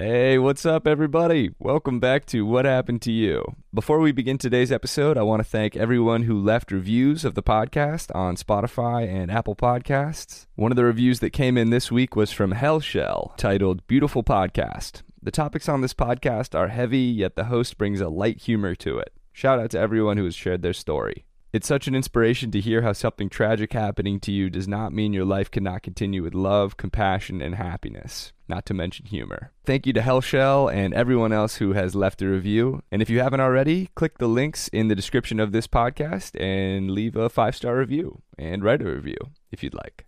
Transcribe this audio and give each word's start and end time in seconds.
Hey, 0.00 0.38
what's 0.38 0.64
up, 0.64 0.86
everybody? 0.86 1.50
Welcome 1.58 1.98
back 1.98 2.24
to 2.26 2.46
What 2.46 2.66
Happened 2.66 3.02
to 3.02 3.10
You. 3.10 3.56
Before 3.74 3.98
we 3.98 4.12
begin 4.12 4.38
today's 4.38 4.70
episode, 4.70 5.18
I 5.18 5.22
want 5.22 5.40
to 5.40 5.48
thank 5.48 5.74
everyone 5.74 6.22
who 6.22 6.40
left 6.40 6.70
reviews 6.70 7.24
of 7.24 7.34
the 7.34 7.42
podcast 7.42 8.14
on 8.14 8.36
Spotify 8.36 9.12
and 9.12 9.28
Apple 9.28 9.56
Podcasts. 9.56 10.46
One 10.54 10.70
of 10.70 10.76
the 10.76 10.84
reviews 10.84 11.18
that 11.18 11.30
came 11.30 11.58
in 11.58 11.70
this 11.70 11.90
week 11.90 12.14
was 12.14 12.30
from 12.30 12.52
Hellshell, 12.52 13.36
titled 13.36 13.84
Beautiful 13.88 14.22
Podcast. 14.22 15.02
The 15.20 15.32
topics 15.32 15.68
on 15.68 15.80
this 15.80 15.94
podcast 15.94 16.56
are 16.56 16.68
heavy, 16.68 17.00
yet 17.00 17.34
the 17.34 17.46
host 17.46 17.76
brings 17.76 18.00
a 18.00 18.08
light 18.08 18.42
humor 18.42 18.76
to 18.76 18.98
it. 18.98 19.12
Shout 19.32 19.58
out 19.58 19.72
to 19.72 19.80
everyone 19.80 20.16
who 20.16 20.26
has 20.26 20.36
shared 20.36 20.62
their 20.62 20.72
story. 20.72 21.24
It's 21.58 21.66
such 21.66 21.88
an 21.88 21.96
inspiration 21.96 22.52
to 22.52 22.60
hear 22.60 22.82
how 22.82 22.92
something 22.92 23.28
tragic 23.28 23.72
happening 23.72 24.20
to 24.20 24.30
you 24.30 24.48
does 24.48 24.68
not 24.68 24.92
mean 24.92 25.12
your 25.12 25.24
life 25.24 25.50
cannot 25.50 25.82
continue 25.82 26.22
with 26.22 26.32
love, 26.32 26.76
compassion, 26.76 27.42
and 27.42 27.56
happiness, 27.56 28.32
not 28.46 28.64
to 28.66 28.74
mention 28.74 29.06
humor. 29.06 29.50
Thank 29.64 29.84
you 29.84 29.92
to 29.94 30.00
Hellshell 30.00 30.72
and 30.72 30.94
everyone 30.94 31.32
else 31.32 31.56
who 31.56 31.72
has 31.72 31.96
left 31.96 32.22
a 32.22 32.28
review. 32.28 32.84
And 32.92 33.02
if 33.02 33.10
you 33.10 33.18
haven't 33.18 33.40
already, 33.40 33.90
click 33.96 34.18
the 34.18 34.28
links 34.28 34.68
in 34.68 34.86
the 34.86 34.94
description 34.94 35.40
of 35.40 35.50
this 35.50 35.66
podcast 35.66 36.40
and 36.40 36.92
leave 36.92 37.16
a 37.16 37.28
five 37.28 37.56
star 37.56 37.76
review 37.76 38.22
and 38.38 38.62
write 38.62 38.80
a 38.80 38.84
review 38.84 39.18
if 39.50 39.64
you'd 39.64 39.74
like. 39.74 40.06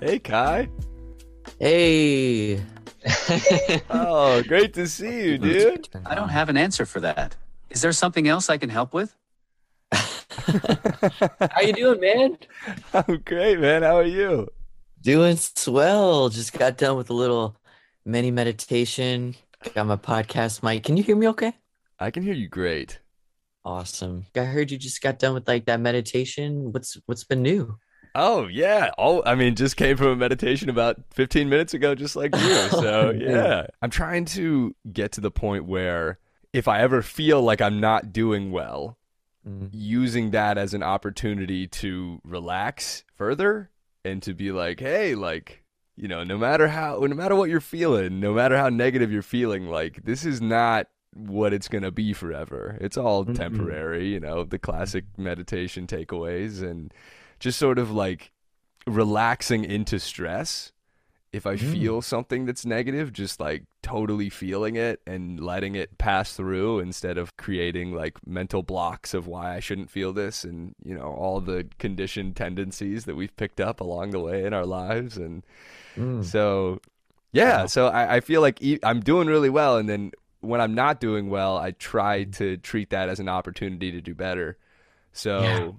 Hey, 0.00 0.18
Kai. 0.18 0.68
Hey. 1.58 2.62
Oh, 3.90 4.42
great 4.48 4.72
to 4.74 4.86
see 4.86 5.24
you, 5.24 5.38
dude. 5.38 5.88
I 6.06 6.14
don't 6.14 6.30
have 6.30 6.48
an 6.48 6.56
answer 6.56 6.86
for 6.86 7.00
that. 7.00 7.36
Is 7.68 7.82
there 7.82 7.92
something 7.92 8.26
else 8.26 8.48
I 8.48 8.56
can 8.56 8.70
help 8.70 8.94
with? 8.94 9.14
How 9.92 11.60
you 11.60 11.74
doing, 11.74 12.00
man? 12.00 12.38
I'm 12.94 13.22
great, 13.26 13.60
man. 13.60 13.82
How 13.82 13.96
are 13.96 14.04
you? 14.04 14.48
Doing 15.02 15.36
swell. 15.36 16.30
Just 16.30 16.54
got 16.54 16.78
done 16.78 16.96
with 16.96 17.10
a 17.10 17.14
little 17.14 17.56
mini 18.06 18.30
meditation. 18.30 19.34
Got 19.74 19.86
my 19.86 19.96
podcast 19.96 20.62
mic. 20.62 20.82
Can 20.82 20.96
you 20.96 21.02
hear 21.02 21.16
me 21.16 21.28
okay? 21.28 21.52
I 21.98 22.10
can 22.10 22.22
hear 22.22 22.34
you 22.34 22.48
great. 22.48 23.00
Awesome. 23.66 24.24
I 24.34 24.44
heard 24.44 24.70
you 24.70 24.78
just 24.78 25.02
got 25.02 25.18
done 25.18 25.34
with 25.34 25.46
like 25.46 25.66
that 25.66 25.80
meditation. 25.80 26.72
What's 26.72 26.96
what's 27.04 27.24
been 27.24 27.42
new? 27.42 27.78
Oh 28.14 28.46
yeah. 28.48 28.90
Oh, 28.98 29.22
I 29.24 29.34
mean, 29.34 29.54
just 29.54 29.76
came 29.76 29.96
from 29.96 30.08
a 30.08 30.16
meditation 30.16 30.68
about 30.68 30.96
15 31.12 31.48
minutes 31.48 31.74
ago, 31.74 31.94
just 31.94 32.16
like 32.16 32.34
you. 32.36 32.40
So 32.70 33.10
yeah, 33.10 33.66
I'm 33.82 33.90
trying 33.90 34.24
to 34.26 34.74
get 34.92 35.12
to 35.12 35.20
the 35.20 35.30
point 35.30 35.64
where 35.66 36.18
if 36.52 36.66
I 36.66 36.80
ever 36.80 37.02
feel 37.02 37.40
like 37.42 37.60
I'm 37.60 37.80
not 37.80 38.12
doing 38.12 38.50
well, 38.52 38.96
Mm. 39.48 39.70
using 39.72 40.32
that 40.32 40.58
as 40.58 40.74
an 40.74 40.82
opportunity 40.82 41.66
to 41.66 42.20
relax 42.24 43.04
further 43.14 43.70
and 44.04 44.22
to 44.24 44.34
be 44.34 44.52
like, 44.52 44.80
hey, 44.80 45.14
like 45.14 45.64
you 45.96 46.08
know, 46.08 46.24
no 46.24 46.36
matter 46.36 46.68
how, 46.68 46.98
no 46.98 47.14
matter 47.16 47.34
what 47.34 47.48
you're 47.48 47.58
feeling, 47.58 48.20
no 48.20 48.34
matter 48.34 48.58
how 48.58 48.68
negative 48.68 49.10
you're 49.10 49.22
feeling, 49.22 49.66
like 49.70 50.04
this 50.04 50.26
is 50.26 50.42
not 50.42 50.88
what 51.14 51.54
it's 51.54 51.68
gonna 51.68 51.90
be 51.90 52.12
forever. 52.12 52.76
It's 52.82 52.98
all 52.98 53.24
temporary. 53.24 54.08
You 54.08 54.20
know, 54.20 54.44
the 54.44 54.58
classic 54.58 55.04
meditation 55.16 55.86
takeaways 55.86 56.62
and 56.62 56.92
just 57.40 57.58
sort 57.58 57.78
of 57.78 57.90
like 57.90 58.30
relaxing 58.86 59.64
into 59.64 59.98
stress. 59.98 60.72
If 61.32 61.46
I 61.46 61.54
Mm. 61.54 61.72
feel 61.72 62.02
something 62.02 62.44
that's 62.44 62.66
negative, 62.66 63.12
just 63.12 63.38
like 63.38 63.62
totally 63.82 64.28
feeling 64.28 64.74
it 64.74 65.00
and 65.06 65.38
letting 65.38 65.76
it 65.76 65.96
pass 65.96 66.34
through 66.34 66.80
instead 66.80 67.16
of 67.18 67.36
creating 67.36 67.92
like 67.94 68.18
mental 68.26 68.64
blocks 68.64 69.14
of 69.14 69.28
why 69.28 69.54
I 69.54 69.60
shouldn't 69.60 69.90
feel 69.90 70.12
this 70.12 70.42
and, 70.42 70.74
you 70.84 70.94
know, 70.96 71.04
all 71.12 71.40
the 71.40 71.68
conditioned 71.78 72.34
tendencies 72.34 73.04
that 73.04 73.14
we've 73.14 73.36
picked 73.36 73.60
up 73.60 73.80
along 73.80 74.10
the 74.10 74.18
way 74.18 74.44
in 74.44 74.52
our 74.52 74.66
lives. 74.66 75.16
And 75.16 75.44
Mm. 75.96 76.24
so, 76.24 76.80
yeah, 77.32 77.60
Wow. 77.62 77.66
so 77.66 77.86
I, 77.86 78.16
I 78.16 78.20
feel 78.20 78.40
like 78.40 78.60
I'm 78.82 78.98
doing 79.00 79.28
really 79.28 79.50
well. 79.50 79.76
And 79.76 79.88
then 79.88 80.10
when 80.40 80.60
I'm 80.60 80.74
not 80.74 81.00
doing 81.00 81.30
well, 81.30 81.56
I 81.58 81.70
try 81.72 82.24
to 82.24 82.56
treat 82.56 82.90
that 82.90 83.08
as 83.08 83.20
an 83.20 83.28
opportunity 83.28 83.92
to 83.92 84.00
do 84.00 84.16
better. 84.16 84.58
So, 85.12 85.42
Yeah. 85.42 85.70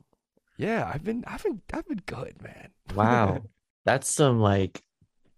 Yeah, 0.62 0.90
I've 0.94 1.04
been, 1.04 1.24
I've 1.26 1.44
been, 1.44 1.60
I've 1.74 1.88
been 1.88 2.02
good, 2.06 2.42
man. 2.42 2.70
Wow. 2.96 3.42
That's 3.86 4.14
some 4.14 4.40
like 4.42 4.82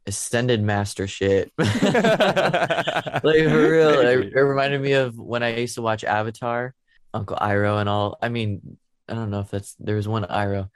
ascended 0.05 0.61
master 0.61 1.07
shit. 1.07 1.51
like 1.57 1.71
for 1.71 3.21
real. 3.23 3.99
It, 3.99 4.33
it 4.33 4.41
reminded 4.41 4.81
me 4.81 4.93
of 4.93 5.17
when 5.17 5.43
I 5.43 5.55
used 5.55 5.75
to 5.75 5.81
watch 5.81 6.03
Avatar, 6.03 6.73
Uncle 7.13 7.37
Iroh 7.37 7.79
and 7.79 7.87
all. 7.87 8.17
I 8.21 8.29
mean, 8.29 8.77
I 9.07 9.13
don't 9.13 9.29
know 9.29 9.39
if 9.39 9.51
that's 9.51 9.75
there 9.75 9.95
was 9.95 10.07
one 10.07 10.25
Iroh, 10.25 10.69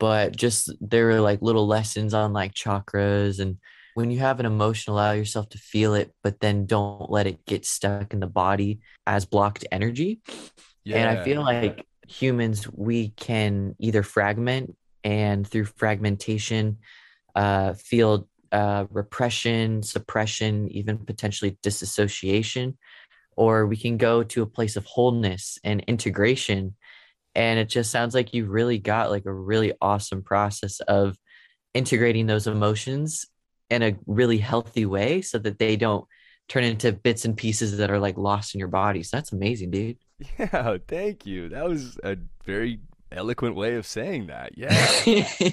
but 0.00 0.34
just 0.34 0.72
there 0.80 1.06
were 1.06 1.20
like 1.20 1.42
little 1.42 1.66
lessons 1.66 2.14
on 2.14 2.32
like 2.32 2.54
chakras 2.54 3.38
and 3.38 3.58
when 3.94 4.10
you 4.10 4.20
have 4.20 4.40
an 4.40 4.46
emotion, 4.46 4.92
allow 4.92 5.12
yourself 5.12 5.50
to 5.50 5.58
feel 5.58 5.94
it, 5.94 6.12
but 6.22 6.40
then 6.40 6.66
don't 6.66 7.10
let 7.10 7.26
it 7.26 7.44
get 7.44 7.66
stuck 7.66 8.14
in 8.14 8.20
the 8.20 8.26
body 8.26 8.80
as 9.06 9.26
blocked 9.26 9.66
energy. 9.70 10.22
Yeah. 10.82 10.96
And 10.96 11.18
I 11.18 11.24
feel 11.24 11.42
like 11.42 11.86
humans, 12.06 12.68
we 12.70 13.10
can 13.10 13.74
either 13.78 14.02
fragment 14.02 14.76
and 15.04 15.46
through 15.46 15.64
fragmentation, 15.64 16.78
uh, 17.34 17.74
feel 17.74 18.28
uh, 18.52 18.84
repression, 18.90 19.82
suppression, 19.82 20.68
even 20.70 20.98
potentially 20.98 21.58
disassociation, 21.62 22.76
or 23.36 23.66
we 23.66 23.76
can 23.76 23.96
go 23.96 24.22
to 24.22 24.42
a 24.42 24.46
place 24.46 24.76
of 24.76 24.84
wholeness 24.84 25.58
and 25.64 25.82
integration. 25.86 26.76
And 27.34 27.58
it 27.58 27.68
just 27.68 27.90
sounds 27.90 28.14
like 28.14 28.34
you've 28.34 28.50
really 28.50 28.78
got 28.78 29.10
like 29.10 29.24
a 29.24 29.32
really 29.32 29.72
awesome 29.80 30.22
process 30.22 30.80
of 30.80 31.16
integrating 31.72 32.26
those 32.26 32.46
emotions 32.46 33.26
in 33.70 33.82
a 33.82 33.96
really 34.06 34.36
healthy 34.36 34.84
way 34.84 35.22
so 35.22 35.38
that 35.38 35.58
they 35.58 35.76
don't 35.76 36.06
turn 36.48 36.64
into 36.64 36.92
bits 36.92 37.24
and 37.24 37.36
pieces 37.36 37.78
that 37.78 37.90
are 37.90 37.98
like 37.98 38.18
lost 38.18 38.54
in 38.54 38.58
your 38.58 38.68
body. 38.68 39.02
So 39.02 39.16
that's 39.16 39.32
amazing, 39.32 39.70
dude. 39.70 39.96
Yeah, 40.38 40.76
thank 40.88 41.26
you. 41.26 41.48
That 41.50 41.68
was 41.68 41.98
a 42.02 42.16
very 42.44 42.80
eloquent 43.10 43.54
way 43.56 43.74
of 43.76 43.86
saying 43.86 44.26
that. 44.26 44.56
Yeah. 44.56 44.72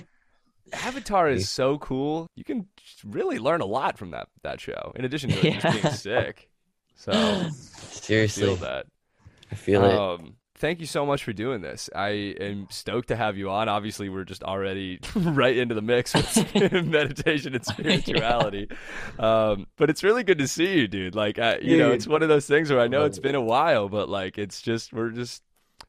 Avatar 0.74 1.30
is 1.30 1.50
so 1.50 1.78
cool. 1.80 2.28
You 2.36 2.44
can 2.44 2.68
really 3.04 3.40
learn 3.40 3.62
a 3.62 3.66
lot 3.66 3.98
from 3.98 4.12
that 4.12 4.28
that 4.44 4.62
show. 4.62 4.92
In 4.96 5.06
addition 5.06 5.32
to 5.32 5.48
it 5.48 5.60
just 5.60 5.82
being 5.82 5.94
sick. 5.94 6.50
So 6.96 7.12
I 7.12 7.50
Seriously, 7.54 8.44
feel 8.44 8.56
that. 8.58 8.86
I 9.52 9.56
feel 9.56 9.84
it. 9.84 9.94
Um, 9.94 10.36
Thank 10.60 10.82
you 10.82 10.86
so 10.86 11.06
much 11.06 11.24
for 11.24 11.32
doing 11.32 11.62
this. 11.62 11.90
I 11.96 12.10
am 12.10 12.68
stoked 12.70 13.08
to 13.08 13.16
have 13.16 13.38
you 13.38 13.50
on. 13.50 13.70
Obviously, 13.70 14.10
we're 14.10 14.26
just 14.26 14.44
already 14.44 15.00
right 15.16 15.56
into 15.56 15.74
the 15.74 15.82
mix 15.82 16.14
with 16.14 16.54
meditation 16.86 17.56
and 17.56 17.66
spirituality. 17.66 18.68
Um, 19.18 19.68
but 19.78 19.90
it's 19.90 20.04
really 20.04 20.24
good 20.24 20.38
to 20.40 20.50
see 20.50 20.80
you, 20.80 20.90
dude. 20.90 21.16
Like, 21.16 21.40
I, 21.40 21.60
you 21.60 21.78
know, 21.78 21.92
it's 21.92 22.08
one 22.08 22.24
of 22.24 22.28
those 22.28 22.46
things 22.46 22.70
where 22.70 22.82
I 22.82 22.90
know 22.90 23.06
it's 23.06 23.20
been 23.20 23.36
a 23.36 23.42
while, 23.42 23.88
but 23.88 24.10
like, 24.10 24.38
it's 24.38 24.62
just 24.62 24.92
we're 24.92 25.12
just 25.12 25.44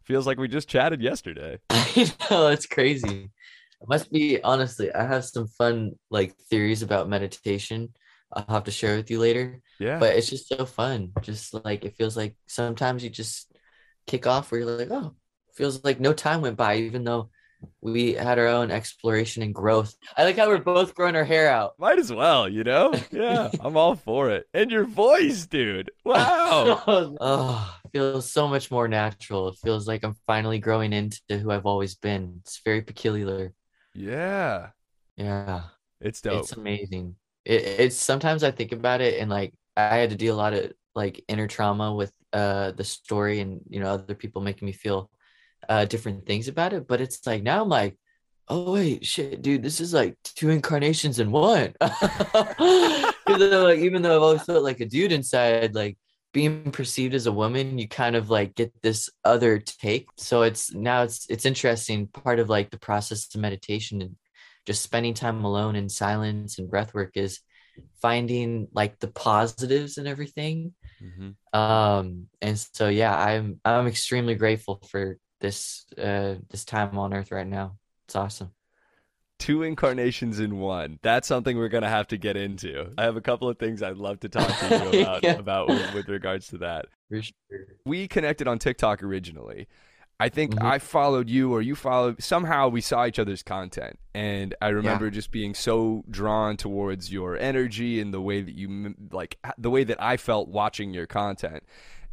feels 0.04 0.24
like 0.24 0.38
we 0.38 0.46
just 0.46 0.68
chatted 0.68 1.02
yesterday. 1.02 1.58
I 1.70 2.12
know 2.30 2.48
it's 2.48 2.66
crazy. 2.66 3.28
It 3.80 3.88
must 3.88 4.12
be 4.12 4.40
honestly. 4.40 4.94
I 4.94 5.04
have 5.04 5.24
some 5.24 5.48
fun 5.48 5.98
like 6.10 6.36
theories 6.48 6.82
about 6.82 7.08
meditation. 7.08 7.88
I'll 8.32 8.46
have 8.48 8.64
to 8.64 8.70
share 8.70 8.94
with 8.94 9.10
you 9.10 9.18
later. 9.18 9.60
Yeah. 9.80 9.98
But 9.98 10.14
it's 10.14 10.30
just 10.30 10.46
so 10.46 10.64
fun. 10.64 11.10
Just 11.22 11.54
like 11.64 11.84
it 11.84 11.96
feels 11.96 12.16
like 12.16 12.36
sometimes 12.46 13.02
you 13.02 13.10
just 13.10 13.49
kick 14.10 14.26
off 14.26 14.50
where 14.50 14.60
you're 14.60 14.78
like, 14.78 14.90
oh, 14.90 15.14
feels 15.54 15.84
like 15.84 16.00
no 16.00 16.12
time 16.12 16.40
went 16.40 16.56
by, 16.56 16.76
even 16.76 17.04
though 17.04 17.30
we 17.80 18.14
had 18.14 18.38
our 18.38 18.48
own 18.48 18.70
exploration 18.70 19.42
and 19.42 19.54
growth. 19.54 19.94
I 20.16 20.24
like 20.24 20.36
how 20.36 20.48
we're 20.48 20.58
both 20.58 20.94
growing 20.94 21.14
our 21.14 21.24
hair 21.24 21.48
out. 21.48 21.74
Might 21.78 21.98
as 21.98 22.12
well, 22.12 22.48
you 22.48 22.64
know? 22.64 22.94
Yeah, 23.10 23.50
I'm 23.60 23.76
all 23.76 23.94
for 23.94 24.30
it. 24.30 24.46
And 24.52 24.70
your 24.70 24.84
voice, 24.84 25.46
dude. 25.46 25.90
Wow. 26.04 26.82
oh, 27.20 27.76
feels 27.92 28.30
so 28.30 28.48
much 28.48 28.70
more 28.70 28.88
natural. 28.88 29.48
It 29.48 29.56
feels 29.62 29.86
like 29.86 30.02
I'm 30.02 30.16
finally 30.26 30.58
growing 30.58 30.92
into 30.92 31.20
who 31.38 31.50
I've 31.50 31.66
always 31.66 31.94
been. 31.94 32.40
It's 32.40 32.60
very 32.64 32.82
peculiar. 32.82 33.52
yeah. 33.94 34.68
Yeah. 35.16 35.62
It's 36.00 36.22
dope. 36.22 36.40
It's 36.40 36.52
amazing. 36.52 37.16
It, 37.44 37.62
it's 37.62 37.96
sometimes 37.96 38.42
I 38.42 38.50
think 38.50 38.72
about 38.72 39.02
it 39.02 39.20
and 39.20 39.30
like 39.30 39.52
I 39.76 39.96
had 39.96 40.10
to 40.10 40.16
deal 40.16 40.34
a 40.34 40.38
lot 40.38 40.54
of 40.54 40.72
like 40.94 41.22
inner 41.28 41.46
trauma 41.46 41.94
with 41.94 42.10
uh 42.32 42.72
the 42.72 42.84
story 42.84 43.40
and 43.40 43.60
you 43.68 43.80
know 43.80 43.88
other 43.88 44.14
people 44.14 44.42
making 44.42 44.66
me 44.66 44.72
feel 44.72 45.10
uh 45.68 45.84
different 45.84 46.26
things 46.26 46.48
about 46.48 46.72
it. 46.72 46.86
But 46.86 47.00
it's 47.00 47.26
like 47.26 47.42
now 47.42 47.62
I'm 47.62 47.68
like, 47.68 47.98
oh 48.48 48.72
wait, 48.72 49.06
shit, 49.06 49.42
dude, 49.42 49.62
this 49.62 49.80
is 49.80 49.94
like 49.94 50.16
two 50.24 50.50
incarnations 50.50 51.20
in 51.20 51.30
one. 51.30 51.74
like 51.80 53.78
even 53.78 54.02
though 54.02 54.16
I've 54.16 54.22
always 54.22 54.42
felt 54.42 54.64
like 54.64 54.80
a 54.80 54.86
dude 54.86 55.12
inside, 55.12 55.74
like 55.74 55.96
being 56.32 56.70
perceived 56.72 57.14
as 57.14 57.26
a 57.26 57.32
woman, 57.32 57.78
you 57.78 57.88
kind 57.88 58.16
of 58.16 58.30
like 58.30 58.54
get 58.54 58.72
this 58.82 59.08
other 59.24 59.58
take. 59.58 60.08
So 60.16 60.42
it's 60.42 60.74
now 60.74 61.02
it's 61.02 61.26
it's 61.28 61.46
interesting. 61.46 62.08
Part 62.08 62.38
of 62.38 62.48
like 62.48 62.70
the 62.70 62.78
process 62.78 63.32
of 63.34 63.40
meditation 63.40 64.02
and 64.02 64.16
just 64.66 64.82
spending 64.82 65.14
time 65.14 65.44
alone 65.44 65.76
in 65.76 65.88
silence 65.88 66.58
and 66.58 66.70
breath 66.70 66.92
work 66.92 67.16
is 67.16 67.40
finding 68.02 68.68
like 68.72 68.98
the 68.98 69.08
positives 69.08 69.98
and 69.98 70.06
everything. 70.08 70.74
Mhm. 71.02 71.34
Um, 71.58 72.26
and 72.42 72.58
so 72.58 72.88
yeah, 72.88 73.16
I'm 73.16 73.60
I'm 73.64 73.86
extremely 73.86 74.34
grateful 74.34 74.80
for 74.90 75.16
this 75.40 75.86
uh 75.96 76.34
this 76.50 76.64
time 76.64 76.98
on 76.98 77.14
earth 77.14 77.30
right 77.32 77.46
now. 77.46 77.76
It's 78.06 78.16
awesome. 78.16 78.50
Two 79.38 79.62
incarnations 79.62 80.38
in 80.38 80.58
one. 80.58 80.98
That's 81.00 81.26
something 81.26 81.56
we're 81.56 81.68
gonna 81.70 81.88
have 81.88 82.08
to 82.08 82.18
get 82.18 82.36
into. 82.36 82.92
I 82.98 83.04
have 83.04 83.16
a 83.16 83.22
couple 83.22 83.48
of 83.48 83.58
things 83.58 83.82
I'd 83.82 83.96
love 83.96 84.20
to 84.20 84.28
talk 84.28 84.48
to 84.58 84.90
you 84.92 85.00
about 85.02 85.22
Yeah. 85.22 85.32
about 85.38 85.68
with, 85.68 85.94
with 85.94 86.08
regards 86.08 86.48
to 86.48 86.58
that. 86.58 86.86
For 87.08 87.22
sure. 87.22 87.32
we 87.86 88.06
connected 88.06 88.46
on 88.48 88.58
TikTok 88.58 89.02
originally. 89.02 89.66
I 90.20 90.28
think 90.28 90.54
Mhm. 90.54 90.62
I 90.64 90.78
followed 90.78 91.28
you 91.30 91.52
or 91.52 91.62
you 91.62 91.74
followed 91.74 92.22
somehow 92.22 92.68
we 92.68 92.80
saw 92.80 93.06
each 93.06 93.18
other's 93.18 93.42
content 93.42 93.98
and 94.14 94.54
I 94.60 94.68
remember 94.68 95.10
just 95.10 95.30
being 95.30 95.54
so 95.54 96.04
drawn 96.10 96.56
towards 96.56 97.10
your 97.12 97.36
energy 97.38 98.00
and 98.00 98.12
the 98.12 98.20
way 98.20 98.42
that 98.42 98.54
you 98.54 98.94
like 99.10 99.38
the 99.56 99.70
way 99.70 99.82
that 99.84 100.00
I 100.02 100.16
felt 100.16 100.48
watching 100.48 100.92
your 100.92 101.06
content. 101.06 101.64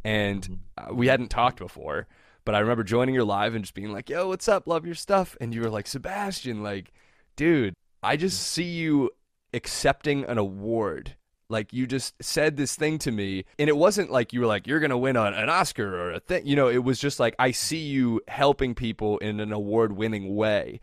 And 0.04 0.42
Mhm. 0.42 0.90
uh, 0.90 0.94
we 0.94 1.08
hadn't 1.08 1.28
talked 1.28 1.58
before, 1.58 2.06
but 2.44 2.54
I 2.54 2.60
remember 2.60 2.82
joining 2.84 3.14
your 3.14 3.24
live 3.24 3.54
and 3.54 3.62
just 3.62 3.74
being 3.74 3.92
like, 3.92 4.08
"Yo, 4.08 4.28
what's 4.28 4.48
up? 4.48 4.66
Love 4.66 4.86
your 4.86 4.94
stuff." 4.94 5.36
And 5.40 5.54
you 5.54 5.60
were 5.60 5.70
like, 5.70 5.86
"Sebastian, 5.86 6.62
like, 6.62 6.92
dude, 7.36 7.74
I 8.02 8.16
just 8.16 8.40
see 8.40 8.64
you 8.64 9.10
accepting 9.52 10.24
an 10.24 10.38
award." 10.38 11.16
Like 11.50 11.72
you 11.72 11.86
just 11.86 12.14
said 12.22 12.58
this 12.58 12.76
thing 12.76 12.98
to 12.98 13.10
me, 13.10 13.46
and 13.58 13.70
it 13.70 13.76
wasn't 13.76 14.10
like 14.10 14.34
you 14.34 14.40
were 14.40 14.46
like 14.46 14.66
you're 14.66 14.80
gonna 14.80 14.98
win 14.98 15.16
an, 15.16 15.32
an 15.32 15.48
Oscar 15.48 15.98
or 15.98 16.12
a 16.12 16.20
thing. 16.20 16.46
You 16.46 16.56
know, 16.56 16.68
it 16.68 16.84
was 16.84 16.98
just 16.98 17.18
like 17.18 17.34
I 17.38 17.52
see 17.52 17.78
you 17.78 18.20
helping 18.28 18.74
people 18.74 19.16
in 19.18 19.40
an 19.40 19.52
award-winning 19.52 20.36
way. 20.36 20.80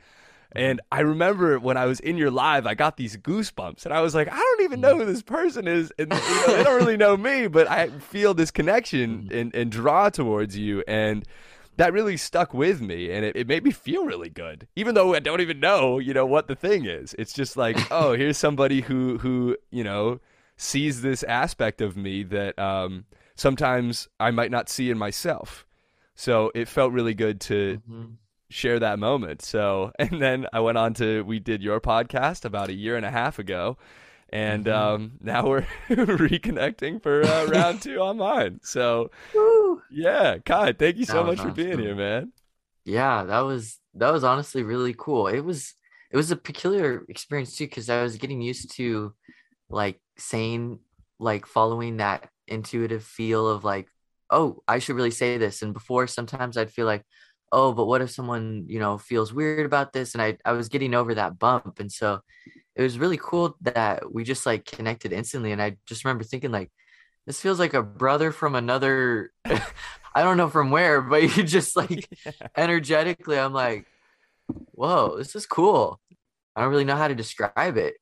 And 0.53 0.81
I 0.91 1.01
remember 1.01 1.59
when 1.59 1.75
I 1.77 1.85
was 1.85 1.99
in 1.99 2.17
your 2.17 2.31
live, 2.31 2.65
I 2.65 2.73
got 2.73 2.97
these 2.97 3.15
goosebumps, 3.17 3.85
and 3.85 3.93
I 3.93 4.01
was 4.01 4.15
like, 4.15 4.27
I 4.31 4.37
don't 4.37 4.61
even 4.61 4.79
know 4.81 4.97
who 4.97 5.05
this 5.05 5.21
person 5.21 5.67
is, 5.67 5.91
and 5.99 6.11
you 6.11 6.17
know, 6.17 6.47
they 6.47 6.63
don't 6.63 6.77
really 6.77 6.97
know 6.97 7.17
me, 7.17 7.47
but 7.47 7.69
I 7.69 7.89
feel 7.89 8.33
this 8.33 8.51
connection 8.51 9.29
mm. 9.29 9.39
and, 9.39 9.53
and 9.53 9.69
draw 9.69 10.09
towards 10.09 10.57
you, 10.57 10.81
and 10.87 11.25
that 11.77 11.93
really 11.93 12.15
stuck 12.17 12.53
with 12.53 12.81
me, 12.81 13.11
and 13.11 13.25
it, 13.25 13.35
it 13.35 13.47
made 13.47 13.63
me 13.65 13.71
feel 13.71 14.05
really 14.05 14.29
good, 14.29 14.67
even 14.75 14.95
though 14.95 15.13
I 15.13 15.19
don't 15.19 15.41
even 15.41 15.59
know, 15.59 15.99
you 15.99 16.13
know, 16.13 16.25
what 16.25 16.47
the 16.47 16.55
thing 16.55 16.85
is. 16.85 17.13
It's 17.19 17.33
just 17.33 17.57
like, 17.57 17.77
oh, 17.91 18.13
here's 18.13 18.37
somebody 18.37 18.81
who 18.81 19.17
who 19.17 19.57
you 19.71 19.83
know 19.83 20.21
sees 20.57 21.01
this 21.01 21.23
aspect 21.23 21.81
of 21.81 21.97
me 21.97 22.23
that 22.23 22.57
um, 22.59 23.05
sometimes 23.35 24.07
I 24.19 24.31
might 24.31 24.51
not 24.51 24.69
see 24.69 24.89
in 24.89 24.97
myself. 24.97 25.65
So 26.15 26.51
it 26.55 26.67
felt 26.67 26.93
really 26.93 27.13
good 27.13 27.41
to 27.41 27.81
Mhm. 27.87 28.17
share 28.49 28.79
that 28.79 28.99
moment. 28.99 29.41
So, 29.41 29.91
and 29.99 30.21
then 30.21 30.47
I 30.53 30.59
went 30.61 30.77
on 30.77 30.93
to 30.95 31.23
we 31.23 31.39
did 31.39 31.61
your 31.61 31.79
podcast 31.81 32.45
about 32.45 32.69
a 32.69 32.73
year 32.73 32.95
and 32.95 33.05
a 33.05 33.11
half 33.11 33.39
ago, 33.39 33.77
and 34.29 34.65
Mhm. 34.65 34.71
um, 34.73 35.11
now 35.21 35.47
we're 35.47 35.67
reconnecting 35.89 37.01
for 37.01 37.23
uh, 37.23 37.45
round 37.45 37.81
two 37.81 37.99
on 38.01 38.17
mine. 38.17 38.59
So, 38.63 39.11
yeah, 39.91 40.37
Kai, 40.39 40.73
thank 40.73 40.97
you 40.97 41.05
so 41.05 41.15
That 41.15 41.25
was 41.25 41.35
much 41.35 41.41
for 41.41 41.51
being 41.51 41.79
here, 41.79 41.95
man. 41.95 42.31
Yeah, 42.85 43.23
that 43.23 43.39
was 43.41 43.79
that 43.95 44.11
was 44.11 44.23
honestly 44.23 44.63
really 44.63 44.93
cool. 44.97 45.27
It 45.27 45.41
was 45.41 45.73
it 46.11 46.17
was 46.17 46.31
a 46.31 46.35
peculiar 46.35 47.03
experience 47.09 47.55
too 47.57 47.65
because 47.65 47.89
I 47.89 48.03
was 48.03 48.17
getting 48.17 48.41
used 48.41 48.71
to 48.75 49.13
like 49.69 49.99
saying 50.17 50.79
like 51.19 51.45
following 51.45 51.97
that 51.97 52.29
intuitive 52.47 53.03
feel 53.03 53.47
of 53.47 53.63
like, 53.63 53.87
oh, 54.29 54.61
I 54.67 54.79
should 54.79 54.95
really 54.95 55.11
say 55.11 55.37
this. 55.37 55.61
And 55.61 55.73
before 55.73 56.07
sometimes 56.07 56.57
I'd 56.57 56.71
feel 56.71 56.85
like, 56.85 57.03
oh, 57.51 57.73
but 57.73 57.85
what 57.85 58.01
if 58.01 58.11
someone, 58.11 58.65
you 58.67 58.79
know, 58.79 58.97
feels 58.97 59.33
weird 59.33 59.65
about 59.65 59.93
this? 59.93 60.13
And 60.13 60.21
I 60.21 60.37
I 60.45 60.53
was 60.53 60.69
getting 60.69 60.93
over 60.93 61.15
that 61.15 61.39
bump. 61.39 61.79
And 61.79 61.91
so 61.91 62.21
it 62.75 62.81
was 62.81 62.99
really 62.99 63.17
cool 63.17 63.55
that 63.61 64.13
we 64.13 64.23
just 64.23 64.45
like 64.45 64.65
connected 64.65 65.13
instantly. 65.13 65.51
And 65.51 65.61
I 65.61 65.77
just 65.85 66.03
remember 66.03 66.23
thinking 66.23 66.51
like 66.51 66.71
this 67.25 67.41
feels 67.41 67.59
like 67.59 67.73
a 67.73 67.83
brother 67.83 68.31
from 68.31 68.55
another 68.55 69.31
I 70.15 70.23
don't 70.23 70.37
know 70.37 70.47
from 70.47 70.71
where, 70.71 71.01
but 71.01 71.23
you 71.37 71.43
just 71.43 71.75
like 71.75 72.07
energetically 72.55 73.37
i'm 73.39 73.53
like 73.53 73.85
whoa 74.73 75.17
this 75.17 75.35
is 75.35 75.45
cool 75.45 75.99
i 76.55 76.61
don't 76.61 76.69
really 76.69 76.85
know 76.85 76.95
how 76.95 77.07
to 77.07 77.15
describe 77.15 77.77
it 77.77 77.95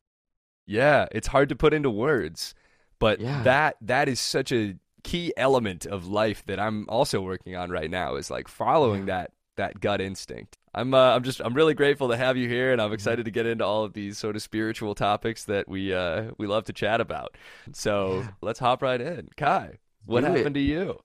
Yeah, 0.65 1.07
it's 1.11 1.27
hard 1.27 1.49
to 1.49 1.55
put 1.55 1.73
into 1.73 1.89
words, 1.89 2.55
but 2.99 3.19
Yeah. 3.19 3.43
that 3.43 3.75
that 3.81 4.07
is 4.07 4.19
such 4.19 4.51
a 4.51 4.75
key 5.03 5.33
element 5.35 5.85
of 5.85 6.07
life 6.07 6.45
that 6.45 6.59
I'm 6.59 6.85
also 6.89 7.21
working 7.21 7.55
on 7.55 7.69
right 7.69 7.91
now 7.91 8.15
is 8.15 8.31
like 8.31 8.47
following 8.47 9.05
Yeah. 9.05 9.07
that 9.07 9.31
that 9.57 9.81
gut 9.81 9.99
instinct. 10.01 10.57
I'm 10.73 10.93
uh, 10.93 11.15
I'm 11.15 11.23
just 11.23 11.41
I'm 11.41 11.53
really 11.53 11.73
grateful 11.73 12.09
to 12.09 12.17
have 12.17 12.37
you 12.37 12.47
here 12.47 12.71
and 12.71 12.81
I'm 12.81 12.93
Mm-hmm. 12.99 13.13
excited 13.13 13.25
to 13.25 13.31
get 13.31 13.45
into 13.45 13.65
all 13.65 13.83
of 13.83 13.93
these 13.93 14.17
sort 14.17 14.35
of 14.37 14.41
spiritual 14.41 14.95
topics 14.95 15.43
that 15.45 15.67
we 15.67 15.93
uh 15.93 16.31
we 16.37 16.47
love 16.47 16.63
to 16.65 16.73
chat 16.73 17.01
about. 17.01 17.35
So, 17.73 18.25
Yeah. 18.25 18.33
let's 18.41 18.59
hop 18.59 18.81
right 18.81 19.01
in. 19.01 19.29
Kai, 19.37 19.79
what 20.05 20.23
Do 20.23 20.35
it. 20.35 20.53
happened 20.53 20.55
to 20.55 20.61
you? 20.61 20.99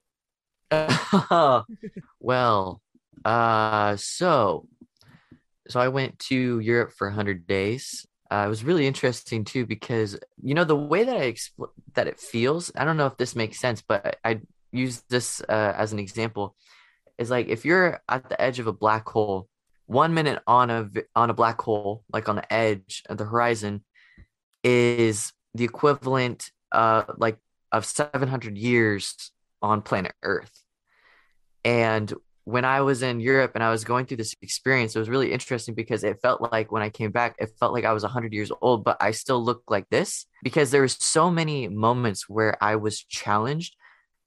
well 2.20 2.81
uh 3.25 3.96
so 3.96 4.66
so 5.69 5.81
i 5.81 5.88
went 5.88 6.19
to 6.19 6.61
europe 6.61 6.93
for 6.96 7.08
100 7.08 7.46
days 7.46 8.06
uh, 8.30 8.44
it 8.46 8.48
was 8.48 8.64
really 8.64 8.86
interesting 8.86 9.44
too 9.44 9.66
because 9.66 10.19
you 10.42 10.54
know 10.54 10.64
the 10.64 10.76
way 10.76 11.04
that 11.04 11.16
i 11.16 11.32
expl- 11.32 11.70
that 11.94 12.06
it 12.06 12.19
feels 12.19 12.70
i 12.76 12.84
don't 12.84 12.96
know 12.96 13.06
if 13.06 13.16
this 13.16 13.34
makes 13.36 13.58
sense 13.58 13.82
but 13.86 14.19
i, 14.25 14.30
I 14.30 14.40
use 14.72 15.02
this 15.08 15.40
uh, 15.48 15.72
as 15.76 15.92
an 15.92 15.98
example 15.98 16.54
is 17.16 17.30
like 17.30 17.48
if 17.48 17.64
you're 17.64 18.00
at 18.08 18.28
the 18.28 18.40
edge 18.40 18.58
of 18.58 18.66
a 18.66 18.72
black 18.72 19.08
hole 19.08 19.48
one 19.86 20.12
minute 20.12 20.42
on 20.46 20.70
a 20.70 20.90
on 21.16 21.30
a 21.30 21.34
black 21.34 21.60
hole 21.60 22.04
like 22.12 22.28
on 22.28 22.36
the 22.36 22.52
edge 22.52 23.02
of 23.08 23.16
the 23.16 23.25
horizon 23.25 23.82
is 24.62 25.32
the 25.54 25.64
equivalent 25.64 26.50
uh 26.72 27.04
like 27.16 27.38
of 27.72 27.84
700 27.84 28.56
years 28.56 29.32
on 29.62 29.82
planet 29.82 30.14
earth. 30.22 30.62
And 31.64 32.12
when 32.49 32.65
I 32.65 32.81
was 32.81 33.03
in 33.03 33.21
Europe 33.21 33.53
and 33.55 33.62
I 33.62 33.71
was 33.71 33.85
going 33.85 34.06
through 34.06 34.17
this 34.17 34.35
experience, 34.41 34.97
it 34.97 34.99
was 34.99 35.11
really 35.11 35.33
interesting 35.33 35.75
because 35.75 36.03
it 36.03 36.23
felt 36.23 36.41
like 36.50 36.73
when 36.73 36.81
I 36.81 36.89
came 36.89 37.11
back, 37.11 37.37
it 37.39 37.50
felt 37.61 37.75
like 37.75 37.85
I 37.85 37.93
was 37.93 38.05
100 38.05 38.33
years 38.33 38.50
old, 38.62 38.85
but 38.85 38.97
I 39.03 39.11
still 39.11 39.45
looked 39.45 39.71
like 39.71 39.87
this 39.91 40.25
because 40.43 40.71
there 40.71 40.81
were 40.81 40.89
so 40.89 41.31
many 41.31 41.69
moments 41.69 42.27
where 42.27 42.56
I 42.65 42.77
was 42.77 43.05
challenged 43.05 43.77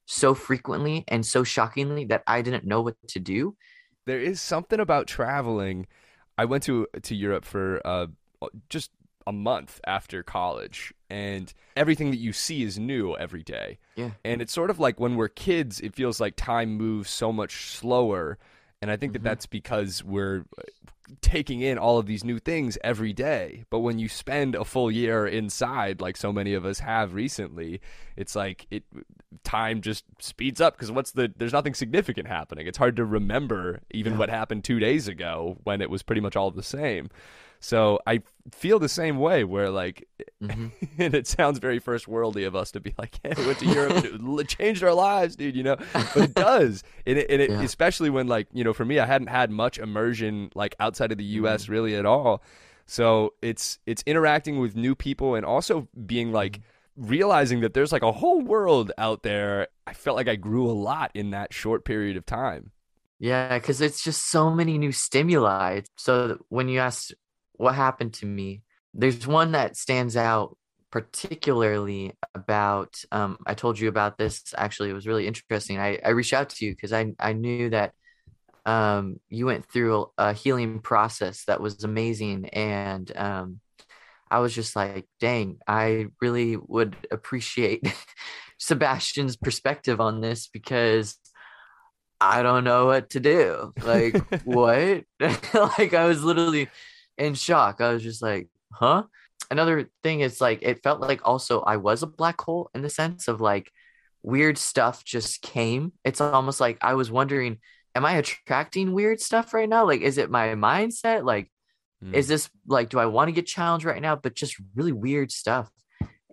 so 0.06 0.36
frequently 0.36 1.04
and 1.08 1.26
so 1.26 1.44
shockingly 1.44 2.06
that 2.06 2.22
I 2.28 2.44
didn't 2.44 2.64
know 2.64 2.84
what 2.84 2.96
to 3.08 3.20
do. 3.20 3.56
There 4.06 4.20
is 4.22 4.40
something 4.40 4.80
about 4.80 5.08
traveling. 5.08 5.88
I 6.38 6.46
went 6.46 6.62
to 6.66 6.86
to 7.02 7.16
Europe 7.16 7.46
for 7.46 7.82
uh 7.84 8.08
just 8.70 8.92
a 9.28 9.32
month 9.32 9.80
after 9.86 10.24
college 10.24 10.94
and 11.10 11.54
everything 11.76 12.12
that 12.12 12.18
you 12.20 12.34
see 12.34 12.64
is 12.64 12.80
new 12.80 13.16
every 13.18 13.44
day. 13.44 13.78
Yeah. 13.96 14.12
And 14.24 14.42
it's 14.42 14.54
sort 14.54 14.70
of 14.70 14.80
like 14.80 15.00
when 15.00 15.16
we're 15.16 15.28
kids, 15.30 15.80
it 15.80 15.94
feels 15.96 16.20
like 16.20 16.36
time 16.36 16.76
moves 16.78 17.10
so 17.10 17.32
much 17.32 17.68
slower. 17.68 18.38
And 18.82 18.90
I 18.90 18.98
think 18.98 19.14
that 19.14 19.20
Mhm. 19.22 19.26
that's 19.26 19.46
because 19.46 20.04
we're 20.04 20.46
uh, 20.58 20.62
taking 21.20 21.60
in 21.62 21.78
all 21.78 21.98
of 21.98 22.06
these 22.06 22.24
new 22.24 22.40
things 22.40 22.78
every 22.84 23.12
day. 23.12 23.66
But 23.70 23.80
when 23.80 24.00
you 24.00 24.08
spend 24.08 24.56
a 24.56 24.64
full 24.64 24.90
year 24.90 25.28
inside, 25.28 26.00
like 26.00 26.16
so 26.16 26.32
many 26.32 26.54
of 26.54 26.66
us 26.66 26.80
have 26.80 27.14
recently, 27.14 27.82
it's 28.16 28.36
like 28.36 28.66
it 28.72 28.84
time 29.44 29.82
just 29.82 30.06
speeds 30.20 30.62
up 30.62 30.74
because 30.76 30.92
what's 30.92 31.12
the 31.12 31.32
there's 31.38 31.54
nothing 31.54 31.74
significant 31.74 32.28
happening. 32.28 32.66
It's 32.66 32.78
hard 32.78 32.96
to 32.96 33.06
remember 33.06 33.82
even 33.92 34.14
Yeah. 34.14 34.20
what 34.20 34.30
happened 34.30 34.64
two 34.64 34.80
days 34.80 35.08
ago 35.08 35.58
when 35.64 35.82
it 35.82 35.90
was 35.90 36.02
pretty 36.02 36.22
much 36.22 36.36
all 36.36 36.50
the 36.52 36.64
same. 36.64 37.10
So 37.62 38.00
I 38.08 38.24
feel 38.52 38.80
the 38.80 38.90
same 38.90 39.20
way 39.20 39.46
where 39.46 39.70
like 39.70 40.08
Mhm. 40.42 40.72
and 40.98 41.14
it 41.16 41.28
sounds 41.28 41.60
very 41.60 41.80
first 41.80 42.08
worldy 42.08 42.48
of 42.48 42.56
us 42.56 42.72
to 42.72 42.80
be 42.82 42.94
like, 42.98 43.20
hey, 43.24 43.36
we 43.38 43.46
went 43.46 43.60
to 43.60 43.68
Europe, 43.68 43.98
and 43.98 44.40
it 44.40 44.50
changed 44.50 44.84
our 44.84 44.94
lives, 44.94 45.36
dude." 45.38 45.56
You 45.56 45.64
know, 45.64 45.78
but 46.14 46.24
it 46.24 46.36
does, 46.36 46.84
and 47.06 47.20
it, 47.20 47.28
and 47.30 47.42
it 47.42 47.54
Yeah. 47.54 47.62
especially 47.62 48.10
when 48.10 48.28
like 48.28 48.48
you 48.54 48.64
know, 48.64 48.74
for 48.74 48.86
me, 48.86 49.00
I 49.00 49.06
hadn't 49.06 49.28
had 49.30 49.52
much 49.52 49.80
immersion 49.80 50.52
like 50.56 50.76
outside 50.80 51.12
of 51.12 51.18
the 51.20 51.24
U.S. 51.26 51.70
Mm-hmm. 51.70 51.72
really 51.72 51.96
at 51.96 52.06
all. 52.06 52.44
So 52.88 53.34
it's 53.42 53.80
it's 53.86 54.04
interacting 54.06 54.60
with 54.60 54.76
new 54.76 54.96
people 54.96 55.36
and 55.36 55.46
also 55.46 55.88
being 56.06 56.32
like 56.32 56.60
Mm-hmm. 56.60 56.62
realizing 56.98 57.62
that 57.62 57.74
there's 57.74 57.92
like 57.92 58.04
a 58.04 58.12
whole 58.12 58.42
world 58.42 58.92
out 58.98 59.24
there. 59.24 59.68
I 59.88 59.94
felt 59.94 60.18
like 60.18 60.28
I 60.28 60.36
grew 60.36 60.70
a 60.70 60.74
lot 60.74 61.12
in 61.14 61.32
that 61.32 61.54
short 61.54 61.86
period 61.86 62.18
of 62.18 62.26
time. 62.26 62.72
Yeah, 63.20 63.58
because 63.58 63.82
it's 63.82 64.04
just 64.04 64.30
so 64.32 64.50
many 64.50 64.78
new 64.78 64.92
stimuli. 64.92 65.82
So 65.98 66.44
when 66.50 66.68
you 66.70 66.80
ask 66.80 67.12
what 67.62 67.76
happened 67.76 68.14
to 68.16 68.26
me, 68.26 68.64
there's 68.94 69.28
one 69.28 69.52
that 69.52 69.78
stands 69.78 70.18
out 70.18 70.58
particularly 70.92 72.14
about. 72.36 72.96
Um, 73.12 73.38
I 73.46 73.54
told 73.54 73.80
you 73.80 73.88
about 73.88 74.18
this 74.18 74.42
actually. 74.58 74.90
It 74.90 74.94
was 74.94 75.08
really 75.08 75.28
interesting. 75.28 75.80
I, 75.80 76.00
I 76.04 76.10
reached 76.10 76.34
out 76.34 76.50
to 76.50 76.66
you 76.66 76.72
because 76.72 76.92
I, 76.92 77.14
I 77.20 77.34
knew 77.34 77.70
that 77.70 77.94
um, 78.66 79.20
you 79.30 79.46
went 79.46 79.66
through 79.72 80.08
a, 80.18 80.30
a 80.30 80.34
healing 80.34 80.80
process 80.80 81.46
that 81.46 81.62
was 81.62 81.84
amazing. 81.84 82.50
And 82.50 83.12
um, 83.16 83.60
I 84.30 84.40
was 84.40 84.54
just 84.54 84.76
like, 84.76 85.08
dang, 85.20 85.60
I 85.68 86.08
really 86.20 86.58
would 86.58 86.96
appreciate 87.12 87.88
Sebastian's 88.58 89.38
perspective 89.38 90.02
on 90.02 90.22
this 90.22 90.48
because 90.48 91.18
I 92.20 92.44
don't 92.44 92.64
know 92.64 92.86
what 92.86 93.12
to 93.12 93.20
do. 93.20 93.74
Like, 93.84 94.16
what? 94.46 95.04
like, 95.20 95.94
I 95.94 96.06
was 96.06 96.24
literally 96.24 96.70
in 97.22 97.34
shock. 97.36 97.80
I 97.82 97.94
was 97.94 98.04
just 98.04 98.22
like, 98.22 98.50
huh? 98.74 99.04
another 99.50 99.90
thing 100.02 100.22
is 100.22 100.40
like 100.40 100.60
it 100.62 100.82
felt 100.82 101.02
like 101.02 101.28
also 101.28 101.60
I 101.62 101.76
was 101.78 102.04
a 102.04 102.08
black 102.08 102.40
hole 102.40 102.70
in 102.74 102.82
the 102.82 102.90
sense 102.90 103.28
of 103.28 103.42
like 103.42 103.70
weird 104.24 104.58
stuff 104.58 105.04
just 105.04 105.42
came. 105.42 105.92
It's 106.06 106.22
almost 106.22 106.60
like 106.62 106.78
I 106.82 106.94
was 106.94 107.12
wondering, 107.12 107.58
am 107.96 108.06
I 108.06 108.14
attracting 108.14 108.94
weird 108.94 109.20
stuff 109.20 109.54
right 109.54 109.68
now? 109.68 109.86
Like, 109.86 110.02
is 110.02 110.18
it 110.18 110.30
my 110.30 110.50
mindset? 110.56 111.26
Like, 111.26 111.52
Mm. 112.04 112.16
is 112.16 112.28
this 112.28 112.50
like, 112.66 112.90
do 112.90 112.98
I 112.98 113.06
want 113.06 113.28
to 113.28 113.32
get 113.32 113.46
challenged 113.46 113.86
right 113.86 114.02
now? 114.02 114.16
But 114.16 114.34
just 114.34 114.56
really 114.74 114.92
weird 114.92 115.32
stuff. 115.32 115.70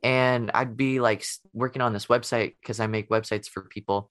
And 0.03 0.51
I'd 0.55 0.79
be 0.79 0.99
like 0.99 1.25
working 1.53 1.83
on 1.83 1.93
this 1.93 2.07
website 2.07 2.55
because 2.63 2.81
I 2.81 2.87
make 2.87 3.11
websites 3.11 3.49
for 3.51 3.63
people. 3.63 4.11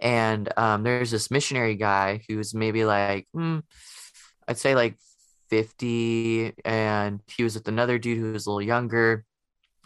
And 0.00 0.52
um, 0.56 0.84
there's 0.84 1.10
this 1.10 1.30
missionary 1.32 1.74
guy 1.74 2.20
who's 2.28 2.54
maybe 2.54 2.84
like, 2.84 3.26
hmm, 3.32 3.58
I'd 4.46 4.58
say 4.58 4.74
like 4.76 4.94
50. 5.50 6.52
And 6.64 7.20
he 7.28 7.44
was 7.44 7.54
with 7.54 7.68
another 7.68 7.98
dude 7.98 8.18
who 8.18 8.32
was 8.32 8.46
a 8.46 8.50
little 8.50 8.66
younger. 8.66 9.24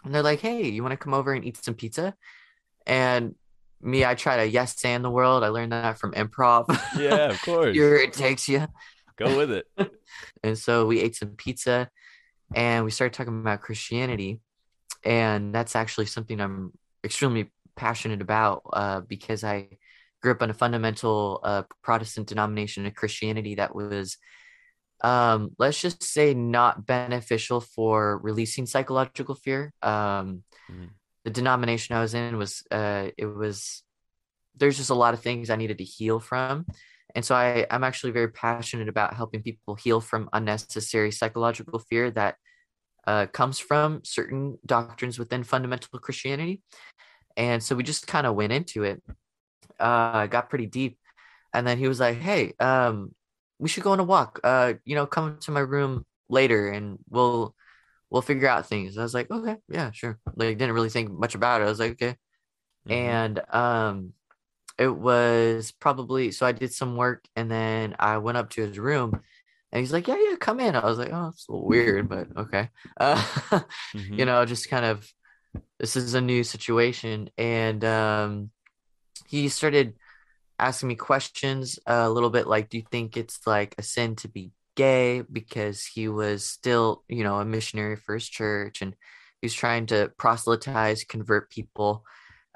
And 0.03 0.13
they're 0.13 0.23
like, 0.23 0.39
hey, 0.39 0.69
you 0.69 0.81
want 0.81 0.93
to 0.93 0.97
come 0.97 1.13
over 1.13 1.33
and 1.33 1.43
eat 1.43 1.63
some 1.63 1.73
pizza? 1.73 2.15
And 2.85 3.35
me, 3.81 4.05
I 4.05 4.15
try 4.15 4.37
to 4.37 4.45
yes 4.45 4.83
and 4.83 5.03
the 5.03 5.09
world. 5.09 5.43
I 5.43 5.49
learned 5.49 5.71
that 5.71 5.97
from 5.97 6.13
improv. 6.13 6.67
yeah, 6.97 7.31
of 7.31 7.41
course. 7.45 7.75
Here 7.75 7.95
it 7.95 8.13
takes 8.13 8.47
you. 8.47 8.67
Go 9.17 9.37
with 9.37 9.51
it. 9.51 9.67
And 10.43 10.57
so 10.57 10.85
we 10.85 10.99
ate 10.99 11.15
some 11.15 11.29
pizza 11.37 11.89
and 12.53 12.83
we 12.83 12.91
started 12.91 13.13
talking 13.13 13.39
about 13.39 13.61
Christianity. 13.61 14.41
And 15.03 15.53
that's 15.53 15.75
actually 15.75 16.07
something 16.07 16.41
I'm 16.41 16.73
extremely 17.03 17.51
passionate 17.75 18.21
about 18.21 18.63
uh, 18.73 19.01
because 19.01 19.43
I 19.43 19.69
grew 20.21 20.31
up 20.31 20.41
in 20.41 20.49
a 20.49 20.53
fundamental 20.53 21.39
uh, 21.43 21.63
Protestant 21.83 22.27
denomination 22.27 22.85
of 22.85 22.95
Christianity 22.95 23.55
that 23.55 23.75
was, 23.75 24.17
um, 25.01 25.55
let's 25.57 25.81
just 25.81 26.03
say, 26.03 26.33
not 26.33 26.85
beneficial 26.85 27.61
for 27.61 28.17
releasing 28.19 28.65
psychological 28.65 29.35
fear. 29.35 29.73
Um, 29.81 30.43
Mhm. 30.69 30.89
The 31.25 31.31
denomination 31.31 31.95
I 31.95 32.01
was 32.01 32.13
in 32.13 32.37
was, 32.37 32.63
uh, 32.71 33.09
it 33.17 33.25
was, 33.25 33.83
there's 34.55 34.77
just 34.77 34.89
a 34.89 34.95
lot 34.95 35.13
of 35.13 35.19
things 35.19 35.49
I 35.49 35.57
needed 35.57 35.77
to 35.79 35.83
heal 35.83 36.19
from. 36.19 36.65
And 37.15 37.25
so 37.25 37.35
I, 37.35 37.65
I'm 37.69 37.83
actually 37.83 38.13
very 38.13 38.29
passionate 38.29 38.87
about 38.87 39.15
helping 39.15 39.41
people 39.41 39.75
heal 39.75 39.99
from 39.99 40.29
unnecessary 40.31 41.11
psychological 41.11 41.79
fear 41.79 42.11
that 42.11 42.35
uh, 43.05 43.25
comes 43.25 43.59
from 43.59 44.01
certain 44.03 44.59
doctrines 44.65 45.19
within 45.19 45.43
fundamental 45.43 45.99
Christianity. 45.99 46.61
And 47.35 47.61
so 47.63 47.75
we 47.75 47.83
just 47.83 48.07
kind 48.07 48.27
of 48.27 48.35
went 48.35 48.53
into 48.53 48.83
it, 48.83 49.03
uh, 49.79 50.27
got 50.27 50.49
pretty 50.49 50.67
deep. 50.67 50.97
And 51.53 51.65
then 51.67 51.77
he 51.77 51.87
was 51.87 51.99
like, 51.99 52.17
hey, 52.17 52.53
um, 52.59 53.13
we 53.59 53.69
should 53.69 53.83
go 53.83 53.91
on 53.91 53.99
a 53.99 54.03
walk. 54.03 54.39
Uh, 54.43 54.73
you 54.85 54.95
know, 54.95 55.05
come 55.05 55.37
to 55.41 55.51
my 55.51 55.59
room 55.61 56.05
later 56.29 56.69
and 56.69 56.99
we'll 57.09 57.55
we'll 58.11 58.21
figure 58.23 58.47
out 58.49 58.67
things. 58.67 58.97
I 58.97 59.03
was 59.03 59.13
like, 59.13 59.31
okay, 59.31 59.57
yeah, 59.69 59.91
sure. 59.91 60.19
Like 60.35 60.57
didn't 60.57 60.75
really 60.75 60.89
think 60.89 61.11
much 61.11 61.35
about 61.35 61.61
it. 61.61 61.65
I 61.65 61.69
was 61.69 61.79
like, 61.79 61.93
okay. 61.93 62.15
Mhm. 62.85 62.95
And 62.95 63.41
um 63.53 64.13
it 64.77 64.89
was 64.95 65.71
probably 65.71 66.31
so 66.31 66.45
I 66.45 66.51
did 66.53 66.73
some 66.73 66.95
work 66.97 67.25
and 67.35 67.51
then 67.51 67.95
I 67.99 68.17
went 68.19 68.37
up 68.37 68.49
to 68.51 68.61
his 68.65 68.79
room 68.79 69.21
and 69.71 69.79
he's 69.81 69.93
like, 69.93 70.07
Yeah, 70.07 70.17
yeah, 70.19 70.35
come 70.37 70.59
in. 70.59 70.75
I 70.75 70.85
was 70.85 70.97
like, 70.99 71.11
Oh, 71.13 71.29
it's 71.29 71.47
a 71.47 71.51
little 71.53 71.67
weird, 71.67 72.09
but 72.09 72.27
okay. 72.37 72.69
Uh, 72.99 73.23
Mhm. 73.93 74.15
you 74.17 74.25
know, 74.25 74.45
just 74.45 74.69
kind 74.69 74.85
of 74.85 75.07
this 75.79 75.95
is 75.95 76.13
a 76.15 76.21
new 76.21 76.43
situation. 76.43 77.29
And 77.37 77.83
um 77.85 78.51
he 79.27 79.49
started 79.49 79.98
asking 80.59 80.89
me 80.89 80.95
questions 80.95 81.79
a 81.85 82.09
little 82.09 82.29
bit 82.29 82.47
like, 82.47 82.69
Do 82.69 82.77
you 82.77 82.83
think 82.91 83.17
it's 83.17 83.45
like 83.47 83.75
a 83.77 83.83
sin 83.83 84.15
to 84.17 84.27
be 84.27 84.51
gay? 84.75 85.21
Because 85.21 85.85
he 85.85 86.07
was 86.07 86.45
still, 86.45 87.03
you 87.07 87.23
know, 87.23 87.39
a 87.39 87.45
missionary 87.45 87.95
for 87.95 88.15
his 88.15 88.27
church 88.27 88.81
and 88.81 88.95
he 89.41 89.45
was 89.45 89.53
trying 89.53 89.87
to 89.87 90.11
proselytize, 90.17 91.03
convert 91.03 91.49
people 91.49 92.03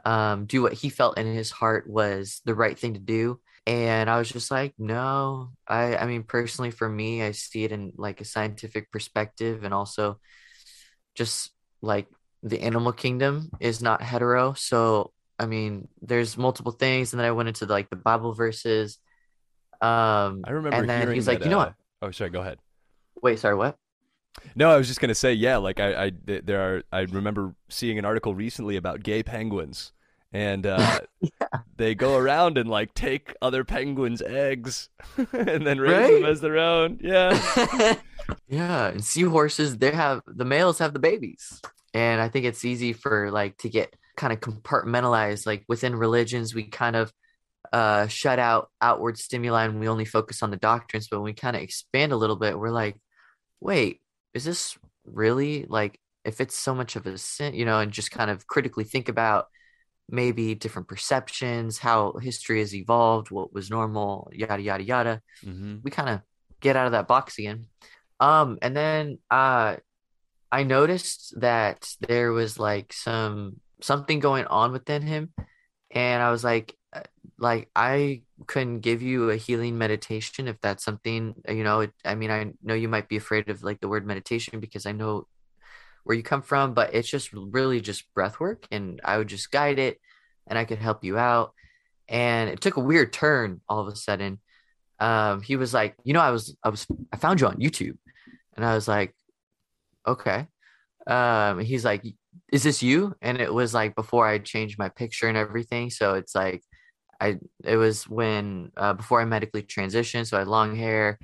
um, 0.05 0.45
do 0.45 0.62
what 0.62 0.74
he 0.74 0.89
felt 0.89 1.17
in 1.17 1.27
his 1.27 1.51
heart 1.51 1.89
was 1.89 2.41
the 2.45 2.55
right 2.55 2.77
thing 2.77 2.93
to 2.93 3.00
do. 3.00 3.39
And 3.65 4.10
I 4.10 4.17
was 4.17 4.29
just 4.29 4.51
like, 4.51 4.74
no, 4.77 5.51
I, 5.67 5.95
I 5.95 6.05
mean, 6.05 6.24
personally, 6.24 6.72
for 6.72 6.89
me, 6.89 7.24
I 7.24 7.31
see 7.31 7.63
it 7.63 7.72
in 7.72 7.93
like 7.95 8.19
a 8.19 8.25
scientific 8.25 8.91
perspective 8.91 9.63
and 9.63 9.74
also 9.74 10.19
just 11.15 11.51
like 11.81 12.07
the 12.41 12.62
animal 12.62 12.91
kingdom 12.91 13.50
is 13.62 13.81
not 13.81 14.01
hetero. 14.01 14.53
So, 14.53 15.13
I 15.43 15.45
mean, 15.45 15.88
there's 16.01 16.38
multiple 16.38 16.71
things. 16.71 17.13
And 17.13 17.19
then 17.19 17.27
I 17.27 17.31
went 17.31 17.50
into 17.50 17.65
like 17.65 17.89
the 17.89 17.95
Bible 17.95 18.33
verses. 18.33 18.97
Um, 19.81 20.43
I 20.45 20.51
remember 20.51 20.77
and 20.77 20.89
then 20.89 21.12
he's 21.12 21.27
like, 21.27 21.39
that, 21.39 21.45
you 21.45 21.51
know 21.51 21.59
uh, 21.59 21.65
what? 21.65 21.75
Oh, 22.01 22.12
sorry. 22.12 22.29
Go 22.29 22.41
ahead. 22.41 22.59
Wait, 23.21 23.39
sorry, 23.39 23.55
what? 23.55 23.77
No, 24.55 24.71
I 24.71 24.77
was 24.77 24.88
just 24.88 25.00
gonna 25.00 25.13
say, 25.13 25.33
yeah, 25.33 25.57
like 25.57 25.79
I, 25.79 26.05
I 26.05 26.12
there 26.25 26.59
are. 26.59 26.83
I 26.91 27.01
remember 27.01 27.53
seeing 27.69 28.00
an 28.00 28.05
article 28.05 28.33
recently 28.33 28.77
about 28.77 29.03
gay 29.03 29.21
penguins, 29.21 29.91
and 30.31 30.65
uh, 30.65 31.00
they 31.77 31.93
go 31.93 32.17
around 32.17 32.57
and 32.57 32.67
like 32.67 32.93
take 32.95 33.35
other 33.41 33.63
penguins' 33.63 34.21
eggs 34.21 34.89
and 35.33 35.65
then 35.67 35.79
raise 35.79 36.09
them 36.09 36.25
as 36.25 36.41
their 36.41 36.57
own. 36.57 37.00
Yeah. 37.01 37.95
yeah, 38.47 38.88
and 38.88 39.05
seahorses, 39.05 39.77
they 39.77 39.91
have 39.91 40.23
the 40.25 40.45
males 40.45 40.79
have 40.79 40.93
the 40.93 41.00
babies. 41.00 41.62
And 41.93 42.19
I 42.19 42.27
think 42.27 42.45
it's 42.45 42.65
easy 42.65 42.93
for 42.93 43.29
like 43.29 43.57
to 43.59 43.69
get 43.69 43.95
kind 44.17 44.34
of 44.34 44.39
compartmentalized. 44.39 45.46
Like 45.46 45.65
within 45.67 45.96
religions, 45.96 46.53
we 46.53 46.63
kind 46.63 46.96
of 46.96 47.12
uh 47.72 48.08
shut 48.08 48.39
out 48.39 48.70
outward 48.82 49.17
stimuli 49.17 49.65
and 49.65 49.79
we 49.79 49.88
only 49.88 50.05
focus 50.05 50.43
on 50.43 50.51
the 50.51 50.58
doctrines. 50.58 51.08
But 51.10 51.20
when 51.20 51.25
we 51.25 51.34
kind 51.34 51.55
of 51.55 51.62
expand 51.62 52.12
a 52.12 52.17
little 52.17 52.36
bit, 52.36 52.58
we're 52.58 52.70
like, 52.70 52.98
wait, 53.60 54.01
is 54.34 54.43
this 54.46 54.77
really 55.05 55.65
like 55.67 56.00
if 56.25 56.39
it's 56.41 56.58
so 56.58 56.74
much 56.74 56.96
of 56.96 57.05
a 57.05 57.17
sin, 57.17 57.53
you 57.53 57.65
know, 57.65 57.79
and 57.79 57.91
just 57.91 58.12
kind 58.12 58.32
of 58.32 58.48
critically 58.48 58.84
think 58.86 59.10
about 59.10 59.48
maybe 60.10 60.55
different 60.55 60.88
perceptions, 60.88 61.77
how 61.77 62.13
history 62.22 62.60
has 62.60 62.75
evolved, 62.75 63.32
what 63.32 63.53
was 63.53 63.70
normal, 63.70 64.29
yada 64.34 64.62
yada 64.62 64.84
yada 64.84 65.22
hmm 65.43 65.77
we 65.84 65.91
kind 65.91 66.10
of 66.10 66.22
get 66.62 66.75
out 66.75 66.86
of 66.86 66.93
that 66.93 67.08
box 67.08 67.38
again. 67.39 67.67
Um, 68.20 68.58
and 68.62 68.75
then 68.75 69.20
uh, 69.29 69.77
I 70.51 70.63
noticed 70.63 71.34
that 71.41 71.89
there 72.00 72.32
was 72.32 72.58
like 72.60 72.93
some 72.93 73.60
something 73.84 74.20
going 74.20 74.46
on 74.46 74.72
within 74.72 75.02
him, 75.02 75.34
and 75.92 76.24
I 76.24 76.32
was 76.32 76.44
like, 76.44 76.75
uh, 76.94 77.02
like 77.38 77.70
I 77.75 78.24
couldn't 78.48 78.80
give 78.80 79.02
you 79.02 79.30
a 79.30 79.36
healing 79.36 79.78
meditation 79.78 80.48
if 80.48 80.60
that's 80.62 80.84
something 80.84 81.36
you 81.48 81.63
know. 81.63 81.82
It, 81.82 81.92
I 82.06 82.16
mean, 82.16 82.32
I 82.32 82.54
know 82.63 82.74
you 82.74 82.90
might 82.90 83.10
be 83.10 83.18
afraid 83.18 83.50
of 83.50 83.63
like 83.63 83.80
the 83.82 83.90
word 83.90 84.06
meditation 84.08 84.60
because 84.60 84.86
I 84.86 84.92
know 84.94 85.28
where 86.04 86.18
you 86.18 86.24
come 86.24 86.42
from, 86.42 86.74
but 86.74 86.94
it's 86.94 87.10
just 87.10 87.34
really 87.34 87.82
just 87.82 88.13
breath 88.13 88.40
work, 88.40 88.68
and 88.72 89.02
I 89.04 89.18
would 89.18 89.28
just 89.28 89.52
guide 89.52 89.80
it, 89.80 90.00
and 90.48 90.58
I 90.58 90.66
could 90.66 90.80
help 90.80 91.04
you 91.04 91.18
out. 91.18 91.54
And 92.10 92.50
it 92.50 92.62
took 92.62 92.78
a 92.78 92.82
weird 92.82 93.13
turn 93.13 93.62
all 93.70 93.80
of 93.80 93.88
a 93.88 93.96
sudden 93.96 94.40
um 95.00 95.42
he 95.42 95.56
was 95.56 95.74
like 95.74 95.96
you 96.04 96.13
know 96.13 96.22
i 96.22 96.30
was 96.30 96.56
i 96.63 96.70
was 96.70 96.88
i 97.12 97.18
found 97.18 97.42
you 97.42 97.48
on 97.48 97.58
youtube 97.58 97.98
and 98.56 98.66
i 98.66 98.74
was 98.74 98.88
like 98.88 99.13
okay 100.08 100.48
um 101.08 101.60
he's 101.60 101.84
like 101.84 102.06
is 102.53 102.62
this 102.62 102.83
you? 102.83 103.15
And 103.19 103.41
it 103.41 103.51
was 103.51 103.74
like 103.74 103.95
before 103.95 104.27
i 104.27 104.38
changed 104.38 104.77
my 104.77 104.88
picture 104.88 105.27
and 105.27 105.36
everything. 105.36 105.89
So 105.89 106.13
it's 106.13 106.36
like 106.36 106.62
i 107.19 107.39
it 107.63 107.77
was 107.77 108.07
when 108.07 108.72
uh, 108.77 108.93
before 108.93 109.19
i 109.22 109.25
medically 109.25 109.63
transitioned 109.63 110.27
so 110.27 110.38
i 110.38 110.41
had 110.41 110.48
long 110.48 110.75
hair. 110.75 111.17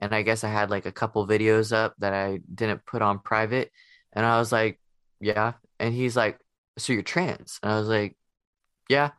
And 0.00 0.14
i 0.14 0.22
guess 0.22 0.44
i 0.44 0.48
had 0.48 0.70
like 0.70 0.86
a 0.86 0.92
couple 0.92 1.26
videos 1.26 1.74
up 1.74 1.94
that 1.98 2.14
i 2.14 2.38
didn't 2.54 2.86
put 2.86 3.02
on 3.02 3.18
private. 3.18 3.72
And 4.12 4.24
i 4.24 4.38
was 4.38 4.52
like 4.52 4.80
yeah. 5.20 5.54
And 5.80 5.92
he's 5.92 6.16
like 6.16 6.38
so 6.78 6.92
you're 6.92 7.02
trans? 7.02 7.58
And 7.64 7.72
i 7.72 7.78
was 7.80 7.88
like 7.88 8.16
yeah. 8.88 9.10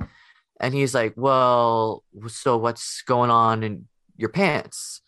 And 0.62 0.74
he's 0.74 0.96
like 0.96 1.16
well 1.18 2.06
so 2.28 2.58
what's 2.58 3.02
going 3.02 3.30
on 3.30 3.64
in 3.64 3.88
your 4.16 4.30
pants? 4.30 5.02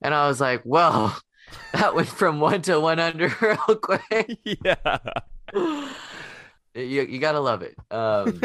And 0.00 0.14
i 0.14 0.26
was 0.26 0.40
like 0.40 0.62
well 0.64 1.20
that 1.74 1.94
went 1.94 2.08
from 2.08 2.40
one 2.40 2.62
to 2.62 2.80
100 2.80 3.42
real 3.42 3.76
quick. 3.76 4.38
Yeah. 4.64 4.98
you, 6.74 7.02
you 7.02 7.18
gotta 7.18 7.40
love 7.40 7.62
it 7.62 7.74
um 7.90 8.40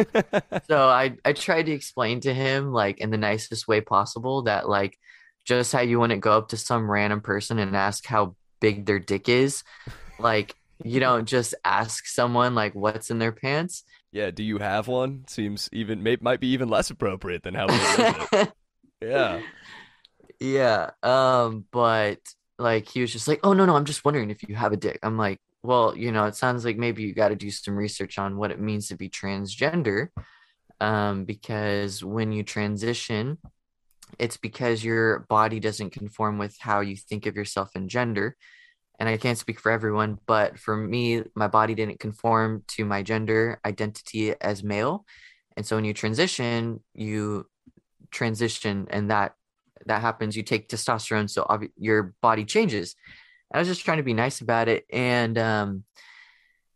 so 0.67 0.88
I 0.88 1.17
I 1.25 1.33
tried 1.33 1.67
to 1.67 1.72
explain 1.72 2.22
to 2.22 2.33
him 2.33 2.72
like 2.72 3.00
in 3.00 3.12
the 3.12 3.17
nicest 3.17 3.67
way 3.67 3.81
possible 3.81 4.43
that 4.43 4.67
like 4.67 4.98
just 5.45 5.74
how 5.74 5.81
you 5.81 6.00
wouldn't 6.00 6.22
go 6.22 6.38
up 6.38 6.50
to 6.50 6.57
some 6.57 6.89
random 6.89 7.22
person 7.22 7.60
and 7.60 7.75
ask 7.75 8.05
how 8.05 8.36
big 8.60 8.86
their 8.86 9.00
dick 9.00 9.27
is, 9.27 9.63
like 10.19 10.55
you 10.83 11.00
don't 11.00 11.25
just 11.25 11.53
ask 11.63 12.07
someone 12.07 12.55
like 12.55 12.74
what's 12.74 13.12
in 13.12 13.19
their 13.19 13.31
pants. 13.31 13.83
yeah. 14.12 14.31
Do 14.31 14.43
you 14.43 14.57
have 14.57 14.88
one? 14.88 15.25
Seems 15.27 15.69
even 15.72 16.03
may, 16.03 16.17
might 16.19 16.39
be 16.39 16.48
even 16.48 16.69
less 16.69 16.89
appropriate 16.89 17.43
than 17.43 17.53
how 17.53 17.67
big 17.67 17.79
it? 18.31 18.51
Yeah. 19.01 19.41
yeah. 20.39 20.91
Um, 21.03 21.65
but 21.69 22.19
like 22.57 22.88
he 22.88 23.01
was 23.01 23.12
just 23.12 23.27
like, 23.27 23.41
oh 23.43 23.51
no 23.51 23.65
no, 23.65 23.75
I'm 23.75 23.83
just 23.83 24.05
wondering 24.05 24.29
if 24.29 24.48
you 24.48 24.55
have 24.55 24.72
a 24.72 24.77
dick. 24.77 25.00
I'm 25.03 25.17
like, 25.17 25.39
well, 25.63 25.96
you 25.96 26.12
know, 26.12 26.25
it 26.25 26.36
sounds 26.36 26.65
like 26.65 26.77
maybe 26.77 27.03
you 27.03 27.13
got 27.13 27.29
to 27.29 27.36
do 27.36 27.50
some 27.50 27.75
research 27.75 28.20
on 28.20 28.38
what 28.38 28.51
it 28.51 28.60
means 28.60 28.89
to 28.89 28.96
be 28.96 29.10
transgender. 29.10 30.10
Um, 30.82 31.24
because 31.24 32.03
when 32.03 32.32
you 32.34 32.43
transition, 32.43 33.38
it's 34.20 34.38
because 34.38 34.84
your 34.84 35.20
body 35.29 35.60
doesn't 35.60 35.91
conform 35.91 36.38
with 36.38 36.55
how 36.60 36.82
you 36.82 36.98
think 36.98 37.25
of 37.25 37.36
yourself 37.36 37.70
in 37.75 37.88
gender. 37.88 38.36
and 39.00 39.10
I 39.10 39.17
can't 39.17 39.38
speak 39.38 39.60
for 39.60 39.72
everyone, 39.72 40.20
but 40.27 40.60
for 40.60 40.77
me, 40.77 41.24
my 41.36 41.48
body 41.48 41.74
didn't 41.74 42.00
conform 42.00 42.63
to 42.70 42.86
my 42.86 43.01
gender 43.01 43.60
identity 43.65 44.36
as 44.39 44.63
male. 44.63 45.05
And 45.58 45.65
so 45.65 45.75
when 45.75 45.86
you 45.86 45.93
transition, 45.93 46.82
you 46.93 47.48
transition 48.12 48.88
and 48.91 49.10
that 49.10 49.34
that 49.86 50.01
happens 50.01 50.38
you 50.38 50.43
take 50.43 50.70
testosterone 50.70 51.29
so 51.29 51.43
ob- 51.50 51.74
your 51.75 52.13
body 52.22 52.46
changes 52.46 52.96
i 53.53 53.60
was 53.60 53.67
just 53.67 53.83
trying 53.83 53.98
to 53.98 54.03
be 54.03 54.13
nice 54.13 54.41
about 54.41 54.67
it 54.67 54.86
and 54.91 55.38
um 55.38 55.83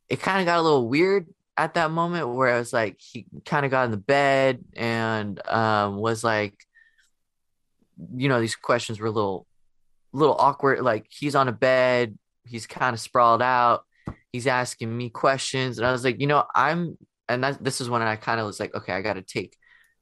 it 0.10 0.22
kind 0.22 0.39
of 0.39 0.46
got 0.46 0.60
a 0.60 0.62
little 0.62 0.88
weird 0.88 1.27
at 1.57 1.74
that 1.74 1.91
moment 1.91 2.34
where 2.34 2.53
i 2.53 2.60
was 2.60 2.74
like 2.74 3.00
he 3.00 3.25
kind 3.46 3.65
of 3.65 3.72
got 3.72 3.86
in 3.86 3.91
the 3.91 3.98
bed 3.98 4.63
and 4.75 5.46
um 5.48 5.98
was 5.98 6.24
like 6.24 6.53
you 8.15 8.29
know 8.29 8.39
these 8.39 8.55
questions 8.55 9.00
were 9.00 9.07
a 9.07 9.12
little 9.12 9.46
little 10.13 10.36
awkward 10.38 10.81
like 10.81 11.07
he's 11.10 11.36
on 11.36 11.48
a 11.48 11.51
bed 11.51 12.17
he's 12.46 12.67
kind 12.67 12.93
of 12.93 13.00
sprawled 13.00 13.41
out 13.41 13.84
he's 14.31 14.48
asking 14.48 14.96
me 14.96 15.10
questions 15.10 15.77
and 15.77 15.88
i 15.88 15.91
was 15.91 16.03
like 16.03 16.22
you 16.22 16.27
know 16.27 16.43
i'm 16.55 16.98
and 17.27 17.43
that, 17.43 17.62
this 17.63 17.81
is 17.81 17.89
when 17.89 18.01
i 18.01 18.15
kind 18.15 18.39
of 18.39 18.46
was 18.46 18.60
like 18.60 18.74
okay 18.74 18.93
i 18.93 19.01
got 19.01 19.13
to 19.13 19.22
take 19.22 19.57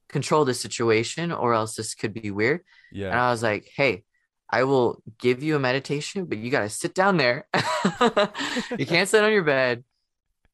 control 0.09 0.45
the 0.45 0.53
situation 0.53 1.31
or 1.31 1.53
else 1.53 1.75
this 1.75 1.95
could 1.95 2.13
be 2.13 2.31
weird. 2.31 2.61
Yeah. 2.91 3.07
And 3.07 3.19
I 3.19 3.31
was 3.31 3.43
like, 3.43 3.69
hey, 3.75 4.03
I 4.55 4.63
will 4.63 5.01
give 5.19 5.43
you 5.43 5.57
a 5.57 5.59
meditation, 5.59 6.25
but 6.25 6.37
you 6.37 6.49
got 6.49 6.61
to 6.61 6.69
sit 6.69 6.93
down 6.93 7.17
there. 7.17 7.45
you 8.77 8.85
can't 8.85 9.09
sit 9.09 9.21
on 9.21 9.33
your 9.33 9.43
bed 9.43 9.83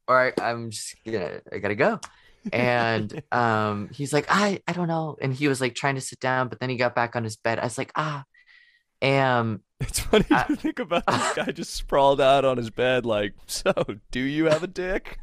or 0.08 0.34
I, 0.42 0.52
am 0.52 0.72
just 0.72 0.96
gonna, 1.06 1.42
I 1.52 1.60
gotta 1.60 1.76
go. 1.76 2.00
And 2.52 3.22
um, 3.32 3.90
he's 3.94 4.12
like, 4.12 4.26
I, 4.30 4.62
I 4.68 4.74
don't 4.74 4.88
know. 4.88 5.18
And 5.22 5.34
he 5.34 5.48
was 5.48 5.62
like 5.62 5.76
trying 5.76 5.96
to 5.96 6.02
sit 6.02 6.20
down, 6.20 6.48
but 6.48 6.60
then 6.60 6.70
he 6.70 6.78
got 6.78 6.96
back 6.96 7.16
on 7.16 7.24
his 7.24 7.36
bed. 7.36 7.60
I 7.60 7.64
was 7.64 7.78
like, 7.78 7.92
ah, 7.96 8.24
um, 9.04 9.62
it's 9.80 10.00
funny 10.00 10.26
I, 10.32 10.44
to 10.44 10.56
think 10.56 10.80
about 10.80 11.06
this 11.06 11.34
guy 11.36 11.52
just 11.52 11.74
sprawled 11.74 12.22
out 12.22 12.44
on 12.44 12.58
his 12.58 12.70
bed, 12.70 13.06
like, 13.06 13.34
so 13.48 13.74
do 14.10 14.20
you 14.20 14.46
have 14.46 14.64
a 14.64 14.68
dick? 14.68 15.20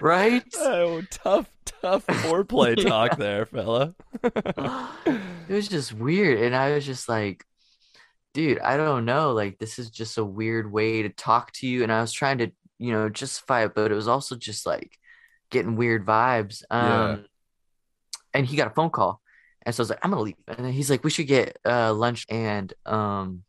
Right? 0.00 0.42
Oh, 0.58 1.02
tough, 1.10 1.48
tough 1.64 2.06
foreplay 2.06 2.80
talk 2.88 3.18
there, 3.18 3.46
fella. 3.46 3.94
it 4.22 5.20
was 5.48 5.68
just 5.68 5.92
weird. 5.92 6.40
And 6.40 6.54
I 6.54 6.72
was 6.72 6.84
just 6.84 7.08
like, 7.08 7.44
dude, 8.34 8.58
I 8.60 8.76
don't 8.76 9.04
know. 9.04 9.32
Like, 9.32 9.58
this 9.58 9.78
is 9.78 9.90
just 9.90 10.18
a 10.18 10.24
weird 10.24 10.70
way 10.70 11.02
to 11.02 11.08
talk 11.08 11.52
to 11.54 11.66
you. 11.66 11.82
And 11.82 11.92
I 11.92 12.00
was 12.00 12.12
trying 12.12 12.38
to, 12.38 12.50
you 12.78 12.92
know, 12.92 13.08
justify 13.08 13.64
it, 13.64 13.74
but 13.74 13.90
it 13.90 13.94
was 13.94 14.08
also 14.08 14.36
just 14.36 14.66
like 14.66 14.98
getting 15.50 15.76
weird 15.76 16.04
vibes. 16.04 16.62
Um, 16.70 16.82
yeah. 16.82 17.16
And 18.34 18.46
he 18.46 18.56
got 18.56 18.68
a 18.68 18.74
phone 18.74 18.90
call. 18.90 19.20
And 19.62 19.74
so 19.74 19.80
I 19.80 19.84
was 19.84 19.90
like, 19.90 19.98
I'm 20.02 20.10
going 20.10 20.20
to 20.20 20.24
leave. 20.24 20.44
And 20.46 20.66
then 20.66 20.72
he's 20.72 20.90
like, 20.90 21.02
we 21.02 21.10
should 21.10 21.26
get 21.26 21.58
uh, 21.64 21.92
lunch. 21.92 22.26
And, 22.28 22.72
um, 22.84 23.42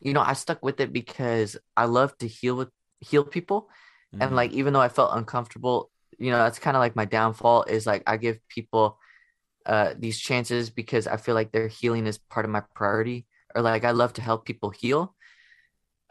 you 0.00 0.12
know, 0.12 0.20
I 0.20 0.34
stuck 0.34 0.62
with 0.62 0.80
it 0.80 0.92
because 0.92 1.56
I 1.76 1.86
love 1.86 2.16
to 2.18 2.28
heal 2.28 2.56
with 2.56 2.68
heal 3.00 3.24
people. 3.24 3.68
Mm-hmm. 4.16 4.22
And 4.22 4.36
like, 4.36 4.52
even 4.52 4.72
though 4.72 4.80
I 4.80 4.88
felt 4.88 5.14
uncomfortable, 5.14 5.90
you 6.18 6.30
know, 6.30 6.38
that's 6.38 6.58
kind 6.58 6.76
of 6.76 6.80
like 6.80 6.96
my 6.96 7.04
downfall 7.04 7.64
is 7.64 7.86
like 7.86 8.02
I 8.06 8.16
give 8.16 8.38
people 8.48 8.98
uh, 9.66 9.94
these 9.98 10.18
chances 10.18 10.70
because 10.70 11.06
I 11.06 11.18
feel 11.18 11.34
like 11.34 11.52
their 11.52 11.68
healing 11.68 12.06
is 12.06 12.18
part 12.18 12.46
of 12.46 12.50
my 12.50 12.62
priority, 12.74 13.26
or 13.54 13.62
like 13.62 13.84
I 13.84 13.90
love 13.90 14.14
to 14.14 14.22
help 14.22 14.46
people 14.46 14.70
heal. 14.70 15.14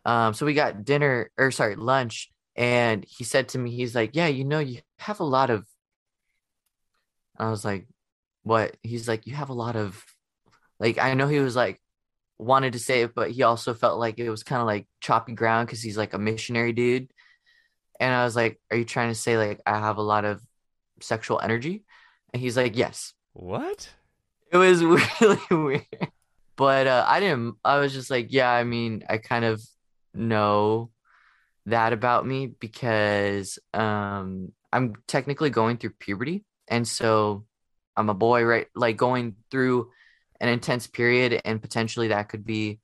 Um, 0.05 0.33
so 0.35 0.45
we 0.45 0.53
got 0.53 0.85
dinner, 0.85 1.31
or 1.38 1.50
sorry, 1.50 1.75
lunch, 1.75 2.31
and 2.55 3.03
he 3.07 3.24
said 3.24 3.50
to 3.50 3.57
me, 3.57 3.71
he's 3.71 3.95
like, 3.95 4.12
"Yeah, 4.13 4.27
you 4.27 4.43
know, 4.43 4.59
you 4.59 4.81
have 5.00 5.19
a 5.19 5.24
lot 5.24 5.50
of." 5.50 5.65
I 7.38 7.50
was 7.50 7.65
like, 7.65 7.88
"What?" 8.43 8.77
He's 8.83 9.07
like, 9.07 9.25
"You 9.25 9.33
have 9.35 9.50
a 9.50 9.53
lot 9.53 9.75
of," 9.75 10.03
like 10.79 11.00
I 11.00 11.15
know 11.15 11.27
he 11.27 11.39
was 11.39 11.55
like 11.55 11.81
wanted 12.38 12.74
to 12.74 12.79
say 12.79 13.01
it, 13.03 13.15
but 13.15 13.31
he 13.31 13.43
also 13.43 13.74
felt 13.74 14.00
like 14.00 14.19
it 14.19 14.29
was 14.29 14.43
kind 14.43 14.62
of 14.62 14.67
like 14.67 14.88
choppy 15.01 15.33
ground 15.33 15.67
because 15.67 15.81
he's 15.81 15.97
like 15.97 16.13
a 16.13 16.19
missionary 16.19 16.74
dude. 16.74 17.09
And 18.00 18.14
I 18.14 18.24
was 18.24 18.36
like, 18.36 18.60
Are 18.72 18.78
you 18.78 18.86
trying 18.86 19.10
to 19.10 19.16
say 19.16 19.38
like 19.38 19.62
I 19.66 19.80
have 19.80 19.98
a 19.98 20.04
lot 20.04 20.25
of 20.25 20.42
sexual 21.02 21.40
energy? 21.40 21.84
And 22.34 22.42
he's 22.42 22.58
like, 22.58 22.75
Yes. 22.75 23.14
What? 23.34 23.90
It 24.52 24.58
was 24.58 24.84
really 25.22 25.40
weird. 25.50 26.12
But 26.55 26.88
uh, 26.88 27.05
I 27.08 27.20
didn't, 27.20 27.55
I 27.64 27.79
was 27.79 27.94
just 27.94 28.10
like, 28.10 28.31
Yeah, 28.31 28.51
I 28.51 28.64
mean, 28.64 29.03
I 29.10 29.18
kind 29.18 29.46
of 29.46 29.62
know 30.14 30.92
that 31.66 31.94
about 31.94 32.25
me 32.25 32.48
because 32.48 33.60
um, 33.74 34.51
I'm 34.72 34.94
technically 35.08 35.50
going 35.50 35.77
through 35.77 35.92
puberty. 36.00 36.44
And 36.68 36.88
so 36.88 37.46
I'm 37.98 38.10
a 38.10 38.14
boy, 38.14 38.44
right? 38.44 38.68
Like 38.75 38.98
going 38.98 39.36
through 39.51 39.92
an 40.40 40.50
intense 40.50 40.88
period, 40.88 41.42
and 41.46 41.62
potentially 41.62 42.10
that 42.10 42.29
could 42.29 42.46
be 42.46 42.79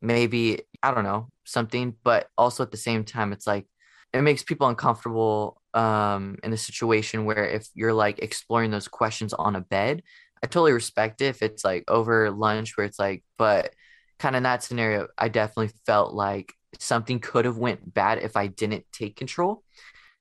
maybe, 0.00 0.62
I 0.82 0.92
don't 0.92 1.04
know, 1.04 1.28
something. 1.44 1.94
But 2.02 2.28
also 2.38 2.62
at 2.62 2.70
the 2.70 2.76
same 2.76 3.04
time, 3.04 3.32
it's 3.32 3.46
like, 3.46 3.66
it 4.16 4.22
makes 4.22 4.42
people 4.42 4.68
uncomfortable 4.68 5.60
um, 5.74 6.38
in 6.42 6.52
a 6.52 6.56
situation 6.56 7.24
where 7.24 7.48
if 7.48 7.68
you're 7.74 7.92
like 7.92 8.18
exploring 8.20 8.70
those 8.70 8.88
questions 8.88 9.32
on 9.32 9.56
a 9.56 9.60
bed, 9.60 10.02
I 10.42 10.46
totally 10.46 10.72
respect 10.72 11.20
it 11.20 11.26
if 11.26 11.42
it's 11.42 11.64
like 11.64 11.84
over 11.88 12.30
lunch 12.30 12.76
where 12.76 12.86
it's 12.86 12.98
like, 12.98 13.24
but 13.38 13.74
kind 14.18 14.36
of 14.36 14.42
that 14.44 14.62
scenario, 14.62 15.08
I 15.18 15.28
definitely 15.28 15.72
felt 15.86 16.14
like 16.14 16.52
something 16.78 17.20
could 17.20 17.44
have 17.44 17.58
went 17.58 17.94
bad 17.94 18.22
if 18.22 18.36
I 18.36 18.46
didn't 18.46 18.84
take 18.92 19.16
control. 19.16 19.62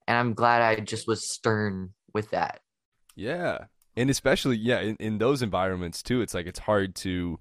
And 0.07 0.17
I'm 0.17 0.33
glad 0.33 0.61
I 0.61 0.75
just 0.81 1.07
was 1.07 1.29
stern 1.29 1.93
with 2.13 2.31
that. 2.31 2.59
Yeah. 3.15 3.65
And 3.97 4.09
especially, 4.09 4.57
yeah, 4.57 4.81
in, 4.81 4.95
in 4.97 5.17
those 5.17 5.41
environments 5.41 6.03
too, 6.03 6.21
it's 6.21 6.33
like 6.33 6.47
it's 6.47 6.59
hard 6.59 6.95
to 6.95 7.39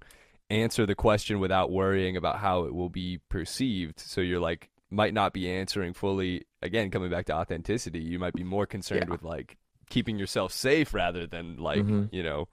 answer 0.49 0.85
the 0.85 0.95
question 0.95 1.39
without 1.39 1.71
worrying 1.71 2.17
about 2.17 2.39
how 2.39 2.63
it 2.63 2.73
will 2.73 2.89
be 2.89 3.19
perceived. 3.29 3.99
So 3.99 4.21
you're 4.21 4.39
like 4.39 4.69
might 4.91 5.13
not 5.13 5.33
be 5.33 5.49
answering 5.49 5.93
fully. 5.93 6.45
Again, 6.61 6.91
coming 6.91 7.09
back 7.09 7.25
to 7.27 7.33
authenticity, 7.33 7.99
you 7.99 8.19
might 8.19 8.33
be 8.33 8.43
more 8.43 8.65
concerned 8.65 9.05
yeah. 9.07 9.11
with 9.11 9.23
like 9.23 9.57
keeping 9.89 10.17
yourself 10.17 10.51
safe 10.51 10.93
rather 10.93 11.27
than 11.27 11.57
like 11.57 11.79
mm-hmm. 11.79 12.05
you 12.11 12.23
know 12.23 12.47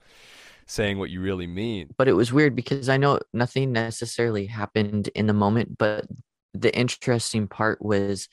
saying 0.66 0.98
what 0.98 1.10
you 1.10 1.20
really 1.20 1.46
mean. 1.46 1.90
But 1.96 2.08
it 2.08 2.12
was 2.14 2.32
weird 2.32 2.54
because 2.54 2.88
I 2.88 2.96
know 2.96 3.20
nothing 3.32 3.72
necessarily 3.72 4.46
happened 4.46 5.08
in 5.14 5.26
the 5.26 5.32
moment, 5.32 5.76
but 5.76 6.06
the 6.54 6.74
interesting 6.76 7.48
part 7.48 7.82
was 7.82 8.28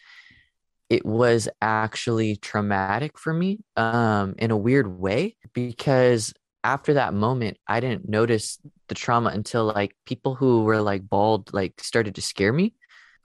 it 0.90 1.06
was 1.06 1.48
actually 1.62 2.36
traumatic 2.36 3.18
for 3.18 3.32
me 3.32 3.60
um 3.78 4.36
in 4.38 4.52
a 4.52 4.58
weird 4.58 5.00
way 5.00 5.38
because 5.54 6.34
after 6.64 6.96
that 6.96 7.14
moment 7.14 7.58
I 7.68 7.80
didn't 7.80 8.10
notice 8.10 8.60
the 8.90 8.96
trauma 8.96 9.30
until 9.30 9.66
like 9.66 9.96
people 10.06 10.36
who 10.36 10.64
were 10.64 10.82
like 10.82 11.08
bald 11.08 11.54
like 11.54 11.82
started 11.82 12.16
to 12.16 12.22
scare 12.22 12.52
me 12.52 12.74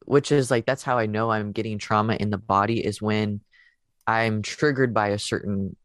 which 0.04 0.32
is 0.32 0.50
like 0.50 0.66
that's 0.66 0.82
how 0.82 0.98
I 0.98 1.06
know 1.06 1.30
I'm 1.30 1.52
getting 1.52 1.78
trauma 1.78 2.14
in 2.14 2.30
the 2.30 2.38
body 2.38 2.84
is 2.84 3.00
when 3.00 3.40
I'm 4.06 4.42
triggered 4.42 4.92
by 4.92 5.08
a 5.08 5.18
certain 5.18 5.76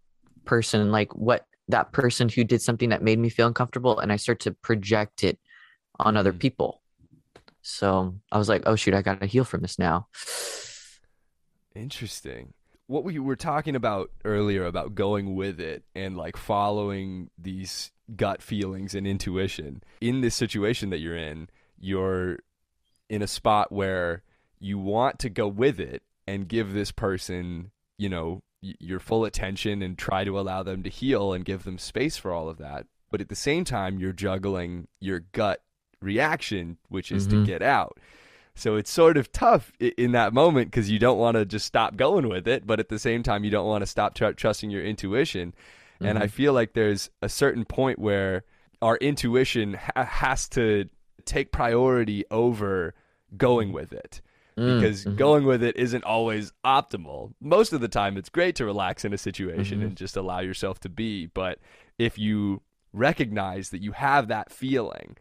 person, 0.46 0.92
like 0.92 1.16
what 1.16 1.46
that 1.70 1.92
person 1.92 2.30
who 2.30 2.44
did 2.44 2.62
something 2.62 2.90
that 2.90 3.04
made 3.04 3.20
me 3.20 3.30
feel 3.30 3.48
uncomfortable, 3.48 4.00
and 4.00 4.12
I 4.12 4.18
start 4.18 4.40
to 4.42 4.52
project 4.52 5.24
it 5.24 5.40
on 6.00 6.18
other 6.18 6.34
mm. 6.34 6.40
people. 6.40 6.82
So 7.62 8.16
I 8.32 8.38
was 8.38 8.50
like, 8.50 8.64
oh 8.66 8.76
shoot, 8.76 8.94
I 8.94 9.02
gotta 9.02 9.26
heal 9.26 9.44
from 9.44 9.62
this 9.62 9.80
now. 9.80 10.08
Interesting. 11.76 12.54
What 12.88 13.04
we 13.04 13.20
were 13.20 13.36
talking 13.36 13.76
about 13.76 14.10
earlier 14.26 14.66
about 14.66 14.96
going 14.96 15.36
with 15.36 15.60
it 15.60 15.84
and 15.94 16.18
like 16.18 16.36
following 16.36 17.30
these 17.38 17.92
gut 18.16 18.42
feelings 18.42 18.96
and 18.96 19.06
intuition 19.06 19.84
in 20.02 20.22
this 20.22 20.34
situation 20.34 20.90
that 20.90 20.98
you're 20.98 21.16
in, 21.16 21.50
you're 21.80 22.40
in 23.10 23.22
a 23.22 23.28
spot 23.28 23.72
where 23.72 24.24
you 24.60 24.78
want 24.78 25.20
to 25.20 25.30
go 25.30 25.48
with 25.48 25.80
it 25.80 26.04
and 26.28 26.48
give 26.48 26.74
this 26.74 26.92
person, 26.92 27.72
you 27.98 28.10
know, 28.10 28.44
your 28.62 29.00
full 29.00 29.26
attention 29.26 29.82
and 29.82 29.98
try 29.98 30.24
to 30.24 30.40
allow 30.40 30.64
them 30.64 30.84
to 30.84 30.90
heal 30.90 31.34
and 31.34 31.46
give 31.46 31.64
them 31.64 31.78
space 31.78 32.18
for 32.18 32.32
all 32.32 32.50
of 32.50 32.58
that. 32.58 32.86
But 33.10 33.22
at 33.22 33.30
the 33.30 33.36
same 33.36 33.64
time, 33.64 34.00
you're 34.00 34.14
juggling 34.14 34.88
your 35.00 35.22
gut 35.32 35.62
reaction, 36.02 36.78
which 36.90 37.12
is 37.12 37.28
mm-hmm. 37.28 37.42
to 37.42 37.46
get 37.46 37.62
out. 37.62 37.98
So 38.56 38.76
it's 38.76 38.92
sort 38.92 39.16
of 39.16 39.32
tough 39.32 39.72
in 39.80 40.12
that 40.12 40.34
moment 40.34 40.70
because 40.70 40.90
you 40.90 41.00
don't 41.00 41.18
want 41.18 41.36
to 41.36 41.46
just 41.46 41.66
stop 41.66 41.96
going 41.96 42.28
with 42.28 42.48
it, 42.48 42.68
but 42.68 42.80
at 42.80 42.90
the 42.90 43.00
same 43.00 43.24
time, 43.24 43.46
you 43.46 43.50
don't 43.50 43.68
want 43.68 43.82
to 43.84 43.88
stop 43.88 44.16
tr- 44.16 44.32
trusting 44.32 44.70
your 44.70 44.84
intuition. 44.84 45.52
Mm-hmm. 45.52 46.06
And 46.06 46.18
I 46.18 46.24
mm-hmm. 46.24 46.32
feel 46.32 46.54
like 46.54 46.74
there's 46.74 47.10
a 47.22 47.30
certain 47.30 47.64
point 47.64 48.00
where 48.00 48.44
our 48.82 48.98
intuition 48.98 49.76
ha- 49.76 50.04
has 50.04 50.50
to 50.50 50.90
take 51.30 51.52
priority 51.52 52.26
over 52.32 52.94
going 53.38 53.72
with 53.72 53.94
it 53.94 54.22
mm, 54.58 54.80
because 54.80 55.06
mm-hmm. 55.06 55.16
going 55.16 55.46
with 55.46 55.64
it 55.64 55.76
isn't 55.78 56.04
always 56.04 56.52
optimal. 56.66 57.34
Most 57.40 57.74
of 57.74 57.82
the 57.82 57.88
time, 57.88 58.18
it's 58.18 58.30
great 58.30 58.56
to 58.56 58.66
relax 58.66 59.06
in 59.06 59.14
a 59.14 59.18
situation 59.18 59.80
mm-hmm. 59.80 59.88
and 59.88 59.98
just 59.98 60.18
allow 60.18 60.40
yourself 60.40 60.80
to 60.82 60.90
be. 60.90 61.28
But 61.28 61.60
if 61.98 62.18
you 62.18 62.62
recognize 62.94 63.70
that 63.70 63.82
you 63.82 63.92
have 63.94 64.28
that 64.28 64.52
feeling, 64.52 65.18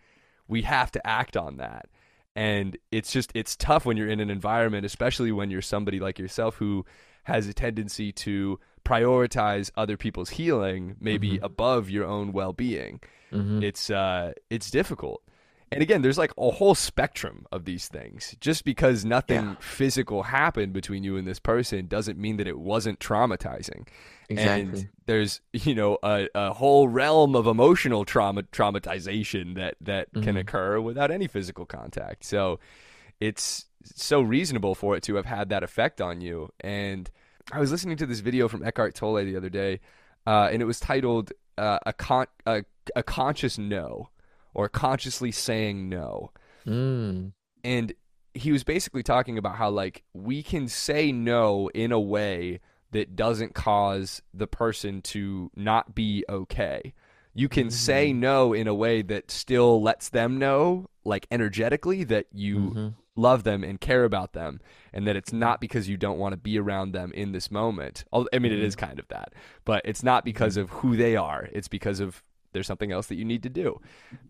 we 0.46 0.62
have 0.62 0.90
to 0.92 1.06
act 1.06 1.36
on 1.36 1.58
that. 1.58 1.88
And 2.34 2.78
it's 2.90 3.12
just, 3.12 3.32
it's 3.34 3.56
tough 3.56 3.84
when 3.84 3.96
you're 3.96 4.08
in 4.08 4.20
an 4.20 4.30
environment, 4.30 4.86
especially 4.86 5.32
when 5.32 5.50
you're 5.50 5.60
somebody 5.60 5.98
like 5.98 6.18
yourself 6.18 6.56
who 6.56 6.86
has 7.24 7.46
a 7.46 7.52
tendency 7.52 8.12
to 8.12 8.58
prioritize 8.84 9.70
other 9.76 9.98
people's 9.98 10.30
healing 10.30 10.96
maybe 10.98 11.32
mm-hmm. 11.32 11.44
above 11.44 11.90
your 11.90 12.06
own 12.06 12.32
well-being. 12.32 13.00
Mm-hmm. 13.32 13.62
It's 13.62 13.90
uh 13.90 14.32
it's 14.48 14.70
difficult. 14.70 15.22
And 15.70 15.82
again, 15.82 16.00
there's 16.02 16.16
like 16.16 16.32
a 16.38 16.50
whole 16.50 16.74
spectrum 16.74 17.46
of 17.52 17.64
these 17.66 17.88
things. 17.88 18.34
Just 18.40 18.64
because 18.64 19.04
nothing 19.04 19.44
Yeah. 19.44 19.54
physical 19.60 20.22
happened 20.24 20.72
between 20.72 21.04
you 21.04 21.16
and 21.16 21.26
this 21.26 21.38
person 21.38 21.86
doesn't 21.86 22.18
mean 22.18 22.38
that 22.38 22.46
it 22.46 22.58
wasn't 22.58 22.98
traumatizing. 23.00 23.86
Exactly. 24.30 24.80
And 24.80 24.88
there's, 25.06 25.40
you 25.52 25.74
know, 25.74 25.98
a, 26.02 26.28
a 26.34 26.52
whole 26.54 26.88
realm 26.88 27.36
of 27.36 27.46
emotional 27.46 28.04
trauma 28.04 28.42
traumatization 28.44 29.56
that 29.56 29.74
that 29.80 30.12
can 30.12 30.36
Mhm. 30.36 30.40
occur 30.40 30.80
without 30.80 31.10
any 31.10 31.26
physical 31.26 31.66
contact. 31.66 32.24
So 32.24 32.60
it's 33.20 33.66
so 33.84 34.20
reasonable 34.20 34.74
for 34.74 34.96
it 34.96 35.02
to 35.04 35.14
have 35.16 35.26
had 35.26 35.48
that 35.50 35.62
effect 35.62 36.00
on 36.00 36.20
you. 36.20 36.50
And 36.60 37.10
I 37.52 37.58
was 37.60 37.70
listening 37.70 37.96
to 37.98 38.06
this 38.06 38.20
video 38.20 38.48
from 38.48 38.62
Eckhart 38.62 38.94
Tolle 38.94 39.24
the 39.24 39.36
other 39.36 39.48
day, 39.48 39.80
uh, 40.26 40.48
and 40.52 40.60
it 40.62 40.66
was 40.66 40.80
titled 40.80 41.32
uh, 41.56 41.78
a, 41.86 41.92
con- 41.92 42.26
a 42.46 42.64
a 42.94 43.02
conscious 43.02 43.58
no 43.58 44.08
or 44.54 44.68
consciously 44.68 45.30
saying 45.32 45.88
no. 45.88 46.30
Mm. 46.66 47.32
And 47.64 47.92
he 48.34 48.52
was 48.52 48.64
basically 48.64 49.02
talking 49.02 49.38
about 49.38 49.56
how 49.56 49.70
like 49.70 50.04
we 50.12 50.42
can 50.42 50.68
say 50.68 51.12
no 51.12 51.68
in 51.74 51.92
a 51.92 52.00
way 52.00 52.60
that 52.92 53.16
doesn't 53.16 53.54
cause 53.54 54.22
the 54.32 54.46
person 54.46 55.02
to 55.02 55.50
not 55.56 55.94
be 55.94 56.24
okay. 56.28 56.94
You 57.34 57.48
can 57.48 57.70
say 57.70 58.12
no 58.12 58.52
in 58.52 58.66
a 58.66 58.74
way 58.74 59.02
that 59.02 59.30
still 59.30 59.80
lets 59.82 60.08
them 60.08 60.38
know 60.38 60.88
like 61.04 61.26
energetically 61.30 62.04
that 62.04 62.26
you 62.32 62.56
Mhm. 62.58 62.94
love 63.16 63.42
them 63.44 63.62
and 63.64 63.80
care 63.80 64.04
about 64.04 64.32
them 64.32 64.60
and 64.92 65.06
that 65.06 65.16
it's 65.16 65.32
not 65.32 65.60
because 65.60 65.88
you 65.88 65.96
don't 65.96 66.18
want 66.18 66.32
to 66.32 66.36
be 66.36 66.58
around 66.58 66.92
them 66.92 67.12
in 67.12 67.32
this 67.32 67.50
moment. 67.50 68.04
I 68.32 68.38
mean 68.38 68.52
it 68.52 68.60
is 68.60 68.74
kind 68.76 68.98
of 68.98 69.08
that, 69.08 69.32
but 69.64 69.82
it's 69.84 70.02
not 70.02 70.24
because 70.24 70.56
of 70.56 70.70
who 70.70 70.96
they 70.96 71.16
are. 71.16 71.48
It's 71.52 71.68
because 71.68 72.00
of 72.00 72.22
there's 72.52 72.66
something 72.66 72.90
else 72.92 73.06
that 73.08 73.16
you 73.16 73.24
need 73.24 73.42
to 73.42 73.48
do. 73.48 73.80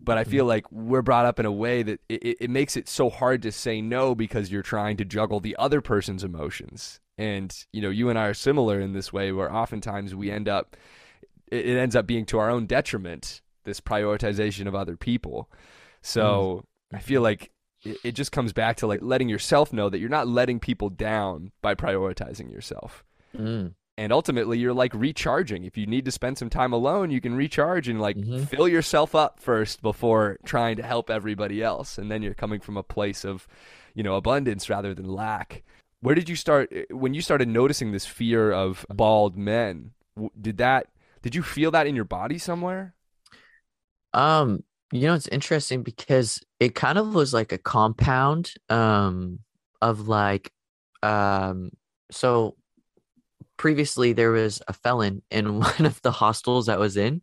But 0.01 0.17
I 0.17 0.23
feel 0.23 0.45
like 0.45 0.71
we're 0.71 1.01
brought 1.01 1.25
up 1.25 1.39
in 1.39 1.45
a 1.45 1.51
way 1.51 1.83
that 1.83 1.99
it, 2.09 2.37
it- 2.41 2.49
makes 2.49 2.75
it 2.77 2.87
so 2.89 3.09
hard 3.09 3.41
to 3.43 3.51
say 3.51 3.81
no 3.81 4.15
because 4.15 4.51
you're 4.51 4.61
trying 4.61 4.97
to 4.97 5.05
juggle 5.05 5.39
the 5.39 5.55
other 5.57 5.81
person's 5.81 6.23
emotions. 6.23 6.99
And 7.17 7.55
you 7.73 7.81
know, 7.81 7.89
you 7.89 8.09
and 8.09 8.17
I 8.17 8.25
are 8.27 8.33
similar 8.33 8.79
in 8.79 8.93
this 8.93 9.11
way 9.13 9.31
where 9.31 9.53
oftentimes 9.53 10.15
we 10.15 10.31
end 10.31 10.47
up 10.47 10.75
it, 11.51 11.65
ends 11.65 11.95
up 11.95 12.05
being 12.07 12.25
to 12.27 12.39
our 12.39 12.49
own 12.49 12.65
detriment 12.65 13.41
this 13.65 13.81
prioritization 13.81 14.67
of 14.67 14.75
other 14.75 14.95
people. 14.95 15.49
So 16.01 16.63
I 16.93 16.99
feel 16.99 17.21
like 17.21 17.51
it, 17.83 17.97
it 18.03 18.11
just 18.13 18.31
comes 18.31 18.53
back 18.53 18.77
to 18.77 18.87
like 18.87 19.01
letting 19.01 19.29
yourself 19.29 19.73
know 19.73 19.89
that 19.89 19.99
you're 19.99 20.09
not 20.09 20.27
letting 20.27 20.59
people 20.59 20.89
down 20.89 21.51
by 21.61 21.75
prioritizing 21.75 22.51
yourself. 22.51 23.03
Mm. 23.37 23.73
And 23.99 24.13
ultimately, 24.13 24.57
you're 24.57 24.73
like 24.73 24.93
recharging. 24.93 25.65
If 25.65 25.75
you 25.77 25.85
need 25.85 26.05
to 26.05 26.11
spend 26.11 26.37
some 26.37 26.49
time 26.49 26.71
alone, 26.71 27.11
you 27.11 27.19
can 27.19 27.35
recharge 27.35 27.89
and 27.89 27.99
like 27.99 28.15
Mhm. 28.15 28.47
fill 28.47 28.65
yourself 28.65 29.13
up 29.13 29.41
first 29.41 29.81
before 29.81 30.37
trying 30.45 30.77
to 30.77 30.83
help 30.83 31.09
everybody 31.09 31.61
else. 31.61 31.97
And 31.97 32.09
then 32.09 32.21
you're 32.21 32.33
coming 32.33 32.61
from 32.61 32.77
a 32.77 32.83
place 32.83 33.25
of, 33.25 33.45
you 33.93 34.01
know, 34.03 34.15
abundance 34.15 34.69
rather 34.69 34.93
than 34.93 35.09
lack. 35.09 35.63
Where 35.99 36.15
did 36.15 36.29
you 36.29 36.37
start 36.37 36.71
when 36.91 37.13
you 37.13 37.21
started 37.21 37.49
noticing 37.49 37.91
this 37.91 38.05
fear 38.05 38.53
of 38.53 38.85
bald 38.89 39.37
men? 39.37 39.91
Did 40.39 40.57
that 40.59 40.87
did 41.21 41.35
you 41.35 41.43
feel 41.43 41.71
that 41.71 41.85
in 41.85 41.95
your 41.95 42.05
body 42.05 42.37
somewhere? 42.37 42.93
Um, 44.13 44.63
you 44.91 45.01
know, 45.01 45.13
it's 45.13 45.27
interesting 45.27 45.83
because 45.83 46.41
it 46.59 46.73
kind 46.73 46.97
of 46.97 47.13
was 47.13 47.33
like 47.33 47.51
a 47.51 47.57
compound 47.57 48.53
um 48.69 49.39
of 49.81 50.07
like 50.07 50.51
um 51.03 51.71
so 52.11 52.55
previously 53.59 54.13
there 54.13 54.31
was 54.31 54.61
a 54.67 54.73
felon 54.73 55.21
in 55.29 55.59
one 55.59 55.85
of 55.85 56.01
the 56.01 56.11
hostels 56.11 56.67
I 56.67 56.77
was 56.77 56.97
in. 56.97 57.21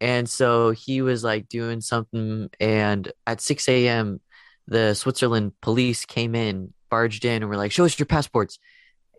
And 0.00 0.28
so 0.28 0.70
he 0.70 1.02
was 1.02 1.24
like 1.24 1.48
doing 1.48 1.80
something 1.80 2.48
and 2.60 3.12
at 3.26 3.40
6 3.40 3.68
a.m. 3.68 4.20
the 4.68 4.94
Switzerland 4.94 5.52
police 5.60 6.04
came 6.04 6.36
in, 6.36 6.72
barged 6.88 7.24
in 7.24 7.42
and 7.42 7.48
were 7.48 7.56
like, 7.56 7.72
show 7.72 7.84
us 7.84 7.98
your 7.98 8.06
passports. 8.06 8.60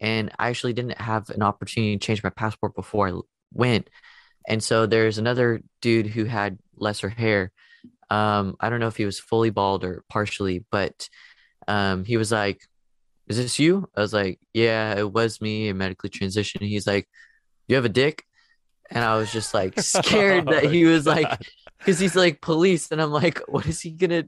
And 0.02 0.32
I 0.40 0.48
actually 0.48 0.72
didn't 0.72 1.00
have 1.00 1.30
an 1.30 1.44
opportunity 1.44 1.98
to 1.98 2.06
change 2.06 2.24
my 2.24 2.30
passport 2.30 2.74
before 2.74 3.10
I 3.10 3.20
went. 3.54 3.90
And 4.48 4.64
so 4.64 4.86
there's 4.86 5.18
another 5.18 5.62
dude 5.82 6.08
who 6.08 6.24
had 6.24 6.58
lesser 6.78 7.10
hair. 7.10 7.52
Um, 8.10 8.56
I 8.62 8.70
don't 8.70 8.80
know 8.80 8.88
if 8.88 8.96
he 8.96 9.06
was 9.06 9.20
fully 9.20 9.50
bald 9.50 9.84
or 9.84 10.06
partially, 10.10 10.66
but 10.72 11.10
um, 11.68 12.06
he 12.06 12.16
was 12.16 12.32
like, 12.32 12.62
"Is 13.30 13.38
this 13.38 13.60
you?" 13.60 13.90
I 13.96 14.02
was 14.02 14.14
like, 14.14 14.40
"Yeah, 14.54 14.98
it 14.98 15.12
was 15.12 15.42
me." 15.42 15.70
I 15.70 15.74
medically 15.74 16.10
transitioned. 16.10 16.68
He's 16.68 16.88
like, 16.88 17.08
"You 17.68 17.76
have 17.76 17.86
a 17.86 17.90
dick?" 17.90 18.26
And 18.92 19.04
I 19.04 19.18
was 19.18 19.32
just 19.32 19.54
like 19.54 19.80
scared 19.82 20.48
that 20.48 20.66
oh 20.66 20.70
he 20.70 20.86
was 20.86 21.06
like, 21.06 21.30
because 21.78 22.00
he's 22.00 22.16
like 22.16 22.42
police, 22.42 22.92
and 22.92 23.02
I'm 23.02 23.12
like, 23.12 23.42
what 23.48 23.66
is 23.66 23.82
he 23.82 23.92
gonna? 23.92 24.26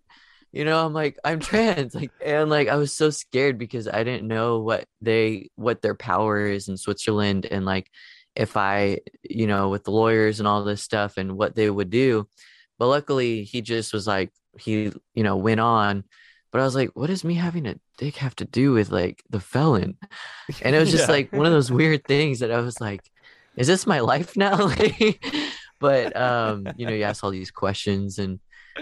You 0.51 0.65
know, 0.65 0.85
I'm 0.85 0.93
like, 0.93 1.17
I'm 1.23 1.39
trans, 1.39 1.95
like, 1.95 2.11
and 2.23 2.49
like, 2.49 2.67
I 2.67 2.75
was 2.75 2.91
so 2.93 3.09
scared 3.09 3.57
because 3.57 3.87
I 3.87 4.03
didn't 4.03 4.27
know 4.27 4.59
what 4.59 4.85
they, 4.99 5.49
what 5.55 5.81
their 5.81 5.95
power 5.95 6.45
is 6.47 6.67
in 6.67 6.77
Switzerland, 6.77 7.45
and 7.49 7.65
like, 7.65 7.89
if 8.35 8.57
I, 8.57 8.99
you 9.23 9.47
know, 9.47 9.69
with 9.69 9.83
the 9.85 9.91
lawyers 9.91 10.39
and 10.39 10.47
all 10.47 10.63
this 10.63 10.81
stuff, 10.83 11.17
and 11.17 11.37
what 11.37 11.55
they 11.55 11.69
would 11.69 11.89
do. 11.89 12.27
But 12.79 12.87
luckily, 12.87 13.43
he 13.43 13.61
just 13.61 13.93
was 13.93 14.07
like, 14.07 14.31
he, 14.59 14.91
you 15.13 15.23
know, 15.23 15.37
went 15.37 15.59
on. 15.59 16.03
But 16.51 16.61
I 16.61 16.63
was 16.65 16.75
like, 16.75 16.89
what 16.93 17.07
does 17.07 17.23
me 17.23 17.35
having 17.35 17.65
a 17.65 17.75
dick 17.97 18.17
have 18.17 18.35
to 18.37 18.45
do 18.45 18.73
with 18.73 18.91
like 18.91 19.23
the 19.29 19.39
felon? 19.39 19.97
And 20.61 20.75
it 20.75 20.79
was 20.83 20.91
just 20.91 21.07
Yeah. 21.07 21.11
like 21.13 21.31
one 21.31 21.45
of 21.45 21.51
those 21.51 21.71
weird 21.71 22.05
things 22.05 22.39
that 22.39 22.51
I 22.51 22.59
was 22.59 22.81
like, 22.81 23.01
is 23.55 23.67
this 23.67 23.87
my 23.87 23.99
life 24.01 24.35
now? 24.37 24.69
But 25.79 26.15
um, 26.15 26.67
you 26.77 26.85
know, 26.85 26.93
you 26.93 27.03
ask 27.03 27.23
all 27.23 27.31
these 27.31 27.49
questions 27.49 28.19
and 28.19 28.39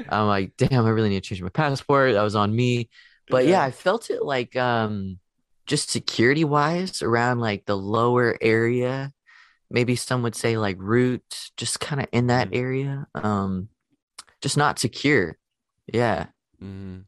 I'm 0.10 0.27
like, 0.27 0.51
damn, 0.58 0.86
I 0.86 0.89
really 0.89 1.08
need 1.08 1.23
to 1.23 1.29
change 1.29 1.41
my 1.41 1.47
passport. 1.49 2.13
That 2.13 2.23
was 2.23 2.36
on 2.36 2.53
me. 2.53 2.89
But 3.29 3.45
yeah, 3.45 3.51
Yeah. 3.60 3.63
I 3.63 3.71
felt 3.71 4.10
it 4.10 4.21
like 4.23 4.55
um 4.58 5.17
just 5.65 5.89
security 5.91 6.43
wise 6.43 7.01
around 7.01 7.39
like 7.39 7.65
the 7.65 7.77
lower 7.77 8.38
area. 8.41 9.13
Maybe 9.71 9.95
some 9.95 10.23
would 10.23 10.36
say 10.36 10.58
like 10.58 10.75
root, 10.79 11.23
just 11.55 11.79
kind 11.79 12.01
of 12.01 12.08
in 12.12 12.27
that 12.27 12.49
Mhm. 12.49 12.58
area. 12.58 13.08
Um 13.15 13.69
just 14.41 14.58
not 14.58 14.77
secure. 14.77 15.38
Yeah. 15.88 16.27
Mhm. 16.62 17.05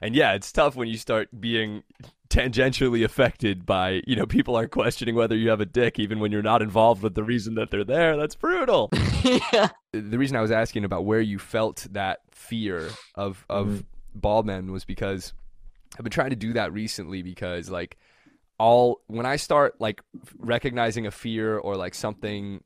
And 0.00 0.14
yeah, 0.14 0.32
it's 0.32 0.50
tough 0.50 0.76
when 0.76 0.88
you 0.88 0.96
start 0.96 1.28
being 1.40 1.82
tangentially 2.28 3.04
affected 3.04 3.66
by, 3.66 4.02
you 4.06 4.14
know, 4.16 4.24
people 4.26 4.56
are 4.56 4.68
questioning 4.68 5.14
whether 5.14 5.36
you 5.36 5.50
have 5.50 5.60
a 5.60 5.66
dick 5.66 5.98
even 5.98 6.20
when 6.20 6.30
you're 6.32 6.42
not 6.42 6.62
involved 6.62 7.02
with 7.02 7.14
the 7.14 7.24
reason 7.24 7.54
that 7.56 7.70
they're 7.70 7.84
there. 7.84 8.16
That's 8.16 8.34
brutal. 8.36 8.88
yeah. 9.24 9.68
the 9.92 10.16
reason 10.18 10.36
I 10.36 10.40
was 10.40 10.52
asking 10.52 10.84
about 10.84 11.04
where 11.04 11.20
you 11.20 11.38
felt 11.38 11.86
that 11.90 12.20
fear 12.30 12.88
of 13.16 13.44
of 13.50 13.66
Mhm. 13.66 13.84
bald 14.14 14.46
men 14.46 14.70
was 14.72 14.84
because 14.84 15.32
I've 15.98 16.04
been 16.04 16.12
trying 16.12 16.30
to 16.30 16.36
do 16.36 16.52
that 16.54 16.72
recently 16.72 17.22
because 17.22 17.68
like 17.68 17.98
all 18.58 19.00
when 19.08 19.26
I 19.26 19.36
start 19.36 19.80
like 19.80 20.00
recognizing 20.38 21.06
a 21.06 21.10
fear 21.10 21.58
or 21.58 21.76
like 21.76 21.94
something 21.94 22.62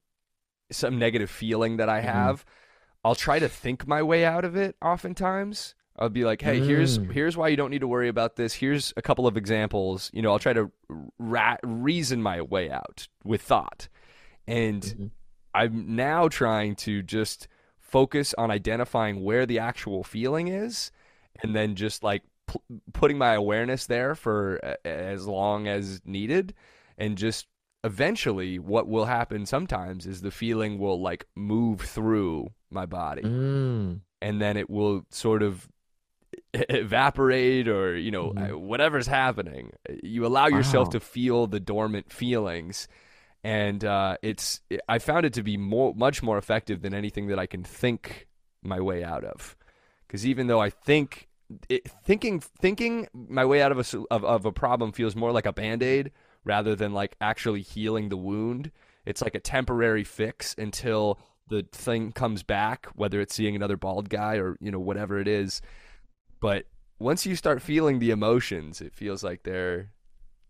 some 0.71 0.99
negative 0.99 1.31
feeling 1.31 1.79
that 1.79 1.89
I 1.89 2.01
Mhm. 2.01 2.05
have, 2.05 2.45
I'll 3.05 3.15
try 3.15 3.39
to 3.39 3.49
think 3.49 3.87
my 3.89 4.03
way 4.03 4.25
out 4.25 4.45
of 4.45 4.57
it 4.57 4.77
oftentimes. 4.83 5.75
I'll 5.99 6.09
be 6.09 6.25
like, 6.25 6.43
"Hey, 6.43 6.61
here's 6.61 6.99
Mm. 6.99 7.13
here's 7.13 7.37
why 7.37 7.49
you 7.49 7.57
don't 7.57 7.71
need 7.71 7.81
to 7.81 7.89
worry 7.89 8.09
about 8.09 8.37
this. 8.37 8.55
Here's 8.55 8.93
a 8.97 9.03
couple 9.03 9.27
of 9.27 9.37
examples." 9.37 10.11
You 10.13 10.23
know, 10.23 10.33
I'll 10.33 10.39
try 10.39 10.53
to 10.53 10.71
ra- 11.19 11.57
reason 11.63 12.23
my 12.23 12.41
way 12.43 12.71
out 12.71 13.09
with 13.25 13.43
thought. 13.43 13.89
And 14.47 14.83
Mhm. 14.83 15.11
I'm 15.55 15.95
now 15.97 16.29
trying 16.29 16.75
to 16.77 17.03
just 17.03 17.47
focus 17.79 18.35
on 18.37 18.51
identifying 18.51 19.23
where 19.23 19.47
the 19.47 19.61
actual 19.61 20.03
feeling 20.03 20.49
is 20.49 20.91
and 21.43 21.55
then 21.55 21.77
just 21.77 22.03
like 22.03 22.23
p- 22.49 22.59
putting 22.93 23.17
my 23.19 23.35
awareness 23.35 23.87
there 23.87 24.15
for 24.17 24.57
a- 24.57 24.85
as 24.87 25.27
long 25.29 25.69
as 25.69 26.01
needed 26.05 26.55
and 26.99 27.17
just 27.17 27.47
eventually 27.85 28.59
what 28.59 28.89
will 28.89 29.05
happen 29.05 29.47
sometimes 29.47 30.07
is 30.07 30.23
the 30.23 30.31
feeling 30.31 30.79
will 30.79 31.01
like 31.01 31.27
move 31.37 31.83
through 31.83 32.49
my 32.71 32.85
body 32.87 33.23
Mm. 33.23 34.01
and 34.23 34.41
then 34.41 34.57
it 34.57 34.69
will 34.69 35.05
sort 35.11 35.43
of 35.43 35.69
evaporate 36.71 37.69
or 37.69 37.97
you 37.97 38.11
know 38.11 38.33
Mhm. 38.37 38.61
whatever's 38.61 39.07
happening 39.07 39.73
you 40.03 40.25
allow 40.27 40.47
yourself 40.47 40.89
Wow. 40.89 40.93
to 40.93 41.01
feel 41.01 41.47
the 41.47 41.61
dormant 41.61 42.13
feelings 42.13 42.89
and 43.43 43.85
uh, 43.85 44.17
it's 44.23 44.61
i 44.89 44.99
found 44.99 45.27
it 45.27 45.33
to 45.35 45.43
be 45.43 45.57
more 45.57 45.95
much 45.95 46.23
more 46.23 46.39
effective 46.39 46.81
than 46.83 46.95
anything 46.95 47.27
that 47.27 47.39
i 47.39 47.47
can 47.47 47.63
think 47.65 48.29
my 48.63 48.81
way 48.81 49.03
out 49.05 49.25
of 49.25 49.57
because 50.07 50.25
even 50.27 50.47
though 50.47 50.61
i 50.61 50.71
think 50.71 51.29
it, 51.69 51.87
thinking 52.05 52.41
thinking 52.41 53.07
my 53.13 53.45
way 53.45 53.61
out 53.61 53.73
of 53.73 53.79
a 53.79 53.99
of, 54.11 54.25
of 54.25 54.47
a 54.47 54.53
problem 54.53 54.93
feels 54.93 55.15
more 55.17 55.33
like 55.33 55.47
a 55.47 55.53
band-aid 55.53 56.11
rather 56.45 56.75
than 56.77 56.93
like 56.93 57.17
actually 57.21 57.63
healing 57.63 58.09
the 58.09 58.17
wound 58.17 58.71
it's 59.05 59.21
like 59.21 59.35
a 59.35 59.41
temporary 59.41 60.05
fix 60.05 60.55
until 60.57 61.19
the 61.49 61.67
thing 61.73 62.13
comes 62.13 62.43
back 62.43 62.87
whether 62.95 63.21
it's 63.21 63.35
seeing 63.35 63.55
another 63.57 63.77
bald 63.77 64.09
guy 64.09 64.37
or 64.37 64.57
you 64.61 64.71
know 64.71 64.81
whatever 64.81 65.19
it 65.19 65.29
is 65.29 65.61
but 66.45 66.67
once 66.99 67.27
you 67.27 67.35
start 67.35 67.63
feeling 67.71 67.99
the 67.99 68.11
emotions 68.11 68.81
it 68.81 68.95
feels 68.95 69.25
like 69.29 69.43
they're 69.43 69.91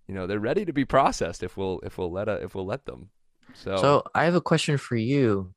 you 0.09 0.14
know 0.14 0.26
they're 0.26 0.46
ready 0.50 0.64
to 0.64 0.72
be 0.72 0.85
processed 0.85 1.42
if 1.42 1.57
we'll 1.57 1.80
if 1.88 1.96
we'll 1.98 2.12
let 2.12 2.28
a, 2.28 2.37
if 2.44 2.54
we'll 2.54 2.66
let 2.74 2.85
them 2.85 3.11
so, 3.54 3.76
So 3.76 4.02
I 4.14 4.24
have 4.24 4.35
a 4.35 4.40
question 4.40 4.76
for 4.78 4.96
you. 4.96 5.54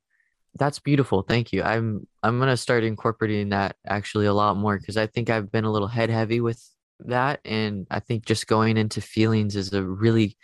That's 0.54 0.78
beautiful. 0.78 1.22
Thank 1.22 1.52
you. 1.52 1.62
I'm 1.62 2.06
I'm 2.22 2.38
gonna 2.38 2.56
start 2.56 2.84
incorporating 2.84 3.50
that 3.50 3.76
actually 3.86 4.26
a 4.26 4.34
lot 4.34 4.56
more 4.56 4.78
because 4.78 4.96
I 4.96 5.06
think 5.06 5.30
I've 5.30 5.52
been 5.52 5.64
a 5.64 5.70
little 5.70 5.88
head 5.88 6.10
heavy 6.10 6.40
with 6.40 6.62
that, 7.00 7.40
and 7.44 7.86
I 7.90 8.00
think 8.00 8.24
just 8.24 8.46
going 8.46 8.76
into 8.76 9.00
feelings 9.00 9.56
is 9.56 9.72
a 9.72 9.82
really 9.82 10.36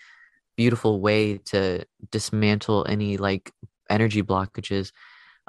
beautiful 0.57 1.01
way 1.01 1.39
to 1.39 1.85
dismantle 2.11 2.87
any 2.89 3.17
like 3.17 3.51
energy 3.91 4.23
blockages. 4.23 4.93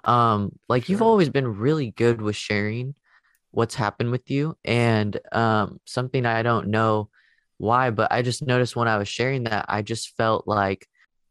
Um, 0.04 0.52
like 0.70 0.90
you've 0.90 1.02
always 1.02 1.30
been 1.30 1.48
really 1.48 1.92
good 1.92 2.22
with 2.22 2.36
sharing 2.36 2.96
what's 3.56 3.76
happened 3.76 4.12
with 4.12 4.30
you, 4.30 4.58
and 4.66 5.18
um, 5.32 5.80
something 5.86 6.26
I 6.26 6.44
don't 6.44 6.68
know 6.68 7.10
why, 7.58 7.90
but 7.90 8.12
I 8.12 8.22
just 8.22 8.46
noticed 8.46 8.76
when 8.76 8.88
I 8.88 8.98
was 8.98 9.08
sharing 9.08 9.46
that 9.46 9.66
I 9.70 9.82
just 9.82 10.16
felt 10.18 10.48
like 10.48 10.88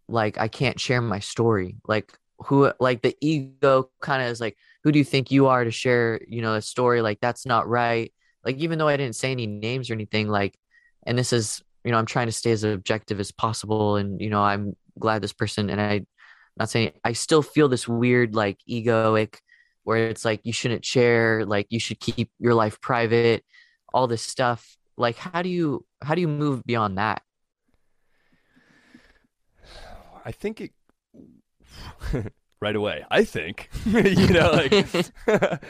like 0.09 0.39
I 0.39 0.49
can't 0.49 0.81
share 0.81 1.01
my 1.01 1.19
story. 1.19 1.77
Like 1.87 2.19
who 2.39 2.73
like 2.81 3.03
the 3.03 3.17
ego 3.21 3.91
kind 4.01 4.23
of 4.23 4.29
is 4.29 4.41
like, 4.41 4.57
who 4.83 4.93
do 4.93 4.99
you 4.99 5.05
think 5.05 5.31
you 5.31 5.47
are 5.47 5.65
to 5.65 5.71
share, 5.71 6.21
you 6.27 6.43
know, 6.43 6.55
a 6.55 6.63
story? 6.63 7.03
Like 7.03 7.21
that's 7.21 7.47
not 7.47 7.69
right. 7.69 8.13
Like 8.45 8.57
even 8.57 8.79
though 8.79 8.89
I 8.89 8.97
didn't 8.97 9.17
say 9.17 9.31
any 9.31 9.47
names 9.47 9.91
or 9.91 9.95
anything, 9.95 10.29
like, 10.29 10.59
and 11.07 11.19
this 11.19 11.33
is, 11.33 11.63
you 11.85 11.93
know, 11.93 11.99
I'm 11.99 12.07
trying 12.07 12.27
to 12.27 12.33
stay 12.33 12.53
as 12.53 12.65
objective 12.65 13.21
as 13.21 13.33
possible. 13.33 13.97
And, 13.97 14.21
you 14.21 14.31
know, 14.31 14.43
I'm 14.43 14.77
glad 14.99 15.23
this 15.23 15.33
person 15.33 15.71
and 15.71 15.81
I 15.81 16.07
not 16.57 16.71
saying 16.71 16.93
I 17.05 17.13
still 17.13 17.43
feel 17.43 17.69
this 17.69 17.89
weird 17.89 18.35
like 18.35 18.59
egoic 18.69 19.37
where 19.85 20.09
it's 20.09 20.25
like 20.25 20.41
you 20.45 20.53
shouldn't 20.53 20.85
share, 20.85 21.45
like 21.45 21.67
you 21.71 21.79
should 21.79 22.01
keep 22.01 22.31
your 22.39 22.55
life 22.55 22.81
private, 22.81 23.45
all 23.93 24.07
this 24.07 24.23
stuff. 24.23 24.77
Like 24.97 25.17
how 25.17 25.43
do 25.43 25.49
you 25.49 25.85
how 26.03 26.15
do 26.15 26.21
you 26.21 26.29
move 26.29 26.65
beyond 26.65 26.99
that? 26.99 27.23
I 30.25 30.33
think 30.33 30.61
it 30.61 30.73
right 32.61 32.77
away. 32.77 33.05
I 33.11 33.25
think 33.25 33.71
you 33.87 34.29
know, 34.29 34.53
like 34.53 34.73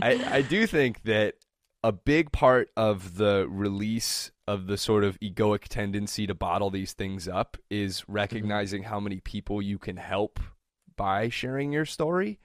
I 0.00 0.36
I 0.36 0.42
do 0.42 0.66
think 0.66 1.02
that 1.02 1.34
a 1.82 1.92
big 1.92 2.32
part 2.32 2.68
of 2.76 3.16
the 3.16 3.46
release 3.48 4.30
of 4.48 4.66
the 4.66 4.76
sort 4.76 5.04
of 5.04 5.18
egoic 5.20 5.68
tendency 5.68 6.26
to 6.26 6.34
bottle 6.34 6.70
these 6.70 6.92
things 6.92 7.28
up 7.28 7.56
is 7.70 8.00
mm-hmm. 8.00 8.12
recognizing 8.12 8.82
how 8.84 9.00
many 9.00 9.20
people 9.20 9.60
you 9.60 9.78
can 9.78 9.96
help 9.96 10.40
by 10.96 11.28
sharing 11.28 11.72
your 11.72 11.84
story, 11.84 12.38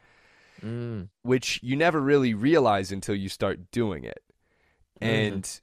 Mm, 0.63 1.09
which 1.23 1.59
you 1.63 1.75
never 1.75 1.99
really 1.99 2.33
realize 2.33 2.91
until 2.91 3.15
you 3.15 3.29
start 3.29 3.71
doing 3.71 4.03
it. 4.03 4.21
Mhm. 5.01 5.07
And 5.07 5.61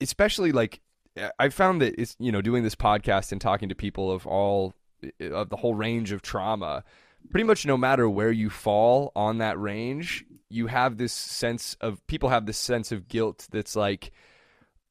especially 0.00 0.52
like 0.52 0.80
I- 1.16 1.30
I 1.38 1.48
found 1.48 1.80
that 1.80 1.94
it's 2.00 2.16
you 2.18 2.32
know 2.32 2.42
doing 2.42 2.62
this 2.64 2.74
podcast 2.74 3.32
and 3.32 3.40
talking 3.40 3.68
to 3.68 3.74
people 3.74 4.10
of 4.10 4.26
all 4.26 4.74
of 5.20 5.48
the 5.50 5.56
whole 5.56 5.74
range 5.74 6.10
of 6.12 6.22
trauma 6.22 6.82
pretty 7.30 7.44
much 7.44 7.64
no 7.66 7.76
matter 7.76 8.08
where 8.08 8.30
you 8.32 8.50
fall 8.50 9.12
on 9.16 9.38
that 9.38 9.58
range 9.58 10.24
you 10.48 10.66
have 10.68 10.96
this 10.96 11.12
sense 11.12 11.74
of 11.80 12.04
people 12.06 12.28
have 12.28 12.46
this 12.46 12.58
sense 12.58 12.92
of 12.92 13.08
guilt 13.08 13.46
that's 13.50 13.76
like 13.76 14.10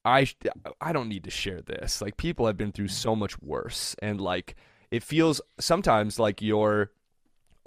I 0.06 0.28
I 0.82 0.94
don't 0.94 1.10
need 1.10 1.24
to 1.26 1.32
share 1.32 1.62
this 1.62 2.02
like 2.02 2.18
people 2.18 2.46
have 2.48 2.58
been 2.58 2.72
through 2.72 2.90
so 2.90 3.16
much 3.16 3.40
worse 3.42 3.96
and 4.02 4.20
like 4.22 4.56
it 4.92 5.04
feels 5.04 5.42
sometimes 5.60 6.20
like 6.20 6.42
you're 6.42 6.92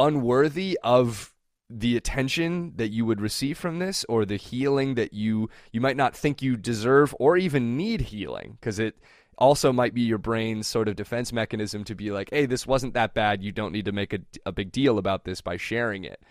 unworthy 0.01 0.79
of 0.83 1.35
the 1.71 1.97
attention 1.97 2.73
that 2.77 2.89
you 2.89 3.05
would 3.05 3.21
receive 3.21 3.59
from 3.59 3.79
this 3.79 4.05
or 4.09 4.25
the 4.25 4.37
healing 4.37 4.95
that 4.95 5.13
you 5.13 5.51
you 5.71 5.81
might 5.81 5.97
not 5.97 6.17
think 6.17 6.41
you 6.41 6.57
deserve 6.57 7.15
or 7.19 7.37
even 7.37 7.77
need 7.77 8.01
healing 8.01 8.57
because 8.59 8.79
it 8.79 8.97
also 9.37 9.73
might 9.73 9.95
be 9.95 10.01
your 10.01 10.19
brain's 10.19 10.67
sort 10.67 10.89
of 10.89 10.97
defense 10.97 11.33
mechanism 11.33 11.85
to 11.85 11.95
be 11.95 12.11
like 12.11 12.31
hey 12.31 12.47
this 12.47 12.67
wasn't 12.67 12.95
that 12.95 13.13
bad. 13.13 13.43
You 13.43 13.53
don't 13.53 13.73
need 13.73 13.85
to 13.85 13.93
make 13.93 14.15
a, 14.15 14.21
a 14.47 14.53
big 14.53 14.73
deal 14.73 14.99
about 14.99 15.25
this 15.25 15.41
by 15.43 15.57
sharing 15.59 16.05
it. 16.05 16.23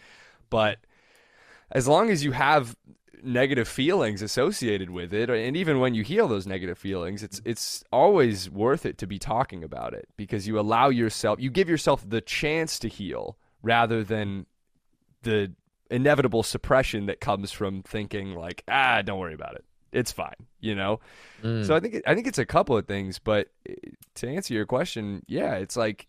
But 0.50 0.80
as 1.72 1.88
long 1.88 2.10
as 2.10 2.24
you 2.24 2.32
have 2.32 2.76
negative 3.24 3.68
feelings 3.68 4.22
associated 4.22 4.90
with 4.90 5.14
it 5.14 5.30
and 5.30 5.58
even 5.58 5.80
when 5.80 5.94
you 5.96 6.04
heal 6.04 6.28
those 6.28 6.46
negative 6.46 6.78
feelings 6.78 7.24
it's 7.24 7.42
it's 7.46 7.84
always 7.92 8.48
worth 8.48 8.86
it 8.86 8.96
to 9.00 9.08
be 9.08 9.18
talking 9.18 9.64
about 9.64 9.92
it 9.92 10.08
because 10.18 10.48
you 10.48 10.60
allow 10.60 10.90
yourself 10.90 11.40
you 11.42 11.50
give 11.50 11.68
yourself 11.68 12.08
the 12.08 12.22
chance 12.22 12.78
to 12.78 12.88
heal 12.88 13.36
rather 13.64 14.04
than 14.04 14.46
the 15.28 15.54
inevitable 15.90 16.44
suppression 16.44 17.06
that 17.06 17.22
comes 17.22 17.52
from 17.52 17.82
thinking 17.84 18.36
like 18.36 18.64
ah 18.68 19.02
don't 19.02 19.20
worry 19.20 19.34
about 19.34 19.56
it. 19.56 19.66
It's 19.92 20.12
fine 20.12 20.36
you 20.60 20.76
know? 20.76 21.00
Mm, 21.44 21.66
so 21.66 21.76
i 21.76 21.80
think 21.80 21.96
it, 21.96 22.04
i 22.06 22.14
think 22.14 22.28
it's 22.28 22.38
a 22.38 22.46
couple 22.46 22.76
of 22.78 22.88
things 22.88 23.20
but 23.20 23.48
eh, 23.70 23.76
to 24.16 24.28
answer 24.28 24.54
your 24.54 24.66
question 24.66 25.24
yeah 25.28 25.54
it's 25.56 25.78
like 25.78 26.08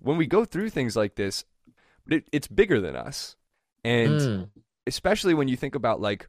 when 0.00 0.16
we 0.16 0.26
go 0.26 0.44
through 0.44 0.70
things 0.70 0.94
like 0.96 1.16
this 1.16 1.44
it, 2.10 2.28
it's 2.32 2.48
bigger 2.48 2.80
than 2.80 2.96
us. 2.96 3.36
And 3.84 4.20
mm, 4.20 4.48
especially 4.86 5.34
when 5.34 5.48
you 5.48 5.56
think 5.56 5.74
about 5.74 6.00
like 6.00 6.28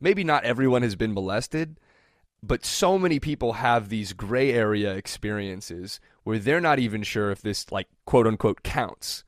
maybe 0.00 0.24
not 0.24 0.44
everyone 0.44 0.82
has 0.82 0.96
been 0.96 1.12
molested 1.12 1.78
but 2.42 2.64
so 2.64 2.98
many 2.98 3.18
people 3.18 3.54
have 3.54 3.88
these 3.88 4.12
gray 4.12 4.52
area 4.52 4.94
experiences 4.94 5.98
where 6.24 6.38
they're 6.38 6.60
not 6.60 6.78
even 6.78 7.02
sure 7.02 7.30
if 7.30 7.40
this 7.40 7.70
like 7.72 7.88
quote 8.04 8.26
unquote 8.26 8.62
counts 8.62 9.24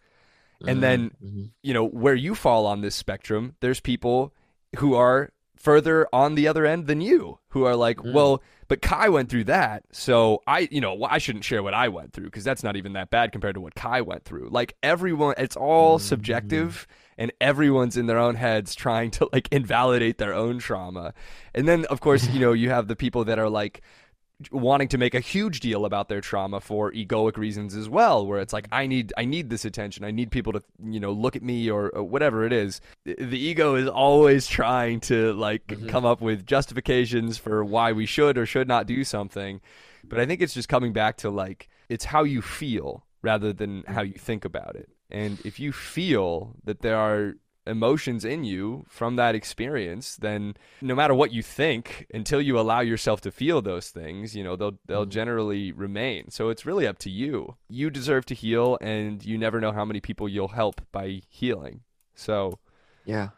and 0.66 0.82
then 0.82 1.10
mhm. 1.24 1.50
you 1.62 1.74
know 1.74 1.84
where 1.86 2.14
you 2.14 2.34
fall 2.34 2.66
on 2.66 2.80
this 2.80 2.94
spectrum 2.94 3.54
there's 3.60 3.80
people 3.80 4.32
who 4.78 4.94
are 4.94 5.30
further 5.56 6.06
on 6.12 6.34
the 6.34 6.46
other 6.46 6.64
end 6.66 6.86
than 6.86 7.00
you 7.00 7.38
who 7.48 7.64
are 7.64 7.74
like 7.76 7.96
Mm. 7.98 8.12
well 8.12 8.42
but 8.68 8.82
kai 8.82 9.08
went 9.08 9.28
through 9.30 9.44
that 9.44 9.84
so 9.90 10.42
i 10.46 10.68
you 10.70 10.80
know 10.80 10.94
well, 10.94 11.08
i 11.10 11.18
shouldn't 11.18 11.44
share 11.44 11.62
what 11.62 11.74
i 11.74 11.88
went 11.88 12.12
through 12.12 12.26
because 12.26 12.44
that's 12.44 12.62
not 12.62 12.76
even 12.76 12.92
that 12.92 13.10
bad 13.10 13.32
compared 13.32 13.54
to 13.54 13.60
what 13.60 13.74
kai 13.74 14.00
went 14.02 14.24
through 14.24 14.48
like 14.50 14.74
everyone 14.82 15.34
it's 15.38 15.56
all 15.56 15.98
Mhm. 15.98 16.02
subjective 16.02 16.86
and 17.18 17.32
everyone's 17.40 17.96
in 17.96 18.06
their 18.06 18.18
own 18.18 18.34
heads 18.34 18.74
trying 18.74 19.10
to 19.12 19.28
like 19.32 19.48
invalidate 19.50 20.18
their 20.18 20.34
own 20.34 20.58
trauma 20.58 21.14
and 21.54 21.66
then 21.66 21.84
of 21.86 22.00
course 22.00 22.28
you 22.28 22.38
know 22.40 22.52
you 22.52 22.68
have 22.70 22.86
the 22.88 22.96
people 22.96 23.24
that 23.24 23.38
are 23.38 23.48
like 23.50 23.80
wanting 24.50 24.88
to 24.88 24.98
make 24.98 25.14
a 25.14 25.20
huge 25.20 25.60
deal 25.60 25.86
about 25.86 26.08
their 26.10 26.20
trauma 26.20 26.60
for 26.60 26.92
egoic 26.92 27.38
reasons 27.38 27.74
as 27.74 27.88
well 27.88 28.26
where 28.26 28.38
it's 28.38 28.52
like 28.52 28.68
i 28.70 28.86
need 28.86 29.10
i 29.16 29.24
need 29.24 29.48
this 29.48 29.64
attention. 29.64 30.04
I 30.04 30.10
need 30.10 30.30
people 30.30 30.52
to 30.52 30.62
you 30.84 31.00
know 31.00 31.10
look 31.12 31.36
at 31.36 31.42
me 31.42 31.70
or, 31.70 31.88
or 31.88 32.02
whatever 32.04 32.44
it 32.44 32.52
is. 32.52 32.80
The, 33.04 33.38
ego 33.38 33.76
is 33.76 33.88
always 33.88 34.46
trying 34.46 35.00
to 35.00 35.32
like 35.32 35.66
Mhm. 35.68 35.88
come 35.88 36.04
up 36.04 36.20
with 36.20 36.44
justifications 36.44 37.38
for 37.38 37.64
why 37.64 37.92
we 37.92 38.04
should 38.06 38.36
or 38.36 38.44
should 38.44 38.68
not 38.68 38.86
do 38.86 39.04
something. 39.04 39.60
But 40.04 40.20
i 40.20 40.26
think 40.26 40.42
it's 40.42 40.54
just 40.54 40.68
coming 40.68 40.92
back 40.92 41.16
to 41.18 41.30
like 41.30 41.68
it's 41.88 42.04
how 42.06 42.24
you 42.24 42.42
feel 42.42 43.04
rather 43.22 43.52
than 43.54 43.84
how 43.86 44.02
you 44.02 44.12
think 44.14 44.44
about 44.44 44.76
it. 44.76 44.90
And 45.10 45.38
if 45.44 45.58
you 45.58 45.72
feel 45.72 46.56
that 46.64 46.82
there 46.82 46.96
are 46.98 47.36
emotions 47.66 48.24
in 48.24 48.44
you 48.44 48.84
from 48.88 49.16
that 49.16 49.34
experience, 49.34 50.16
then 50.16 50.54
no 50.80 50.94
matter 50.94 51.14
what 51.14 51.32
you 51.32 51.42
think, 51.42 52.06
until 52.14 52.40
you 52.40 52.58
allow 52.58 52.80
yourself 52.80 53.20
to 53.22 53.30
feel 53.30 53.60
those 53.62 53.90
things, 53.90 54.34
you 54.36 54.44
know, 54.44 54.56
they'll 54.56 54.78
they'll 54.86 55.06
Mhm. 55.06 55.10
generally 55.10 55.72
remain. 55.72 56.30
So 56.30 56.48
it's 56.50 56.64
really 56.66 56.86
up 56.86 56.98
to 57.00 57.10
you. 57.10 57.56
You 57.68 57.90
deserve 57.90 58.24
to 58.26 58.34
heal 58.34 58.78
and 58.80 59.24
you 59.24 59.36
never 59.38 59.60
know 59.60 59.72
how 59.72 59.84
many 59.84 60.00
people 60.00 60.28
you'll 60.28 60.48
help 60.62 60.80
by 60.92 61.22
healing. 61.28 61.80
So 62.14 62.58
Yeah, 63.04 63.30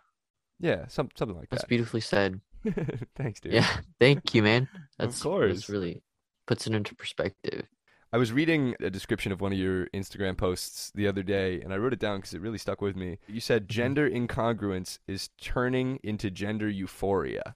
yeah, 0.60 0.86
some, 0.88 1.08
something 1.14 1.36
like 1.36 1.50
that's 1.50 1.62
that. 1.62 1.66
That's 1.66 1.68
beautifully 1.68 2.00
said. 2.00 2.40
Thanks, 3.14 3.40
dude. 3.40 3.52
Yeah, 3.52 3.68
thank 4.00 4.34
you, 4.34 4.42
man. 4.42 4.68
That's 4.98 5.22
course. 5.22 5.54
That's 5.54 5.68
really 5.68 6.02
puts 6.46 6.66
it 6.66 6.74
into 6.74 6.94
perspective. 6.94 7.66
I 8.12 8.16
was 8.16 8.32
reading 8.32 8.74
a 8.80 8.88
description 8.90 9.32
of 9.32 9.40
one 9.40 9.52
of 9.52 9.58
your 9.58 9.86
Instagram 9.88 10.36
posts 10.36 10.90
the 10.94 11.06
other 11.06 11.22
day, 11.22 11.60
and 11.60 11.72
I 11.72 11.76
wrote 11.76 11.92
it 11.92 11.98
down 11.98 12.18
because 12.18 12.32
it 12.34 12.40
really 12.40 12.58
stuck 12.58 12.80
with 12.80 12.96
me. 12.96 13.18
You 13.26 13.40
said 13.40 13.68
gender 13.68 14.08
incongruence 14.08 14.98
is 15.06 15.28
turning 15.40 15.98
into 16.02 16.30
gender 16.30 16.68
euphoria. 16.68 17.54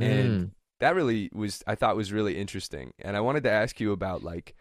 And 0.00 0.38
Mm. 0.38 0.52
that 0.80 0.94
really 0.94 1.30
was 1.34 1.62
I 1.66 1.74
thought 1.74 1.96
was 1.96 2.12
really 2.12 2.38
interesting. 2.38 2.92
And 3.00 3.16
I 3.16 3.20
wanted 3.20 3.44
to 3.44 3.50
ask 3.50 3.80
you 3.80 3.92
about 3.92 4.22
like 4.22 4.54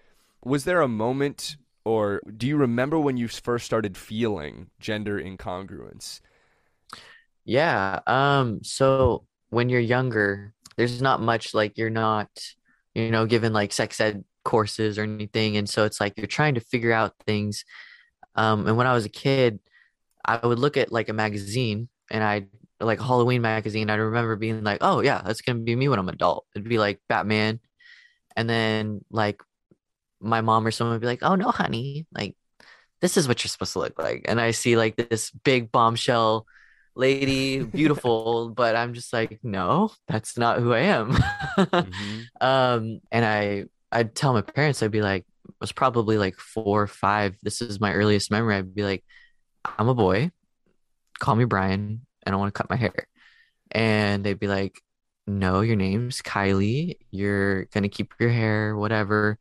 was 0.44 0.66
there 0.66 0.82
a 0.82 0.88
moment 0.88 1.58
or 1.86 2.22
do 2.38 2.48
you 2.48 2.58
remember 2.58 3.00
when 3.00 3.18
you 3.18 3.28
first 3.28 3.66
started 3.66 3.98
feeling 3.98 4.70
gender 4.80 5.22
incongruence? 5.22 6.22
Yeah. 7.46 8.00
Um, 8.08 8.64
so 8.64 9.26
when 9.50 9.70
you're 9.70 9.80
younger, 9.80 10.54
there's 10.78 11.02
not 11.02 11.22
much 11.22 11.54
like 11.54 11.78
you're 11.78 11.90
not, 11.90 12.30
you 12.94 13.12
know, 13.12 13.26
given 13.26 13.54
like 13.54 13.72
sex 13.74 14.00
ed 14.02 14.24
courses 14.46 14.98
or 14.98 15.04
anything. 15.04 15.58
And 15.58 15.70
so 15.70 15.86
it's 15.86 16.00
like 16.00 16.14
you're 16.18 16.28
trying 16.28 16.56
to 16.56 16.62
figure 16.62 16.94
out 16.94 17.14
things. 17.28 17.66
Um, 18.36 18.68
and 18.68 18.78
when 18.78 18.88
I 18.88 18.94
was 18.94 19.06
a 19.06 19.10
kid, 19.10 19.60
I 20.26 20.46
would 20.46 20.60
look 20.60 20.78
at 20.78 20.92
like 20.92 21.10
a 21.10 21.14
magazine 21.14 21.90
and 22.12 22.24
I 22.24 22.48
like 22.80 23.02
Halloween 23.02 23.42
magazine. 23.42 23.90
I 23.90 23.96
remember 23.96 24.38
being 24.38 24.64
like, 24.64 24.80
oh 24.82 25.02
yeah, 25.02 25.22
that's 25.26 25.42
gonna 25.42 25.60
be 25.60 25.76
me 25.76 25.90
when 25.90 26.00
I'm 26.00 26.10
adult. 26.10 26.46
It'd 26.56 26.70
be 26.70 26.80
like 26.80 27.02
Batman. 27.10 27.60
And 28.36 28.50
then 28.50 29.04
like 29.12 29.42
my 30.22 30.42
mom 30.42 30.66
or 30.68 30.72
someone 30.72 30.96
would 30.96 31.02
be 31.02 31.08
like, 31.08 31.24
oh 31.24 31.36
no, 31.36 31.52
honey, 31.52 32.08
like 32.14 32.36
this 33.02 33.18
is 33.18 33.28
what 33.28 33.44
you're 33.44 33.50
supposed 33.50 33.74
to 33.74 33.80
look 33.80 34.00
like. 34.00 34.26
And 34.28 34.42
I 34.42 34.52
see 34.52 34.78
like 34.78 34.96
this 34.96 35.32
big 35.32 35.72
bombshell 35.72 36.46
lady, 36.96 37.64
beautiful, 37.64 38.50
but 38.56 38.76
I'm 38.76 38.94
just 38.94 39.14
like, 39.14 39.40
no, 39.44 39.92
that's 40.08 40.38
not 40.38 40.60
who 40.60 40.74
I 40.74 40.82
am. 40.82 41.12
Mhm. 41.14 42.26
um, 42.42 43.00
and 43.12 43.26
I 43.26 43.66
I'd 43.96 44.14
tell 44.14 44.34
my 44.34 44.42
parents, 44.42 44.84
I'd 44.84 44.92
be 44.92 45.02
like, 45.02 45.26
I 45.48 45.54
was 45.62 45.72
probably 45.72 46.18
like 46.18 46.36
four 46.36 46.84
or 46.84 46.88
five. 46.88 47.38
This 47.42 47.62
is 47.62 47.80
my 47.80 47.94
earliest 47.94 48.30
memory. 48.30 48.58
I'd 48.58 48.76
be 48.76 48.84
like, 48.84 49.06
I'm 49.64 49.88
a 49.88 49.96
boy. 49.96 50.32
Call 51.20 51.36
me 51.36 51.46
Brian, 51.46 52.06
and 52.24 52.36
I 52.36 52.38
want 52.38 52.54
to 52.54 52.58
cut 52.58 52.70
my 52.70 52.76
hair. 52.76 53.08
And 53.72 54.26
they'd 54.26 54.40
be 54.40 54.50
like, 54.50 54.82
no, 55.26 55.62
your 55.62 55.78
name's 55.78 56.22
Kylie. 56.22 56.98
You're 57.10 57.66
gonna 57.66 57.88
keep 57.88 58.14
your 58.20 58.30
hair, 58.30 58.76
whatever. 58.76 59.40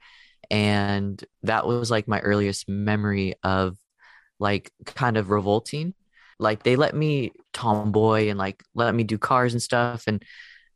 And 0.50 1.22
that 1.42 1.66
was 1.66 1.90
like 1.90 2.06
my 2.06 2.20
earliest 2.20 2.68
memory 2.68 3.34
of 3.42 3.76
like 4.38 4.70
kind 4.86 5.16
of 5.16 5.30
revolting. 5.30 5.94
Like 6.38 6.62
they 6.62 6.76
let 6.76 6.94
me 6.94 7.32
tomboy 7.52 8.28
and 8.28 8.38
like 8.38 8.62
let 8.74 8.94
me 8.94 9.02
do 9.02 9.18
cars 9.18 9.52
and 9.52 9.62
stuff, 9.62 10.04
and 10.06 10.22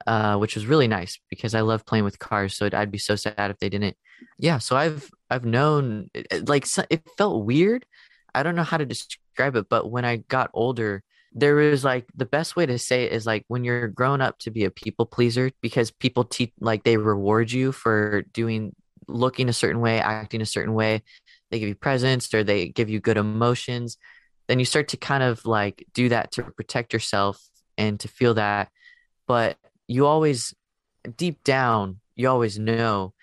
uh, 0.09 0.39
which 0.39 0.55
was 0.55 0.65
really 0.65 0.89
nice 0.89 1.21
because 1.29 1.55
I 1.55 1.61
love 1.61 1.85
playing 1.85 2.05
with 2.05 2.19
cars. 2.19 2.57
So 2.57 2.69
I'd 2.73 2.91
be 2.91 2.97
so 2.97 3.15
sad 3.15 3.51
if 3.51 3.59
they 3.59 3.69
didn't. 3.69 3.95
Yeah, 4.39 4.57
so 4.57 4.75
I've 4.75 5.11
I've 5.29 5.45
known 5.45 6.09
like 6.47 6.67
it 6.89 7.03
felt 7.19 7.45
weird. 7.45 7.85
I 8.35 8.43
don't 8.43 8.57
know 8.57 8.63
how 8.63 8.79
to 8.79 8.87
describe 8.87 9.55
it, 9.57 9.69
but 9.69 9.91
when 9.91 10.07
I 10.07 10.17
got 10.17 10.51
older, 10.55 11.03
there 11.33 11.57
was 11.57 11.85
like 11.85 12.07
the 12.17 12.25
best 12.25 12.57
way 12.57 12.65
to 12.65 12.79
say 12.79 13.05
it 13.05 13.13
is 13.13 13.27
like 13.27 13.45
when 13.49 13.65
you're 13.65 13.89
grown 13.89 14.23
up 14.23 14.39
to 14.39 14.51
be 14.51 14.65
a 14.65 14.71
people 14.71 15.05
pleaser 15.05 15.51
because 15.61 15.91
people 15.91 16.25
teach 16.25 16.53
like 16.59 16.85
they 16.85 16.97
reward 16.97 17.53
you 17.53 17.71
for 17.71 18.23
doing 18.33 18.75
looking 19.09 19.51
a 19.51 19.53
certain 19.53 19.81
way, 19.81 20.01
acting 20.01 20.41
a 20.41 20.47
certain 20.47 20.73
way. 20.73 21.03
They 21.51 21.59
give 21.59 21.69
you 21.69 21.75
presents 21.75 22.33
or 22.33 22.43
they 22.43 22.69
give 22.69 22.89
you 22.89 22.99
good 22.99 23.19
emotions. 23.19 23.99
Then 24.47 24.59
you 24.59 24.65
start 24.65 24.89
to 24.89 24.97
kind 24.97 25.23
of 25.23 25.45
like 25.45 25.85
do 25.93 26.09
that 26.09 26.33
to 26.33 26.45
protect 26.45 26.95
yourself 26.95 27.43
and 27.77 28.01
to 28.01 28.09
feel 28.09 28.33
that. 28.35 28.71
But 29.27 29.59
you 29.89 30.07
always, 30.07 30.55
deep 31.17 31.43
down, 31.43 32.01
you 32.15 32.29
always 32.29 32.59
know. 32.59 33.15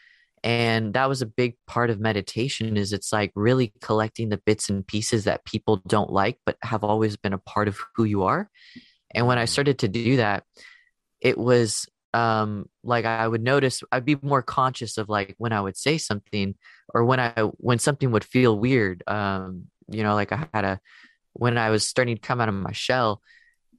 And 0.44 0.94
that 0.94 1.10
was 1.10 1.24
a 1.24 1.26
big 1.26 1.56
part 1.66 1.90
of 1.90 2.00
meditation 2.00 2.78
is 2.78 2.94
it's 2.94 3.12
like 3.12 3.32
really 3.36 3.74
collecting 3.82 4.30
the 4.30 4.38
bits 4.38 4.70
and 4.70 4.86
pieces 4.86 5.24
that 5.24 5.46
people 5.46 5.78
don't 5.88 6.12
like 6.12 6.38
but 6.46 6.58
have 6.62 6.84
always 6.84 7.18
been 7.18 7.34
a 7.34 7.40
part 7.40 7.68
of 7.68 7.80
who 7.96 8.04
you 8.04 8.24
are. 8.24 8.50
And 9.14 9.26
when 9.28 9.38
i 9.38 9.46
started 9.46 9.80
to 9.80 9.88
do 9.88 10.18
that 10.18 10.44
it 11.22 11.38
was 11.38 11.88
um 12.14 12.70
like 12.84 13.06
i 13.06 13.28
would 13.28 13.42
notice 13.42 13.82
i'd 13.92 14.06
be 14.06 14.18
more 14.22 14.42
conscious 14.42 14.98
of 14.98 15.10
like 15.10 15.36
when 15.38 15.52
i 15.54 15.60
would 15.60 15.78
say 15.78 15.98
something 15.98 16.56
or 16.94 17.04
when 17.06 17.20
i 17.20 17.32
when 17.58 17.80
something 17.80 18.12
would 18.12 18.24
feel 18.24 18.58
weird. 18.58 19.04
Um 19.08 19.66
you 19.90 20.04
know 20.04 20.16
like 20.16 20.32
i 20.32 20.48
had 20.54 20.66
a 20.66 20.80
when 21.34 21.58
i 21.58 21.70
was 21.70 21.88
starting 21.88 22.16
to 22.16 22.22
come 22.22 22.42
out 22.42 22.50
of 22.50 22.56
my 22.56 22.72
shell 22.72 23.22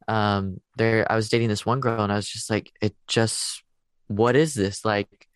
um 0.09 0.61
there 0.77 1.11
i 1.11 1.16
was 1.16 1.29
dating 1.29 1.49
this 1.49 1.66
one 1.66 1.81
girl 1.81 2.03
and 2.03 2.12
i 2.12 2.16
was 2.16 2.29
just 2.29 2.51
like 2.51 2.73
it 2.81 2.95
just 3.09 3.62
what 4.09 4.37
is 4.37 4.55
this 4.55 4.85
like 4.85 5.27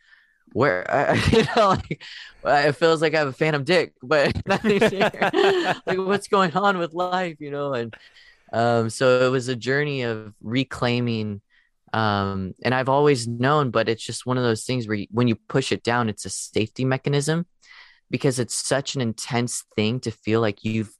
where 0.52 0.88
I, 0.90 1.14
you 1.32 1.44
know 1.56 1.68
like 1.68 2.02
it 2.44 2.72
feels 2.72 3.02
like 3.02 3.14
I 3.14 3.18
have 3.18 3.28
a 3.28 3.32
phantom 3.32 3.64
dick, 3.64 3.94
but 4.02 4.34
like 4.46 5.98
what's 5.98 6.28
going 6.28 6.52
on 6.52 6.78
with 6.78 6.94
life, 6.94 7.36
you 7.40 7.50
know? 7.50 7.74
And 7.74 7.94
um, 8.52 8.90
so 8.90 9.26
it 9.26 9.30
was 9.30 9.48
a 9.48 9.56
journey 9.56 10.02
of 10.02 10.34
reclaiming. 10.40 11.40
Um, 11.92 12.54
and 12.62 12.74
I've 12.74 12.88
always 12.88 13.26
known, 13.26 13.70
but 13.70 13.88
it's 13.88 14.04
just 14.04 14.26
one 14.26 14.38
of 14.38 14.44
those 14.44 14.64
things 14.64 14.86
where 14.86 14.96
you, 14.96 15.06
when 15.10 15.28
you 15.28 15.36
push 15.48 15.72
it 15.72 15.82
down, 15.82 16.08
it's 16.08 16.24
a 16.24 16.30
safety 16.30 16.84
mechanism 16.84 17.46
because 18.10 18.38
it's 18.38 18.54
such 18.54 18.94
an 18.94 19.00
intense 19.00 19.64
thing 19.76 20.00
to 20.00 20.10
feel 20.10 20.40
like 20.40 20.64
you've 20.64 20.92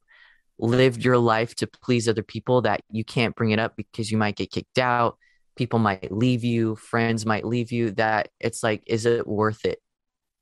lived 0.61 1.03
your 1.03 1.17
life 1.17 1.55
to 1.55 1.67
please 1.67 2.07
other 2.07 2.23
people 2.23 2.61
that 2.61 2.81
you 2.89 3.03
can't 3.03 3.35
bring 3.35 3.51
it 3.51 3.59
up 3.59 3.75
because 3.75 4.11
you 4.11 4.17
might 4.17 4.37
get 4.37 4.51
kicked 4.51 4.77
out 4.77 5.17
people 5.55 5.79
might 5.79 6.11
leave 6.11 6.43
you, 6.43 6.75
friends 6.75 7.25
might 7.25 7.45
leave 7.45 7.71
you, 7.71 7.91
that 7.91 8.29
it's 8.39 8.63
like, 8.63 8.83
is 8.85 9.05
it 9.05 9.27
worth 9.27 9.65
it 9.65 9.79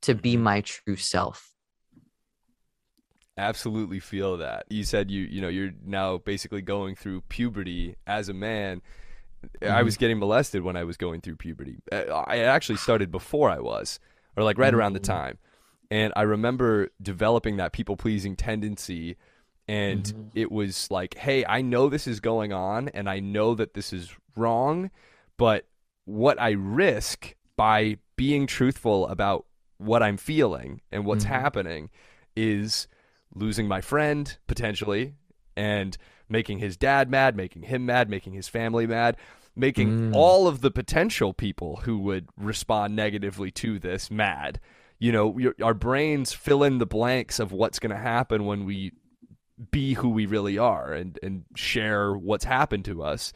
to 0.04 0.16
be 0.16 0.36
mm-hmm. 0.36 0.44
my 0.44 0.62
true 0.62 0.96
self? 0.96 1.52
Absolutely 3.38 4.00
feel 4.00 4.38
that. 4.38 4.66
You 4.70 4.84
said 4.84 5.10
you, 5.10 5.24
you 5.24 5.42
know, 5.42 5.48
you're 5.48 5.72
now 5.86 6.18
basically 6.18 6.62
going 6.62 6.96
through 6.96 7.22
puberty 7.30 7.96
as 8.06 8.30
a 8.30 8.34
man. 8.34 8.82
Mm-hmm. 9.62 9.74
I 9.74 9.84
was 9.84 9.96
mm-hmm. 9.96 10.00
getting 10.02 10.20
molested 10.20 10.62
when 10.62 10.76
I 10.76 10.84
was 10.84 10.98
going 10.98 11.22
through 11.22 11.38
puberty. 11.38 11.78
Uh, 11.92 12.24
I 12.28 12.40
actually 12.40 12.78
started 12.78 13.12
before 13.12 13.50
I 13.50 13.60
was, 13.60 14.00
or 14.36 14.44
like 14.44 14.58
right 14.58 14.68
mm-hmm. 14.68 14.80
around 14.80 14.94
the 14.94 15.00
mm-hmm. 15.00 15.12
time. 15.12 15.38
And 15.92 16.14
I 16.16 16.22
remember 16.22 16.90
developing 17.02 17.58
that 17.58 17.72
people 17.72 17.98
pleasing 17.98 18.36
tendency 18.36 19.18
and 19.70 20.06
mm-hmm. 20.06 20.28
it 20.34 20.52
was 20.52 20.90
like 20.90 21.16
hey 21.18 21.46
i 21.46 21.62
know 21.62 21.90
this 21.90 22.08
is 22.08 22.20
going 22.20 22.52
on 22.52 22.90
and 22.90 23.08
i 23.08 23.20
know 23.20 23.54
that 23.54 23.76
this 23.76 23.94
is 23.94 24.12
wrong 24.36 24.90
but 25.38 25.68
what 26.06 26.42
i 26.42 26.50
risk 26.50 27.36
by 27.56 27.96
being 28.16 28.48
truthful 28.48 29.08
about 29.08 29.46
what 29.78 30.02
i'm 30.02 30.18
feeling 30.18 30.82
and 30.92 31.06
what's 31.06 31.24
mm-hmm. 31.24 31.34
happening 31.34 31.90
is 32.36 32.88
losing 33.36 33.68
my 33.68 33.80
friend 33.80 34.40
potentially 34.48 35.14
and 35.56 35.98
making 36.28 36.58
his 36.58 36.76
dad 36.76 37.10
mad 37.10 37.36
making 37.36 37.62
him 37.62 37.86
mad 37.86 38.10
making 38.10 38.34
his 38.34 38.48
family 38.48 38.88
mad 38.88 39.16
making 39.56 39.90
mm. 39.90 40.16
all 40.16 40.48
of 40.48 40.62
the 40.62 40.72
potential 40.72 41.32
people 41.32 41.78
who 41.84 42.00
would 42.00 42.28
respond 42.38 42.96
negatively 42.96 43.52
to 43.52 43.78
this 43.78 44.10
mad 44.10 44.60
you 44.98 45.12
know 45.12 45.38
our 45.62 45.76
brains 45.76 46.34
fill 46.34 46.64
in 46.64 46.80
the 46.80 46.88
blanks 46.88 47.40
of 47.40 47.52
what's 47.52 47.78
going 47.78 47.92
to 47.92 48.02
happen 48.02 48.46
when 48.46 48.66
we 48.66 48.92
be 49.72 49.94
who 49.94 50.10
we 50.10 50.26
really 50.26 50.58
are 50.58 50.94
and 50.94 51.20
and 51.22 51.44
share 51.56 52.14
what's 52.14 52.46
happened 52.46 52.86
to 52.86 53.04
us 53.04 53.34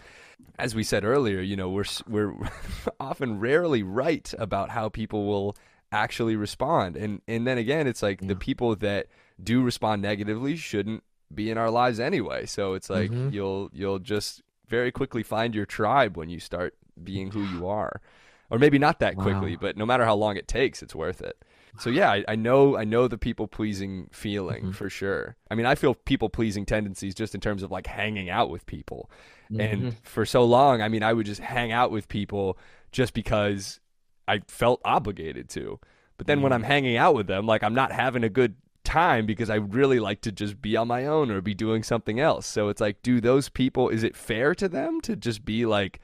as 0.57 0.73
we 0.73 0.83
said 0.83 1.03
earlier 1.03 1.41
you 1.41 1.55
know 1.55 1.69
we're 1.69 1.85
we're 2.07 2.33
often 2.99 3.39
rarely 3.39 3.83
right 3.83 4.33
about 4.39 4.69
how 4.69 4.87
people 4.87 5.25
will 5.25 5.55
actually 5.91 6.35
respond 6.35 6.95
and 6.95 7.21
and 7.27 7.45
then 7.45 7.57
again 7.57 7.87
it's 7.87 8.01
like 8.01 8.21
yeah. 8.21 8.29
the 8.29 8.35
people 8.35 8.75
that 8.75 9.07
do 9.43 9.61
respond 9.61 10.01
negatively 10.01 10.55
shouldn't 10.55 11.03
be 11.33 11.51
in 11.51 11.57
our 11.57 11.69
lives 11.69 11.99
anyway 11.99 12.45
so 12.45 12.73
it's 12.73 12.89
like 12.89 13.11
mm-hmm. 13.11 13.29
you'll 13.33 13.69
you'll 13.73 13.99
just 13.99 14.41
very 14.67 14.91
quickly 14.91 15.23
find 15.23 15.53
your 15.53 15.65
tribe 15.65 16.15
when 16.15 16.29
you 16.29 16.39
start 16.39 16.73
being 17.03 17.31
who 17.31 17.43
you 17.43 17.67
are 17.67 18.01
or 18.49 18.57
maybe 18.57 18.79
not 18.79 18.99
that 18.99 19.17
quickly 19.17 19.51
wow. 19.51 19.59
but 19.61 19.77
no 19.77 19.85
matter 19.85 20.05
how 20.05 20.15
long 20.15 20.37
it 20.37 20.47
takes 20.47 20.81
it's 20.81 20.95
worth 20.95 21.21
it 21.21 21.43
so 21.79 21.89
yeah, 21.89 22.11
I, 22.11 22.23
I, 22.27 22.35
know 22.35 22.77
I 22.77 22.83
know 22.83 23.07
the 23.07 23.17
people 23.17 23.47
pleasing 23.47 24.09
feeling 24.11 24.63
mm-hmm. 24.63 24.71
for 24.71 24.89
sure. 24.89 25.35
I 25.49 25.55
mean, 25.55 25.65
I 25.65 25.75
feel 25.75 25.95
people 25.95 26.29
pleasing 26.29 26.65
tendencies 26.65 27.15
just 27.15 27.33
in 27.33 27.41
terms 27.41 27.63
of 27.63 27.71
like 27.71 27.87
hanging 27.87 28.29
out 28.29 28.49
with 28.49 28.65
people. 28.65 29.09
Mm-hmm. 29.51 29.61
And 29.61 29.97
for 30.03 30.25
so 30.25 30.43
long, 30.43 30.81
I 30.81 30.87
mean, 30.87 31.03
I 31.03 31.13
would 31.13 31.25
just 31.25 31.41
hang 31.41 31.71
out 31.71 31.91
with 31.91 32.07
people 32.07 32.57
just 32.91 33.13
because 33.13 33.79
I 34.27 34.41
felt 34.47 34.81
obligated 34.85 35.49
to. 35.49 35.79
But 36.17 36.27
then 36.27 36.37
mm-hmm. 36.37 36.43
when 36.43 36.53
I'm 36.53 36.63
hanging 36.63 36.97
out 36.97 37.15
with 37.15 37.27
them, 37.27 37.45
like 37.45 37.63
I'm 37.63 37.73
not 37.73 37.91
having 37.91 38.23
a 38.23 38.29
good 38.29 38.55
time 38.83 39.25
because 39.25 39.49
I 39.49 39.55
really 39.55 39.99
like 39.99 40.21
to 40.21 40.31
just 40.31 40.61
be 40.61 40.77
on 40.77 40.87
my 40.87 41.05
own 41.05 41.31
or 41.31 41.41
be 41.41 41.53
doing 41.53 41.83
something 41.83 42.19
else. 42.19 42.45
So 42.45 42.69
it's 42.69 42.81
like, 42.81 43.01
do 43.01 43.19
those 43.19 43.49
people, 43.49 43.89
is 43.89 44.03
it 44.03 44.15
fair 44.15 44.53
to 44.55 44.69
them 44.69 45.01
to 45.01 45.15
just 45.15 45.43
be 45.43 45.65
like, 45.65 45.99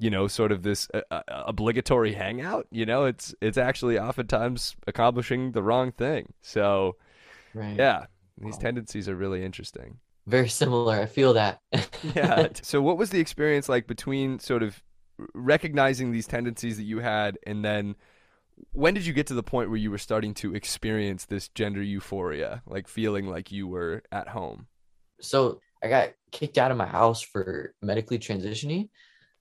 you 0.00 0.08
know, 0.08 0.26
sort 0.26 0.50
of 0.50 0.62
this 0.62 0.88
uh, 0.94 1.02
uh, 1.10 1.22
obligatory 1.28 2.14
hangout. 2.14 2.66
You 2.70 2.86
know, 2.86 3.04
it's 3.04 3.34
it's 3.42 3.58
actually 3.58 3.98
oftentimes 3.98 4.74
accomplishing 4.86 5.52
the 5.52 5.62
wrong 5.62 5.92
thing. 5.92 6.32
So, 6.40 6.96
right. 7.54 7.76
yeah, 7.76 8.06
these 8.38 8.56
tendencies 8.56 9.08
are 9.08 9.14
really 9.14 9.44
interesting. 9.44 9.98
Very 10.26 10.48
similar. 10.48 10.98
I 10.98 11.06
feel 11.06 11.34
that. 11.34 11.60
yeah. 12.14 12.48
So, 12.62 12.80
what 12.80 12.96
was 12.96 13.10
the 13.10 13.20
experience 13.20 13.68
like 13.68 13.86
between 13.86 14.38
sort 14.38 14.62
of 14.62 14.82
recognizing 15.34 16.12
these 16.12 16.26
tendencies 16.26 16.78
that 16.78 16.84
you 16.84 17.00
had, 17.00 17.38
and 17.46 17.62
then 17.62 17.94
when 18.72 18.94
did 18.94 19.04
you 19.04 19.12
get 19.12 19.26
to 19.26 19.34
the 19.34 19.42
point 19.42 19.68
where 19.68 19.78
you 19.78 19.90
were 19.90 19.98
starting 19.98 20.32
to 20.34 20.54
experience 20.54 21.26
this 21.26 21.48
gender 21.48 21.82
euphoria, 21.82 22.62
like 22.66 22.88
feeling 22.88 23.26
like 23.26 23.52
you 23.52 23.68
were 23.68 24.02
at 24.10 24.28
home? 24.28 24.66
So, 25.20 25.60
I 25.82 25.88
got 25.88 26.10
kicked 26.32 26.56
out 26.56 26.70
of 26.70 26.78
my 26.78 26.86
house 26.86 27.20
for 27.20 27.74
medically 27.82 28.18
transitioning. 28.18 28.88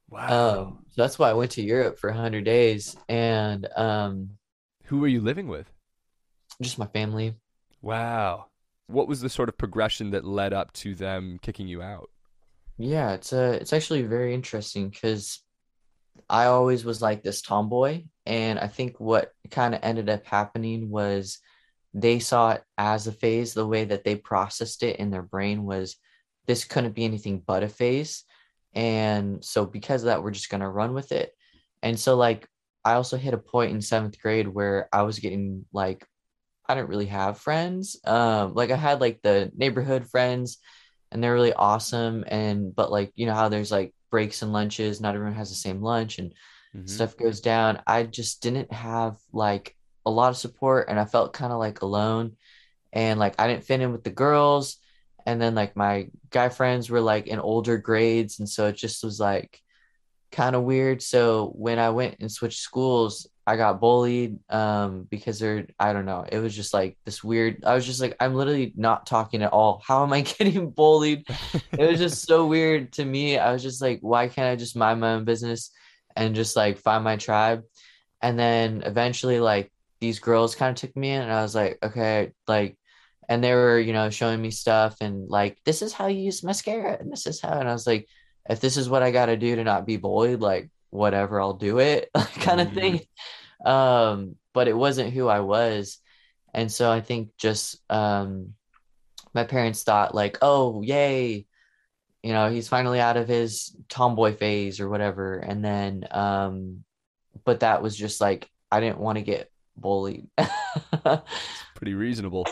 Wow. 0.10 0.62
Um, 0.62 0.86
so 0.90 1.02
that's 1.02 1.20
why 1.20 1.30
I 1.30 1.34
went 1.34 1.52
to 1.52 1.62
Europe 1.62 2.00
for 2.00 2.10
100 2.10 2.44
days. 2.44 2.96
And 3.08 3.68
um, 3.76 4.32
who 4.86 5.00
were 5.00 5.08
you 5.08 5.22
living 5.22 5.48
with? 5.48 5.72
Just 6.62 6.80
my 6.80 6.88
family. 6.88 7.36
Wow. 7.82 8.48
What 8.88 9.08
was 9.08 9.22
the 9.22 9.30
sort 9.30 9.50
of 9.50 9.58
progression 9.58 10.12
that 10.12 10.26
led 10.26 10.52
up 10.52 10.74
to 10.74 10.96
them 10.96 11.40
kicking 11.42 11.68
you 11.68 11.82
out? 11.82 12.10
Yeah, 12.78 13.12
it's 13.12 13.34
a, 13.34 13.50
uh, 13.50 13.52
it's 13.52 13.74
actually 13.74 14.04
very 14.04 14.34
interesting 14.34 14.90
because 14.90 15.44
I 16.30 16.46
always 16.46 16.84
was 16.84 17.02
like 17.02 17.24
this 17.24 17.42
tomboy, 17.42 18.04
and 18.26 18.58
I 18.58 18.68
think 18.68 19.00
what 19.00 19.32
kind 19.52 19.76
of 19.76 19.82
ended 19.84 20.10
up 20.10 20.26
happening 20.26 20.90
was 20.90 21.40
they 21.94 22.20
saw 22.20 22.52
it 22.52 22.64
as 22.78 23.06
a 23.08 23.12
phase. 23.12 23.54
The 23.54 23.68
way 23.68 23.86
that 23.86 24.04
they 24.04 24.16
processed 24.16 24.84
it 24.84 24.98
in 24.98 25.12
their 25.12 25.22
brain 25.22 25.66
was 25.66 25.98
this 26.48 26.64
couldn't 26.64 26.96
be 26.96 27.06
anything 27.06 27.44
but 27.46 27.64
a 27.64 27.70
phase, 27.70 28.24
and 28.74 29.44
so 29.44 29.66
because 29.66 30.04
of 30.04 30.08
that, 30.08 30.24
we're 30.24 30.32
just 30.32 30.50
gonna 30.50 30.70
run 30.70 30.94
with 30.94 31.12
it. 31.12 31.32
And 31.82 32.00
so 32.00 32.16
like 32.16 32.48
I 32.84 32.94
also 32.94 33.18
hit 33.18 33.34
a 33.34 33.38
point 33.38 33.72
in 33.72 33.82
seventh 33.82 34.20
grade 34.22 34.48
where 34.48 34.88
I 34.92 35.04
was 35.04 35.20
getting 35.20 35.66
like 35.74 36.06
I 36.68 36.76
didn't 36.76 36.90
really 36.90 37.08
have 37.08 37.40
friends. 37.40 38.00
Um, 38.06 38.54
like 38.54 38.70
I 38.70 38.76
had 38.76 39.02
like 39.02 39.22
the 39.24 39.52
neighborhood 39.56 40.08
friends 40.08 40.60
and 41.12 41.24
they're 41.24 41.34
really 41.34 41.54
awesome. 41.54 42.24
And 42.28 42.76
but 42.76 42.92
like, 42.92 43.12
you 43.16 43.26
know 43.26 43.34
how 43.34 43.50
there's 43.50 43.72
like 43.72 43.94
breaks 44.12 44.44
and 44.44 44.54
lunches, 44.54 45.02
not 45.02 45.16
everyone 45.16 45.36
has 45.36 45.50
the 45.50 45.56
same 45.56 45.82
lunch 45.82 46.20
and 46.20 46.32
mm-hmm. 46.76 46.86
stuff 46.86 47.18
goes 47.18 47.42
down. 47.42 47.82
I 47.88 48.04
just 48.04 48.44
didn't 48.44 48.72
have 48.72 49.18
like 49.34 49.76
a 50.06 50.12
lot 50.12 50.30
of 50.30 50.38
support 50.38 50.90
and 50.90 51.00
I 51.00 51.06
felt 51.06 51.34
kind 51.34 51.52
of 51.52 51.60
like 51.60 51.82
alone 51.82 52.38
and 52.94 53.20
like 53.20 53.36
I 53.40 53.48
didn't 53.48 53.66
fit 53.66 53.82
in 53.82 53.92
with 53.92 54.04
the 54.04 54.12
girls 54.12 54.78
and 55.30 55.40
then 55.40 55.54
like 55.54 55.76
my 55.76 56.08
guy 56.32 56.50
friends 56.50 56.90
were 56.90 57.02
like 57.02 57.28
in 57.28 57.40
older 57.40 57.78
grades 57.78 58.40
and 58.40 58.50
so 58.50 58.66
it 58.66 58.76
just 58.76 59.04
was 59.04 59.20
like 59.20 59.62
kind 60.32 60.56
of 60.56 60.64
weird. 60.64 61.04
So 61.04 61.54
when 61.56 61.78
i 61.78 61.92
went 61.92 62.16
and 62.20 62.32
switched 62.32 62.60
schools 62.60 63.28
i 63.46 63.56
got 63.56 63.80
bullied 63.80 64.38
um 64.50 65.08
because 65.10 65.40
they're 65.40 65.66
i 65.80 65.92
don't 65.92 66.06
know 66.06 66.24
it 66.32 66.38
was 66.38 66.56
just 66.56 66.72
like 66.72 66.96
this 67.04 67.24
weird 67.24 67.64
i 67.66 67.74
was 67.74 67.84
just 67.84 68.00
like 68.00 68.16
i'm 68.20 68.36
literally 68.36 68.74
not 68.76 69.06
talking 69.06 69.44
at 69.44 69.54
all. 69.54 69.84
How 69.88 70.04
am 70.04 70.14
i 70.14 70.22
getting 70.22 70.72
bullied? 70.72 71.28
It 71.72 71.90
was 71.90 72.00
just 72.00 72.26
so 72.28 72.48
weird 72.48 72.94
to 72.94 73.06
me. 73.06 73.38
I 73.38 73.52
was 73.54 73.62
just 73.62 73.82
like 73.82 74.00
why 74.02 74.30
can't 74.30 74.52
i 74.52 74.56
just 74.56 74.76
mind 74.76 75.00
my 75.00 75.14
own 75.14 75.26
business 75.26 75.72
and 76.16 76.34
just 76.34 76.56
like 76.56 76.80
find 76.80 77.04
my 77.04 77.18
tribe? 77.18 77.64
And 78.22 78.38
then 78.38 78.82
eventually 78.84 79.40
like 79.40 79.72
these 80.02 80.20
girls 80.20 80.56
kind 80.56 80.72
of 80.72 80.76
took 80.76 80.96
me 80.96 81.12
in 81.12 81.22
and 81.22 81.32
i 81.32 81.42
was 81.42 81.54
like 81.54 81.78
okay 81.84 82.32
like 82.48 82.79
and 83.30 83.44
they 83.44 83.54
were 83.54 83.80
you 83.80 83.94
know 83.94 84.10
showing 84.10 84.42
me 84.42 84.52
stuff 84.52 84.98
and 85.00 85.30
like 85.30 85.58
this 85.64 85.82
is 85.82 85.94
how 85.94 86.08
you 86.08 86.20
use 86.20 86.44
mascara 86.44 86.98
and 87.00 87.12
this 87.12 87.28
is 87.28 87.40
how 87.40 87.60
and 87.60 87.70
i 87.70 87.72
was 87.72 87.88
like 87.88 88.08
if 88.50 88.60
this 88.60 88.76
is 88.76 88.90
what 88.90 89.04
i 89.04 89.12
got 89.12 89.28
to 89.28 89.38
do 89.38 89.56
to 89.56 89.64
not 89.64 89.86
be 89.86 89.96
bullied 89.96 90.42
like 90.42 90.70
whatever 90.90 91.40
i'll 91.40 91.54
do 91.54 91.80
it 91.80 92.10
kind 92.42 92.60
of 92.60 92.74
thing. 92.74 93.00
Um 93.64 94.36
but 94.54 94.68
it 94.68 94.76
wasn't 94.76 95.14
who 95.14 95.28
i 95.28 95.40
was. 95.40 96.00
And 96.54 96.72
so 96.72 96.92
i 96.92 97.00
think 97.00 97.30
just 97.38 97.80
um 97.92 98.56
my 99.36 99.44
parents 99.44 99.84
thought 99.84 100.16
like 100.16 100.40
oh 100.42 100.82
yay 100.82 101.46
you 102.24 102.34
know 102.34 102.50
he's 102.50 102.68
finally 102.68 103.00
out 103.00 103.18
of 103.18 103.28
his 103.28 103.76
tomboy 103.88 104.34
phase 104.36 104.80
or 104.80 104.90
whatever 104.90 105.38
and 105.38 105.64
then 105.64 106.06
um 106.10 106.84
but 107.46 107.60
that 107.60 107.84
was 107.84 107.96
just 107.96 108.20
like 108.20 108.50
i 108.72 108.80
didn't 108.80 108.98
want 108.98 109.20
to 109.20 109.24
get 109.24 109.52
bullied. 109.80 110.28
Pretty 111.76 111.94
reasonable. 111.94 112.46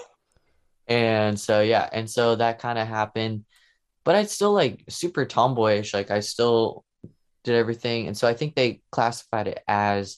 And 0.88 1.40
so 1.40 1.62
yeah 1.62 1.88
and 1.92 2.10
so 2.10 2.36
that 2.36 2.60
kind 2.60 2.80
of 2.80 2.88
happened 2.88 3.44
but 4.04 4.16
i'd 4.16 4.30
still 4.30 4.54
like 4.54 4.84
super 4.90 5.26
tomboyish 5.26 5.94
like 5.94 6.12
i 6.12 6.20
still 6.20 6.84
did 7.44 7.56
everything 7.56 8.08
and 8.08 8.18
so 8.18 8.28
i 8.28 8.34
think 8.34 8.56
they 8.56 8.82
classified 8.92 9.48
it 9.48 9.60
as 9.68 10.18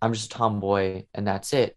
i'm 0.00 0.12
just 0.12 0.32
a 0.32 0.36
tomboy 0.36 1.04
and 1.14 1.26
that's 1.26 1.52
it. 1.52 1.76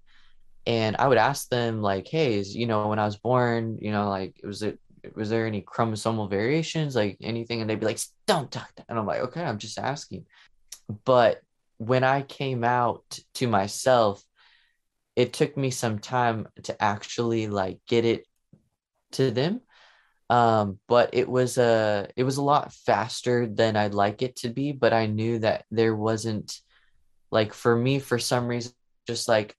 And 0.67 0.95
i 0.97 1.07
would 1.07 1.17
ask 1.17 1.47
them 1.49 1.81
like 1.81 2.07
hey 2.07 2.35
is, 2.39 2.55
you 2.55 2.65
know 2.65 2.87
when 2.87 2.99
i 2.99 3.05
was 3.05 3.17
born 3.17 3.77
you 3.81 3.91
know 3.91 4.09
like 4.09 4.39
was 4.43 4.63
it 4.63 4.79
was 5.13 5.29
there 5.29 5.45
any 5.45 5.61
chromosomal 5.61 6.29
variations 6.29 6.95
like 6.95 7.17
anything? 7.21 7.61
And 7.61 7.69
they'd 7.69 7.79
be 7.79 7.85
like 7.85 7.99
don't 8.25 8.51
talk 8.51 8.69
that 8.75 8.85
and 8.89 8.97
i'm 8.97 9.05
like 9.05 9.21
okay 9.21 9.43
i'm 9.43 9.59
just 9.59 9.77
asking. 9.77 10.25
But 11.03 11.41
when 11.77 12.03
i 12.03 12.21
came 12.21 12.63
out 12.63 13.19
to 13.35 13.47
myself 13.47 14.23
it 15.15 15.33
took 15.33 15.55
me 15.55 15.71
some 15.71 15.99
time 15.99 16.47
to 16.63 16.83
actually 16.83 17.47
like 17.47 17.79
get 17.87 18.05
it 18.05 18.25
to 19.13 19.31
them. 19.31 19.61
Um 20.29 20.79
but 20.87 21.11
it 21.13 21.29
was 21.29 21.57
a 21.57 22.09
it 22.15 22.23
was 22.23 22.37
a 22.37 22.43
lot 22.43 22.73
faster 22.73 23.45
than 23.45 23.75
i'd 23.75 23.93
like 23.93 24.23
it 24.23 24.37
to 24.37 24.49
be 24.49 24.71
but 24.71 24.91
i 24.91 25.05
knew 25.05 25.37
that 25.37 25.65
there 25.69 25.95
wasn't 25.95 26.59
like 27.29 27.53
for 27.53 27.75
me 27.75 27.99
for 27.99 28.17
some 28.17 28.47
reason 28.47 28.71
just 29.05 29.27
like 29.27 29.55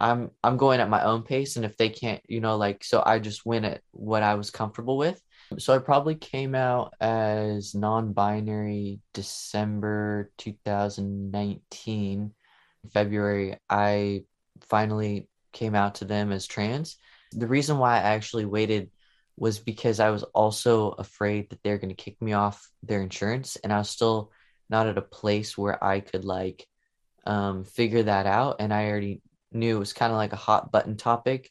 i'm 0.00 0.30
i'm 0.44 0.56
going 0.56 0.78
at 0.78 0.88
my 0.88 1.02
own 1.02 1.24
pace 1.24 1.56
and 1.56 1.64
if 1.64 1.76
they 1.76 1.88
can't 1.88 2.22
you 2.28 2.40
know 2.40 2.56
like 2.56 2.84
so 2.84 3.02
i 3.04 3.18
just 3.18 3.44
went 3.44 3.64
at 3.64 3.80
what 3.90 4.22
i 4.22 4.34
was 4.34 4.52
comfortable 4.52 4.96
with. 4.96 5.20
So 5.58 5.74
i 5.74 5.78
probably 5.78 6.14
came 6.14 6.54
out 6.54 6.94
as 7.00 7.74
non-binary 7.74 9.00
december 9.12 10.30
2019 10.38 12.32
february. 12.92 13.58
I 13.68 14.24
finally 14.68 15.28
came 15.52 15.74
out 15.74 15.96
to 15.96 16.04
them 16.04 16.32
as 16.32 16.46
trans. 16.46 16.96
The 17.32 17.46
reason 17.46 17.78
why 17.78 17.96
I 17.96 18.14
actually 18.14 18.44
waited 18.44 18.90
was 19.36 19.58
because 19.58 20.00
I 20.00 20.10
was 20.10 20.22
also 20.22 20.90
afraid 20.90 21.50
that 21.50 21.62
they're 21.62 21.78
going 21.78 21.94
to 21.94 22.02
kick 22.02 22.20
me 22.20 22.34
off 22.34 22.68
their 22.82 23.00
insurance 23.00 23.56
and 23.56 23.72
I 23.72 23.78
was 23.78 23.88
still 23.88 24.32
not 24.68 24.86
at 24.86 24.98
a 24.98 25.02
place 25.02 25.56
where 25.56 25.82
I 25.82 26.00
could 26.00 26.24
like 26.24 26.66
um, 27.26 27.64
figure 27.64 28.02
that 28.04 28.26
out 28.26 28.56
and 28.60 28.72
I 28.72 28.88
already 28.88 29.22
knew 29.52 29.76
it 29.76 29.80
was 29.80 29.92
kind 29.92 30.12
of 30.12 30.18
like 30.18 30.32
a 30.32 30.36
hot 30.36 30.70
button 30.70 30.96
topic 30.96 31.50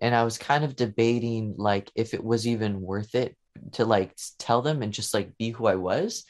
and 0.00 0.14
I 0.14 0.24
was 0.24 0.38
kind 0.38 0.64
of 0.64 0.76
debating 0.76 1.54
like 1.56 1.90
if 1.94 2.14
it 2.14 2.24
was 2.24 2.46
even 2.46 2.80
worth 2.80 3.14
it 3.14 3.36
to 3.72 3.84
like 3.84 4.14
tell 4.38 4.62
them 4.62 4.82
and 4.82 4.92
just 4.92 5.14
like 5.14 5.36
be 5.36 5.50
who 5.50 5.66
I 5.66 5.76
was 5.76 6.24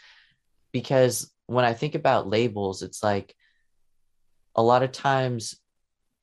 because 0.73 1.33
when 1.47 1.65
I 1.65 1.73
think 1.73 1.95
about 1.95 2.29
labels 2.29 2.83
it's 2.83 3.03
like 3.03 3.35
a 4.55 4.63
lot 4.63 4.83
of 4.83 4.93
times 4.93 5.57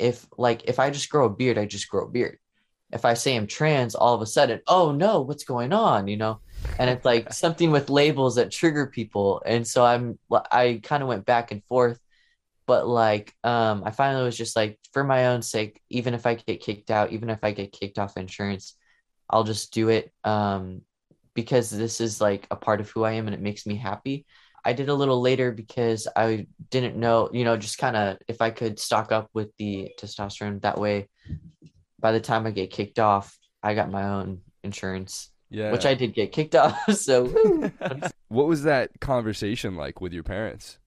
if 0.04 0.28
like 0.38 0.66
if 0.66 0.80
I 0.80 0.89
just 0.89 1.10
grow 1.10 1.26
a 1.26 1.30
beard, 1.30 1.58
I 1.58 1.66
just 1.66 1.89
grow 1.89 2.06
a 2.06 2.10
beard. 2.10 2.38
If 2.91 3.06
I 3.06 3.16
say 3.16 3.36
I'm 3.36 3.47
trans, 3.47 3.95
all 3.95 4.14
of 4.14 4.22
a 4.22 4.26
sudden, 4.26 4.62
oh 4.68 4.91
no, 4.91 5.22
what's 5.22 5.45
going 5.45 5.74
on? 5.74 6.08
You 6.08 6.18
know, 6.18 6.41
and 6.78 6.89
it's 6.89 7.06
like 7.06 7.32
something 7.43 7.72
with 7.72 7.89
labels 7.89 8.36
that 8.36 8.51
trigger 8.51 8.88
people. 8.88 9.41
And 9.45 9.66
so 9.66 9.86
I'm 9.86 10.20
I 10.51 10.82
kind 10.84 11.01
of 11.01 11.10
went 11.10 11.26
back 11.26 11.51
and 11.51 11.64
forth, 11.66 11.99
but 12.68 12.86
like 12.88 13.34
um 13.43 13.84
I 13.86 13.91
finally 13.91 14.26
was 14.26 14.38
just 14.38 14.56
like 14.58 14.78
for 14.91 15.04
my 15.06 15.28
own 15.28 15.41
sake, 15.41 15.82
even 15.89 16.14
if 16.14 16.26
I 16.26 16.36
get 16.36 16.62
kicked 16.62 16.91
out, 16.91 17.14
even 17.14 17.30
if 17.30 17.39
I 17.43 17.51
get 17.51 17.72
kicked 17.72 17.97
off 17.97 18.18
insurance, 18.18 18.76
I'll 19.30 19.45
just 19.45 19.74
do 19.74 19.89
it 19.89 20.12
um 20.26 20.82
because 21.34 21.70
this 21.70 22.01
is 22.01 22.22
like 22.22 22.45
a 22.51 22.56
part 22.58 22.82
of 22.82 22.89
who 22.89 23.04
I 23.04 23.14
am 23.14 23.28
and 23.28 23.34
it 23.34 23.41
makes 23.41 23.66
me 23.66 23.76
happy. 23.78 24.26
I 24.66 24.74
did 24.74 24.89
a 24.89 24.93
little 24.93 25.22
later 25.22 25.51
because 25.51 26.07
I 26.16 26.47
didn't 26.70 26.95
know, 26.95 27.30
you 27.34 27.43
know, 27.43 27.57
just 27.57 27.78
kind 27.78 27.95
of 27.95 28.18
if 28.28 28.41
I 28.41 28.49
could 28.49 28.80
stock 28.80 29.11
up 29.11 29.30
with 29.34 29.49
the 29.57 29.91
testosterone 29.99 30.61
that 30.61 30.80
way. 30.80 31.09
By 31.99 32.11
the 32.11 32.22
time 32.22 32.45
I 32.45 32.51
get 32.51 32.72
kicked 32.72 32.99
off, 32.99 33.38
I 33.61 33.76
got 33.76 33.91
my 33.91 34.07
own 34.07 34.41
insurance. 34.64 35.30
Yeah. 35.49 35.72
Which 35.72 35.86
I 35.86 35.93
did 35.93 36.14
get 36.14 36.32
kicked 36.32 36.55
off. 36.55 36.78
So 36.93 37.28
what 38.30 38.47
was 38.47 38.64
that 38.64 38.91
conversation 38.99 39.76
like 39.76 40.01
with 40.01 40.14
your 40.14 40.24
parents? 40.24 40.80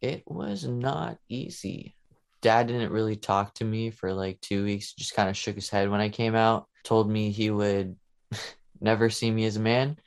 It 0.00 0.22
was 0.26 0.64
not 0.64 1.18
easy. 1.28 1.96
Dad 2.40 2.68
didn't 2.68 2.92
really 2.92 3.16
talk 3.16 3.54
to 3.54 3.64
me 3.64 3.90
for 3.90 4.12
like 4.12 4.40
two 4.40 4.64
weeks, 4.64 4.92
just 4.92 5.14
kind 5.14 5.28
of 5.28 5.36
shook 5.36 5.56
his 5.56 5.70
head 5.70 5.90
when 5.90 6.00
I 6.00 6.08
came 6.08 6.36
out, 6.36 6.68
told 6.84 7.10
me 7.10 7.30
he 7.30 7.50
would 7.50 7.96
never 8.80 9.10
see 9.10 9.30
me 9.30 9.44
as 9.44 9.56
a 9.56 9.60
man 9.60 9.98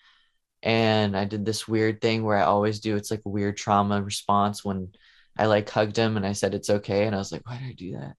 and 0.64 1.18
I 1.18 1.26
did 1.26 1.46
this 1.46 1.68
weird 1.68 2.02
thing 2.02 2.24
where 2.24 2.38
I 2.38 2.44
always 2.44 2.80
do. 2.80 2.96
It's 2.96 3.12
like 3.12 3.22
a 3.26 3.30
weird 3.30 3.58
trauma 3.58 4.02
response 4.02 4.64
when 4.64 4.90
I 5.38 5.46
like 5.46 5.70
hugged 5.70 5.98
him 5.98 6.18
and 6.18 6.26
I 6.26 6.34
said 6.34 6.54
it's 6.54 6.70
okay, 6.70 7.06
and 7.06 7.16
I 7.16 7.18
was 7.20 7.32
like, 7.32 7.46
why 7.48 7.58
did 7.58 7.70
I 7.70 7.74
do 7.74 7.92
that? 7.94 8.16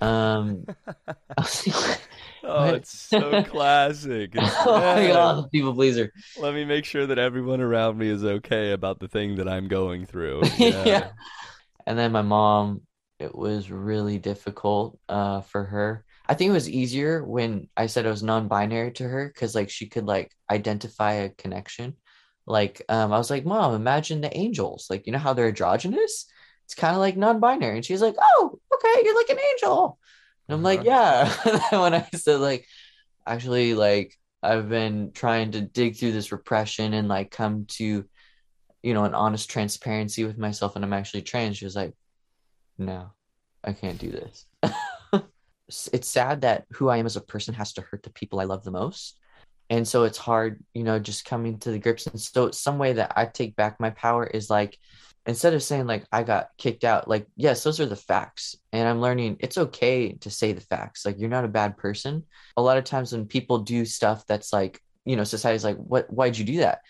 Um, 0.00 0.64
oh, 2.44 2.74
it's 2.74 2.98
so 2.98 3.42
classic. 3.44 4.30
It's, 4.34 4.54
oh 4.66 4.80
my 4.80 5.06
god, 5.08 5.50
people 5.50 5.74
pleaser. 5.74 6.12
Let 6.38 6.54
me 6.54 6.64
make 6.64 6.84
sure 6.84 7.06
that 7.06 7.18
everyone 7.18 7.60
around 7.60 7.98
me 7.98 8.08
is 8.08 8.24
okay 8.24 8.72
about 8.72 9.00
the 9.00 9.08
thing 9.08 9.36
that 9.36 9.48
I'm 9.48 9.68
going 9.68 10.06
through. 10.06 10.42
Yeah. 10.58 10.84
yeah. 10.84 11.08
And 11.86 11.98
then 11.98 12.12
my 12.12 12.22
mom, 12.22 12.82
it 13.18 13.34
was 13.34 13.70
really 13.70 14.18
difficult 14.18 14.98
uh, 15.08 15.40
for 15.40 15.64
her 15.64 16.04
I 16.30 16.34
think 16.34 16.50
it 16.50 16.52
was 16.52 16.70
easier 16.70 17.24
when 17.24 17.68
I 17.76 17.86
said 17.86 18.06
I 18.06 18.10
was 18.10 18.22
non-binary 18.22 18.92
to 18.92 19.08
her 19.08 19.26
because 19.26 19.56
like 19.56 19.68
she 19.68 19.88
could 19.88 20.06
like 20.06 20.30
identify 20.48 21.14
a 21.14 21.30
connection. 21.30 21.96
Like 22.46 22.82
um, 22.88 23.12
I 23.12 23.18
was 23.18 23.30
like, 23.30 23.44
Mom, 23.44 23.74
imagine 23.74 24.20
the 24.20 24.34
angels. 24.36 24.86
Like 24.88 25.06
you 25.06 25.12
know 25.12 25.18
how 25.18 25.32
they're 25.32 25.48
androgynous. 25.48 26.26
It's 26.66 26.76
kind 26.76 26.94
of 26.94 27.00
like 27.00 27.16
non-binary, 27.16 27.74
and 27.74 27.84
she's 27.84 28.00
like, 28.00 28.14
Oh, 28.16 28.60
okay, 28.72 29.02
you're 29.02 29.16
like 29.16 29.28
an 29.28 29.40
angel. 29.54 29.98
And 30.48 30.54
I'm 30.54 30.62
like, 30.62 30.86
uh-huh. 30.86 31.58
Yeah. 31.72 31.80
when 31.80 31.94
I 31.94 32.08
said 32.14 32.38
like, 32.38 32.64
actually, 33.26 33.74
like 33.74 34.16
I've 34.40 34.68
been 34.68 35.10
trying 35.10 35.50
to 35.52 35.62
dig 35.62 35.96
through 35.96 36.12
this 36.12 36.30
repression 36.30 36.94
and 36.94 37.08
like 37.08 37.32
come 37.32 37.64
to, 37.70 38.04
you 38.84 38.94
know, 38.94 39.02
an 39.02 39.16
honest 39.16 39.50
transparency 39.50 40.24
with 40.24 40.38
myself, 40.38 40.76
and 40.76 40.84
I'm 40.84 40.92
actually 40.92 41.22
trans. 41.22 41.56
She 41.56 41.64
was 41.64 41.74
like, 41.74 41.92
No, 42.78 43.10
I 43.64 43.72
can't 43.72 43.98
do 43.98 44.12
this 44.12 44.46
it's 45.92 46.08
sad 46.08 46.42
that 46.42 46.66
who 46.72 46.88
I 46.88 46.98
am 46.98 47.06
as 47.06 47.16
a 47.16 47.20
person 47.20 47.54
has 47.54 47.72
to 47.74 47.82
hurt 47.82 48.02
the 48.02 48.10
people 48.10 48.40
I 48.40 48.44
love 48.44 48.64
the 48.64 48.70
most. 48.70 49.18
And 49.68 49.86
so 49.86 50.02
it's 50.02 50.18
hard, 50.18 50.64
you 50.74 50.82
know, 50.82 50.98
just 50.98 51.24
coming 51.24 51.58
to 51.60 51.70
the 51.70 51.78
grips. 51.78 52.06
And 52.06 52.20
so 52.20 52.50
some 52.50 52.78
way 52.78 52.94
that 52.94 53.12
I 53.16 53.26
take 53.26 53.54
back 53.54 53.78
my 53.78 53.90
power 53.90 54.26
is 54.26 54.50
like, 54.50 54.76
instead 55.26 55.54
of 55.54 55.62
saying 55.62 55.86
like 55.86 56.04
I 56.10 56.24
got 56.24 56.48
kicked 56.58 56.82
out, 56.82 57.06
like, 57.08 57.26
yes, 57.36 57.62
those 57.62 57.78
are 57.78 57.86
the 57.86 57.94
facts. 57.94 58.56
And 58.72 58.88
I'm 58.88 59.00
learning 59.00 59.36
it's 59.40 59.58
okay 59.58 60.12
to 60.14 60.30
say 60.30 60.52
the 60.52 60.60
facts. 60.60 61.06
Like 61.06 61.20
you're 61.20 61.28
not 61.28 61.44
a 61.44 61.48
bad 61.48 61.76
person. 61.76 62.24
A 62.56 62.62
lot 62.62 62.78
of 62.78 62.84
times 62.84 63.12
when 63.12 63.26
people 63.26 63.58
do 63.58 63.84
stuff 63.84 64.26
that's 64.26 64.52
like, 64.52 64.80
you 65.04 65.16
know, 65.16 65.24
society's 65.24 65.64
like, 65.64 65.76
what 65.76 66.12
why'd 66.12 66.36
you 66.36 66.44
do 66.44 66.58
that? 66.58 66.80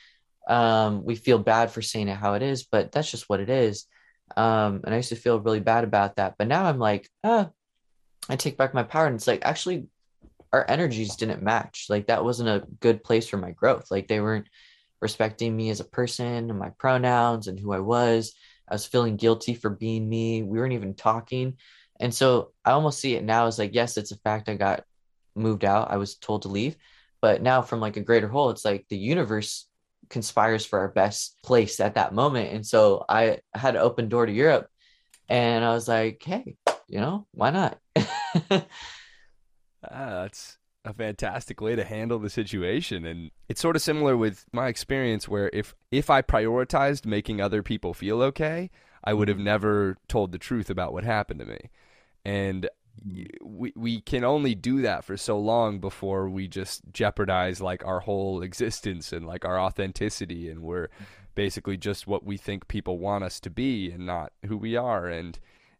Um, 0.48 1.04
we 1.04 1.16
feel 1.16 1.38
bad 1.38 1.70
for 1.70 1.82
saying 1.82 2.08
it 2.08 2.16
how 2.16 2.34
it 2.34 2.42
is, 2.42 2.64
but 2.64 2.92
that's 2.92 3.10
just 3.10 3.28
what 3.28 3.40
it 3.40 3.50
is. 3.50 3.86
Um, 4.36 4.80
and 4.84 4.94
I 4.94 4.96
used 4.96 5.10
to 5.10 5.16
feel 5.16 5.40
really 5.40 5.60
bad 5.60 5.84
about 5.84 6.16
that. 6.16 6.36
But 6.38 6.48
now 6.48 6.64
I'm 6.64 6.78
like, 6.78 7.08
ah, 7.22 7.50
I 8.30 8.36
take 8.36 8.56
back 8.56 8.72
my 8.74 8.84
power 8.84 9.06
and 9.06 9.16
it's 9.16 9.26
like 9.26 9.44
actually 9.44 9.88
our 10.52 10.64
energies 10.68 11.16
didn't 11.16 11.42
match. 11.42 11.86
Like 11.88 12.06
that 12.06 12.24
wasn't 12.24 12.48
a 12.48 12.66
good 12.80 13.02
place 13.04 13.28
for 13.28 13.36
my 13.36 13.50
growth. 13.50 13.90
Like 13.90 14.08
they 14.08 14.20
weren't 14.20 14.48
respecting 15.00 15.56
me 15.56 15.70
as 15.70 15.80
a 15.80 15.84
person 15.84 16.26
and 16.50 16.58
my 16.58 16.70
pronouns 16.70 17.48
and 17.48 17.58
who 17.58 17.72
I 17.72 17.80
was. 17.80 18.34
I 18.68 18.74
was 18.74 18.86
feeling 18.86 19.16
guilty 19.16 19.54
for 19.54 19.70
being 19.70 20.08
me. 20.08 20.42
We 20.42 20.58
weren't 20.58 20.74
even 20.74 20.94
talking. 20.94 21.56
And 21.98 22.14
so 22.14 22.52
I 22.64 22.70
almost 22.70 23.00
see 23.00 23.14
it 23.14 23.24
now 23.24 23.46
as 23.46 23.58
like, 23.58 23.74
yes, 23.74 23.96
it's 23.96 24.12
a 24.12 24.18
fact 24.18 24.48
I 24.48 24.54
got 24.54 24.84
moved 25.34 25.64
out. 25.64 25.90
I 25.90 25.96
was 25.96 26.16
told 26.16 26.42
to 26.42 26.48
leave. 26.48 26.76
But 27.20 27.42
now 27.42 27.62
from 27.62 27.80
like 27.80 27.96
a 27.96 28.02
greater 28.02 28.28
whole, 28.28 28.50
it's 28.50 28.64
like 28.64 28.86
the 28.88 28.96
universe 28.96 29.68
conspires 30.08 30.64
for 30.64 30.78
our 30.78 30.88
best 30.88 31.36
place 31.42 31.80
at 31.80 31.94
that 31.94 32.14
moment. 32.14 32.52
And 32.52 32.66
so 32.66 33.04
I 33.08 33.40
had 33.54 33.74
an 33.74 33.82
open 33.82 34.08
door 34.08 34.26
to 34.26 34.32
Europe 34.32 34.68
and 35.28 35.64
I 35.64 35.72
was 35.74 35.88
like, 35.88 36.22
hey, 36.24 36.56
you 36.88 37.00
know, 37.00 37.26
why 37.32 37.50
not? 37.50 37.78
ah, 38.50 38.64
that's 39.90 40.58
a 40.84 40.94
fantastic 40.94 41.60
way 41.60 41.76
to 41.76 41.84
handle 41.84 42.18
the 42.18 42.30
situation 42.30 43.04
and 43.04 43.30
it's 43.50 43.60
sort 43.60 43.76
of 43.76 43.82
similar 43.82 44.16
with 44.16 44.46
my 44.52 44.68
experience 44.68 45.28
where 45.28 45.50
if 45.52 45.74
if 45.90 46.08
I 46.08 46.22
prioritized 46.22 47.04
making 47.04 47.40
other 47.40 47.62
people 47.62 47.92
feel 47.92 48.22
okay, 48.22 48.70
I 49.04 49.12
would 49.14 49.28
have 49.28 49.36
Mm-hmm. 49.36 49.44
never 49.44 49.96
told 50.08 50.32
the 50.32 50.38
truth 50.38 50.70
about 50.70 50.92
what 50.92 51.04
happened 51.04 51.40
to 51.40 51.46
me. 51.46 51.70
And 52.24 52.68
we 53.42 53.72
we 53.76 54.00
can 54.00 54.24
only 54.24 54.54
do 54.54 54.82
that 54.82 55.04
for 55.04 55.16
so 55.16 55.38
long 55.38 55.78
before 55.80 56.28
we 56.28 56.48
just 56.48 56.82
jeopardize 56.92 57.60
like 57.60 57.84
our 57.84 58.00
whole 58.00 58.42
existence 58.42 59.12
and 59.12 59.26
like 59.26 59.44
our 59.44 59.58
authenticity 59.58 60.48
and 60.50 60.62
we're 60.62 60.88
basically 61.34 61.76
just 61.76 62.06
what 62.06 62.24
we 62.24 62.36
think 62.36 62.68
people 62.68 62.98
want 62.98 63.24
us 63.24 63.40
to 63.40 63.50
be 63.50 63.90
and 63.90 64.04
not 64.04 64.32
who 64.46 64.56
we 64.56 64.76
are 64.76 65.06
and 65.06 65.38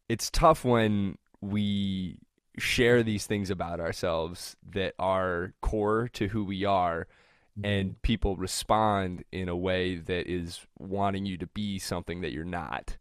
it's 0.09 0.31
tough 0.31 0.65
when 0.65 1.19
we 1.41 2.19
share 2.61 3.03
these 3.03 3.27
things 3.27 3.51
about 3.51 3.81
ourselves 3.81 4.57
that 4.73 4.95
are 4.99 5.53
core 5.61 6.09
to 6.13 6.29
who 6.29 6.45
we 6.45 6.65
are 6.65 7.07
mm-hmm. 7.59 7.65
and 7.65 8.03
people 8.03 8.37
respond 8.37 9.25
in 9.33 9.49
a 9.49 9.57
way 9.57 9.97
that 9.97 10.31
is 10.31 10.61
wanting 10.79 11.27
you 11.27 11.39
to 11.39 11.47
be 11.49 11.79
something 11.79 12.21
that 12.21 12.33
you're 12.33 12.45
not. 12.45 12.97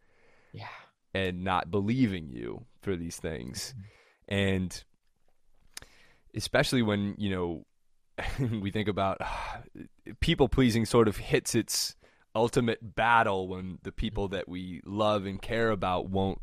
Yeah. 0.51 0.65
and 1.13 1.43
not 1.43 1.69
believing 1.69 2.29
you 2.29 2.65
for 2.81 2.95
these 2.95 3.17
things. 3.17 3.73
Mm-hmm. 3.77 4.33
And 4.35 4.83
especially 6.35 6.81
when 6.81 7.15
you 7.17 7.29
know 7.29 7.65
we 8.61 8.71
think 8.71 8.87
about 8.87 9.19
people 10.19 10.49
pleasing 10.49 10.85
sort 10.85 11.07
of 11.07 11.17
hits 11.17 11.55
its 11.55 11.95
ultimate 12.35 12.95
battle 12.95 13.47
when 13.47 13.79
the 13.83 13.91
people 13.91 14.25
mm-hmm. 14.25 14.35
that 14.35 14.49
we 14.49 14.81
love 14.85 15.25
and 15.25 15.41
care 15.41 15.71
about 15.71 16.09
won't 16.09 16.39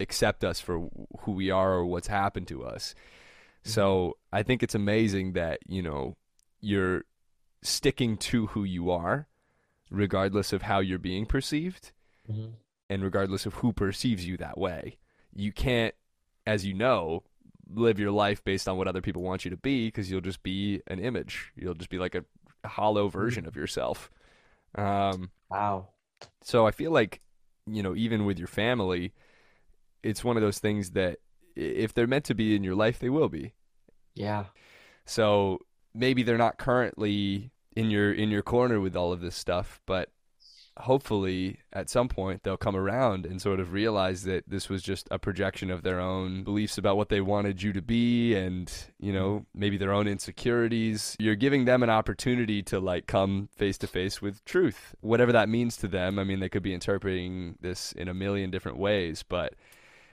accept 0.00 0.44
us 0.44 0.60
for 0.60 0.88
who 1.20 1.32
we 1.32 1.50
are 1.50 1.72
or 1.74 1.86
what's 1.86 2.08
happened 2.08 2.46
to 2.48 2.64
us 2.64 2.94
so 3.64 4.16
i 4.32 4.42
think 4.42 4.62
it's 4.62 4.74
amazing 4.74 5.32
that 5.32 5.58
you 5.66 5.82
know 5.82 6.16
you're 6.60 7.04
sticking 7.62 8.16
to 8.16 8.46
who 8.48 8.64
you 8.64 8.90
are 8.90 9.26
regardless 9.90 10.52
of 10.52 10.62
how 10.62 10.78
you're 10.78 10.98
being 10.98 11.26
perceived 11.26 11.92
Mhm. 12.30 12.52
and 12.90 13.02
regardless 13.02 13.46
of 13.46 13.54
who 13.54 13.72
perceives 13.72 14.26
you 14.26 14.36
that 14.36 14.58
way. 14.58 14.98
You 15.34 15.50
can't, 15.52 15.94
as 16.46 16.64
you 16.66 16.74
know, 16.74 17.22
live 17.68 17.98
your 17.98 18.10
life 18.10 18.44
based 18.44 18.68
on 18.68 18.76
what 18.76 18.86
other 18.88 19.00
people 19.00 19.22
want 19.22 19.44
you 19.44 19.50
to 19.50 19.56
be 19.56 19.88
because 19.88 20.10
you'll 20.10 20.20
just 20.20 20.42
be 20.42 20.82
an 20.86 20.98
image. 20.98 21.52
You'll 21.56 21.74
just 21.74 21.88
be 21.90 21.98
like 21.98 22.14
a 22.14 22.24
hollow 22.68 23.08
version 23.08 23.46
of 23.46 23.56
yourself. 23.56 24.10
Um, 24.74 25.30
Wow. 25.50 25.88
so 26.42 26.66
I 26.66 26.70
feel 26.70 26.90
like, 26.90 27.20
you 27.66 27.82
know, 27.82 27.94
even 27.96 28.24
with 28.26 28.38
your 28.38 28.48
family, 28.48 29.12
it's 30.02 30.24
one 30.24 30.36
of 30.36 30.42
those 30.42 30.58
things 30.58 30.90
that 30.92 31.18
if 31.56 31.94
they're 31.94 32.06
meant 32.06 32.24
to 32.26 32.34
be 32.34 32.54
in 32.54 32.62
your 32.62 32.74
life, 32.74 32.98
they 32.98 33.10
will 33.10 33.28
be. 33.28 33.52
Yeah. 34.14 34.44
So 35.04 35.60
maybe 35.94 36.22
they're 36.22 36.38
not 36.38 36.58
currently 36.58 37.50
in 37.74 37.90
your 37.90 38.12
in 38.12 38.30
your 38.30 38.42
corner 38.42 38.80
with 38.80 38.96
all 38.96 39.12
of 39.12 39.20
this 39.20 39.36
stuff, 39.36 39.80
but 39.86 40.10
hopefully 40.80 41.58
at 41.72 41.90
some 41.90 42.08
point 42.08 42.42
they'll 42.42 42.56
come 42.56 42.76
around 42.76 43.26
and 43.26 43.42
sort 43.42 43.60
of 43.60 43.72
realize 43.72 44.22
that 44.22 44.44
this 44.48 44.68
was 44.68 44.82
just 44.82 45.08
a 45.10 45.18
projection 45.18 45.70
of 45.70 45.82
their 45.82 45.98
own 45.98 46.44
beliefs 46.44 46.78
about 46.78 46.96
what 46.96 47.08
they 47.08 47.20
wanted 47.20 47.60
you 47.62 47.72
to 47.72 47.82
be 47.82 48.34
and, 48.34 48.72
you 48.98 49.12
know, 49.12 49.44
maybe 49.54 49.76
their 49.76 49.92
own 49.92 50.06
insecurities. 50.06 51.16
You're 51.18 51.34
giving 51.34 51.64
them 51.64 51.82
an 51.82 51.90
opportunity 51.90 52.62
to 52.64 52.78
like 52.78 53.06
come 53.06 53.48
face 53.56 53.78
to 53.78 53.86
face 53.86 54.22
with 54.22 54.44
truth, 54.44 54.94
whatever 55.00 55.32
that 55.32 55.48
means 55.48 55.76
to 55.78 55.88
them. 55.88 56.18
I 56.18 56.24
mean, 56.24 56.40
they 56.40 56.48
could 56.48 56.62
be 56.62 56.74
interpreting 56.74 57.56
this 57.60 57.92
in 57.92 58.08
a 58.08 58.14
million 58.14 58.50
different 58.50 58.78
ways, 58.78 59.24
but 59.28 59.54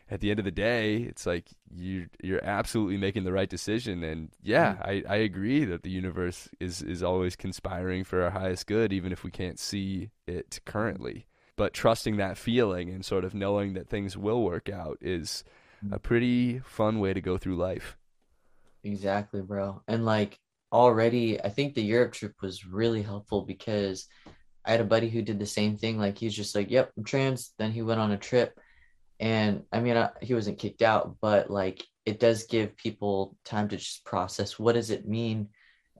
at 0.09 0.19
the 0.19 0.29
end 0.29 0.39
of 0.39 0.45
the 0.45 0.51
day, 0.51 0.97
it's 0.97 1.25
like 1.25 1.49
you 1.73 2.07
you're 2.21 2.43
absolutely 2.43 2.97
making 2.97 3.23
the 3.23 3.33
right 3.33 3.49
decision. 3.49 4.03
And 4.03 4.29
yeah, 4.41 4.73
mm-hmm. 4.73 5.07
I, 5.07 5.13
I 5.13 5.17
agree 5.17 5.65
that 5.65 5.83
the 5.83 5.89
universe 5.89 6.47
is 6.59 6.81
is 6.81 7.01
always 7.01 7.35
conspiring 7.35 8.03
for 8.03 8.21
our 8.23 8.31
highest 8.31 8.67
good, 8.67 8.93
even 8.93 9.11
if 9.11 9.23
we 9.23 9.31
can't 9.31 9.59
see 9.59 10.11
it 10.27 10.59
currently. 10.65 11.25
But 11.57 11.73
trusting 11.73 12.17
that 12.17 12.37
feeling 12.37 12.89
and 12.89 13.03
sort 13.03 13.23
of 13.23 13.33
knowing 13.33 13.73
that 13.73 13.87
things 13.87 14.17
will 14.17 14.43
work 14.43 14.69
out 14.69 14.97
is 15.01 15.43
mm-hmm. 15.83 15.93
a 15.93 15.99
pretty 15.99 16.59
fun 16.59 16.99
way 16.99 17.13
to 17.13 17.21
go 17.21 17.37
through 17.37 17.55
life. 17.55 17.97
Exactly, 18.83 19.41
bro. 19.41 19.81
And 19.87 20.05
like 20.05 20.37
already, 20.71 21.41
I 21.41 21.49
think 21.49 21.73
the 21.73 21.81
Europe 21.81 22.13
trip 22.13 22.33
was 22.41 22.65
really 22.65 23.01
helpful 23.01 23.41
because 23.41 24.07
I 24.65 24.71
had 24.71 24.81
a 24.81 24.85
buddy 24.85 25.09
who 25.09 25.21
did 25.21 25.39
the 25.39 25.45
same 25.45 25.77
thing. 25.77 25.97
Like 25.97 26.17
he's 26.17 26.35
just 26.35 26.53
like, 26.53 26.69
"Yep, 26.69 26.91
I'm 26.97 27.03
trans." 27.03 27.53
Then 27.57 27.71
he 27.71 27.81
went 27.81 27.99
on 27.99 28.11
a 28.11 28.17
trip, 28.17 28.59
and 29.19 29.63
I 29.71 29.79
mean, 29.79 29.97
I, 29.97 30.09
he 30.21 30.33
wasn't 30.33 30.59
kicked 30.59 30.81
out, 30.81 31.17
but 31.21 31.49
like 31.49 31.83
it 32.05 32.19
does 32.19 32.45
give 32.45 32.77
people 32.77 33.35
time 33.45 33.67
to 33.69 33.77
just 33.77 34.05
process 34.05 34.59
what 34.59 34.73
does 34.73 34.89
it 34.91 35.07
mean? 35.07 35.49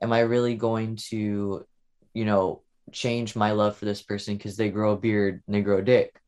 Am 0.02 0.14
I 0.14 0.22
really 0.22 0.56
going 0.56 0.98
to, 1.10 1.66
you 2.14 2.26
know, 2.26 2.64
change 2.92 3.36
my 3.36 3.52
love 3.52 3.78
for 3.78 3.86
this 3.86 4.02
person 4.02 4.38
because 4.38 4.58
they 4.58 4.70
grow 4.70 4.94
a 4.94 4.98
beard 4.98 5.42
and 5.48 5.56
they 5.56 5.62
grow 5.62 5.80
a 5.80 5.84
dick? 5.84 6.20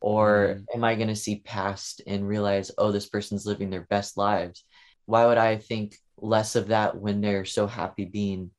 Or 0.00 0.56
Mm. 0.70 0.76
am 0.76 0.84
I 0.84 0.94
going 0.96 1.08
to 1.08 1.16
see 1.16 1.40
past 1.40 2.02
and 2.06 2.26
realize, 2.26 2.70
oh, 2.76 2.90
this 2.92 3.08
person's 3.08 3.46
living 3.46 3.70
their 3.70 3.86
best 3.88 4.16
lives? 4.16 4.64
why 5.06 5.26
would 5.26 5.36
I 5.38 5.56
think 5.56 5.96
less 6.16 6.54
of 6.54 6.68
that 6.68 6.96
when 6.96 7.20
they're 7.20 7.44
so 7.44 7.66
happy 7.66 8.04
being 8.04 8.52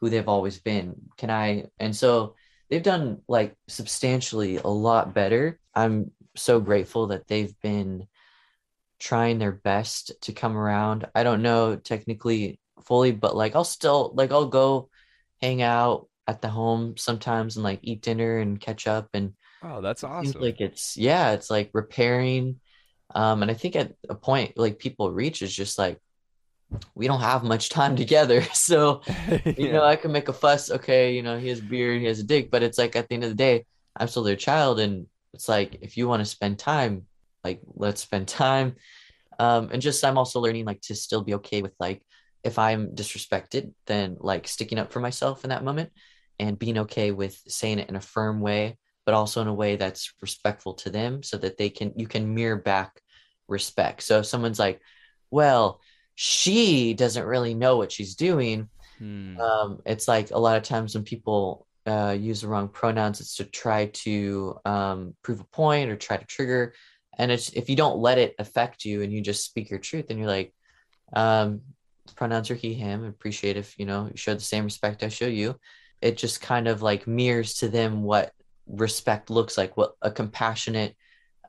who 0.00 0.08
they've 0.10 0.28
always 0.28 0.58
been? 0.58 0.94
Can 1.18 1.30
I? 1.30 1.66
And 1.78 1.94
so 1.94 2.36
they've 2.70 2.82
done 2.82 3.22
like 3.28 3.54
substantially 3.68 4.56
a 4.56 4.68
lot 4.68 5.14
better. 5.14 5.60
I'm 5.74 6.10
so 6.36 6.60
grateful 6.60 7.08
that 7.08 7.26
they've 7.26 7.54
been 7.60 8.06
trying 8.98 9.38
their 9.38 9.52
best 9.52 10.12
to 10.22 10.32
come 10.32 10.56
around. 10.56 11.06
I 11.14 11.22
don't 11.22 11.42
know 11.42 11.76
technically 11.76 12.60
fully, 12.84 13.12
but 13.12 13.36
like 13.36 13.54
I'll 13.54 13.64
still 13.64 14.12
like 14.14 14.32
I'll 14.32 14.46
go 14.46 14.88
hang 15.40 15.62
out 15.62 16.08
at 16.26 16.40
the 16.40 16.48
home 16.48 16.96
sometimes 16.96 17.56
and 17.56 17.64
like 17.64 17.80
eat 17.82 18.02
dinner 18.02 18.38
and 18.38 18.60
catch 18.60 18.86
up 18.86 19.08
and 19.14 19.34
Oh, 19.62 19.80
that's 19.80 20.04
awesome. 20.04 20.42
like 20.42 20.60
it's 20.60 20.96
yeah, 20.96 21.32
it's 21.32 21.50
like 21.50 21.70
repairing. 21.72 22.60
Um, 23.14 23.42
and 23.42 23.50
I 23.50 23.54
think 23.54 23.76
at 23.76 23.94
a 24.08 24.14
point 24.14 24.58
like 24.58 24.78
people 24.78 25.10
reach 25.10 25.40
is 25.40 25.54
just 25.54 25.78
like 25.78 25.98
we 26.94 27.06
don't 27.06 27.20
have 27.20 27.44
much 27.44 27.68
time 27.70 27.96
together. 28.02 28.42
So, 28.54 29.02
you 29.56 29.72
know, 29.72 29.84
I 29.84 29.96
can 29.96 30.12
make 30.12 30.28
a 30.28 30.32
fuss, 30.32 30.70
okay, 30.70 31.14
you 31.14 31.22
know, 31.22 31.38
he 31.38 31.48
has 31.48 31.60
beard, 31.60 32.00
he 32.00 32.06
has 32.06 32.20
a 32.20 32.24
dick, 32.24 32.50
but 32.50 32.62
it's 32.62 32.78
like 32.78 32.96
at 32.96 33.08
the 33.08 33.14
end 33.14 33.24
of 33.24 33.30
the 33.30 33.36
day, 33.36 33.64
I'm 33.96 34.08
still 34.08 34.22
their 34.22 34.36
child. 34.36 34.80
And 34.80 35.06
it's 35.34 35.48
like 35.48 35.78
if 35.82 35.96
you 35.96 36.08
want 36.08 36.20
to 36.20 36.26
spend 36.26 36.58
time, 36.58 37.06
like 37.42 37.60
let's 37.74 38.02
spend 38.02 38.28
time. 38.28 38.76
Um, 39.38 39.70
and 39.72 39.82
just 39.82 40.04
I'm 40.04 40.18
also 40.18 40.40
learning 40.40 40.64
like 40.64 40.80
to 40.82 40.94
still 40.94 41.22
be 41.22 41.34
okay 41.34 41.62
with 41.62 41.74
like 41.80 42.02
if 42.44 42.58
I'm 42.58 42.90
disrespected, 42.94 43.72
then 43.86 44.16
like 44.20 44.46
sticking 44.48 44.78
up 44.78 44.92
for 44.92 45.00
myself 45.00 45.44
in 45.44 45.50
that 45.50 45.64
moment 45.64 45.90
and 46.38 46.58
being 46.58 46.78
okay 46.78 47.10
with 47.10 47.40
saying 47.48 47.78
it 47.78 47.88
in 47.88 47.96
a 47.96 48.00
firm 48.00 48.40
way 48.40 48.78
but 49.06 49.14
also 49.14 49.42
in 49.42 49.48
a 49.48 49.54
way 49.54 49.76
that's 49.76 50.14
respectful 50.22 50.74
to 50.74 50.90
them 50.90 51.22
so 51.22 51.36
that 51.36 51.58
they 51.58 51.68
can 51.70 51.92
you 51.96 52.06
can 52.06 52.34
mirror 52.34 52.56
back 52.56 53.00
respect 53.48 54.02
so 54.02 54.18
if 54.18 54.26
someone's 54.26 54.58
like 54.58 54.80
well 55.30 55.80
she 56.14 56.94
doesn't 56.94 57.26
really 57.26 57.54
know 57.54 57.76
what 57.76 57.92
she's 57.92 58.14
doing 58.14 58.68
Hmm. 58.98 59.38
um, 59.40 59.80
it's 59.84 60.08
like 60.08 60.30
a 60.30 60.38
lot 60.38 60.56
of 60.56 60.62
times 60.62 60.94
when 60.94 61.04
people 61.04 61.66
uh, 61.86 62.16
use 62.18 62.40
the 62.40 62.48
wrong 62.48 62.68
pronouns 62.68 63.20
it's 63.20 63.36
to 63.36 63.44
try 63.44 63.86
to 63.86 64.58
um, 64.64 65.14
prove 65.22 65.40
a 65.40 65.44
point 65.44 65.90
or 65.90 65.96
try 65.96 66.16
to 66.16 66.24
trigger. 66.24 66.74
And 67.18 67.30
it's 67.30 67.50
if 67.50 67.68
you 67.68 67.76
don't 67.76 67.98
let 67.98 68.18
it 68.18 68.34
affect 68.38 68.84
you 68.84 69.02
and 69.02 69.12
you 69.12 69.20
just 69.20 69.44
speak 69.44 69.70
your 69.70 69.78
truth 69.78 70.06
and 70.10 70.18
you're 70.18 70.28
like 70.28 70.52
um, 71.12 71.60
pronouns 72.16 72.50
are 72.50 72.54
he 72.54 72.74
him 72.74 73.04
appreciate 73.04 73.56
if 73.56 73.78
you 73.78 73.86
know 73.86 74.06
you 74.10 74.16
show 74.16 74.34
the 74.34 74.40
same 74.40 74.64
respect 74.64 75.02
i 75.02 75.08
show 75.08 75.26
you. 75.26 75.56
It 76.00 76.18
just 76.18 76.40
kind 76.40 76.68
of 76.68 76.82
like 76.82 77.06
mirrors 77.06 77.54
to 77.54 77.68
them 77.68 78.02
what 78.02 78.32
respect 78.66 79.30
looks 79.30 79.56
like 79.56 79.76
what 79.76 79.92
a 80.02 80.10
compassionate 80.10 80.96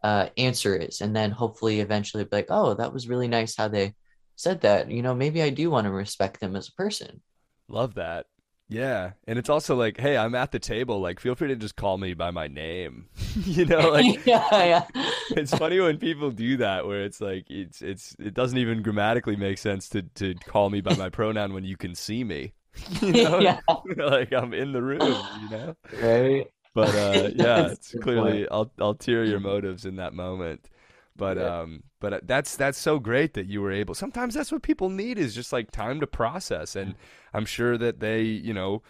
uh, 0.04 0.30
answer 0.38 0.76
is. 0.76 1.02
And 1.02 1.16
then 1.16 1.32
hopefully 1.32 1.80
eventually 1.80 2.24
be 2.24 2.30
like 2.36 2.48
oh 2.50 2.74
that 2.76 2.94
was 2.94 3.08
really 3.08 3.28
nice 3.28 3.56
how 3.56 3.70
they 3.70 3.96
said 4.36 4.62
that. 4.62 4.92
You 4.92 5.02
know 5.02 5.16
maybe 5.16 5.42
i 5.42 5.50
do 5.50 5.70
want 5.70 5.86
to 5.86 5.92
respect 5.92 6.40
them 6.40 6.56
as 6.56 6.68
a 6.68 6.74
person. 6.74 7.22
Love 7.68 7.96
that. 7.96 8.28
Yeah. 8.68 9.12
And 9.28 9.38
it's 9.38 9.50
also 9.50 9.76
like, 9.76 10.00
hey, 10.00 10.18
I'm 10.18 10.34
at 10.34 10.52
the 10.52 10.60
table. 10.60 11.00
Like, 11.00 11.20
feel 11.20 11.36
free 11.36 11.50
to 11.50 11.56
just 11.56 11.76
call 11.76 11.98
me 11.98 12.14
by 12.14 12.32
my 12.32 12.48
name. 12.48 13.08
you 13.36 13.66
know, 13.68 13.90
like 13.92 14.26
yeah 14.26 14.48
yeah 14.52 14.86
it's 15.32 15.56
funny 15.56 15.80
when 15.80 15.98
people 15.98 16.32
do 16.32 16.58
that 16.58 16.86
where 16.88 17.04
it's 17.04 17.20
like 17.22 17.46
it's 17.50 17.82
it's 17.82 18.16
it 18.20 18.34
doesn't 18.34 18.58
even 18.58 18.82
grammatically 18.82 19.36
make 19.36 19.58
sense 19.58 19.90
to 19.90 20.02
to 20.16 20.36
call 20.48 20.70
me 20.70 20.82
by 20.82 20.96
my 20.96 21.10
pronoun 21.10 21.54
when 21.54 21.64
you 21.64 21.78
can 21.78 21.96
see 21.96 22.24
me. 22.24 22.54
You 23.02 23.12
know? 23.14 23.40
yeah 23.40 23.60
like 23.98 24.34
I'm 24.34 24.54
in 24.54 24.72
the 24.74 24.82
room, 24.82 25.16
you 25.42 25.50
know? 25.50 25.76
right 26.02 26.48
But 26.74 26.94
uh 26.96 27.30
yeah, 27.36 27.68
it's 27.72 27.96
clearly 28.02 28.48
I'll 28.50 28.72
I'll 28.80 28.96
tear 28.96 29.24
your 29.24 29.40
motives 29.40 29.86
in 29.86 29.96
that 29.98 30.14
moment. 30.14 30.70
But 31.16 31.38
Yeah. 31.38 31.62
um, 31.62 31.84
but 32.00 32.14
uh, 32.14 32.20
that's 32.24 32.56
that's 32.56 32.78
so 32.78 33.00
great 33.00 33.34
that 33.34 33.48
you 33.48 33.62
were 33.62 33.72
able. 33.72 33.96
Sometimes 33.96 34.34
that's 34.34 34.52
what 34.52 34.62
people 34.62 34.90
need 34.90 35.18
is 35.18 35.34
just 35.34 35.54
like 35.54 35.72
time 35.72 36.00
to 36.02 36.08
process, 36.08 36.76
and 36.76 36.96
I'm 37.34 37.46
sure 37.46 37.78
that 37.78 38.00
they, 38.00 38.22
you 38.22 38.54
know, 38.54 38.82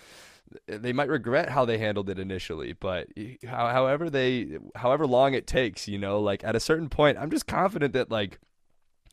they 0.68 0.94
might 0.94 1.10
regret 1.10 1.50
how 1.50 1.66
they 1.66 1.78
handled 1.78 2.10
it 2.10 2.20
initially, 2.20 2.74
but 2.74 3.08
how, 3.48 3.68
however 3.70 4.10
they, 4.10 4.58
however 4.76 5.06
long 5.08 5.34
it 5.34 5.48
takes, 5.48 5.88
you 5.88 5.98
know, 5.98 6.20
like 6.20 6.44
at 6.44 6.56
a 6.56 6.60
certain 6.60 6.90
point, 6.90 7.18
I'm 7.18 7.32
just 7.32 7.48
confident 7.48 7.94
that 7.94 8.12
like 8.12 8.40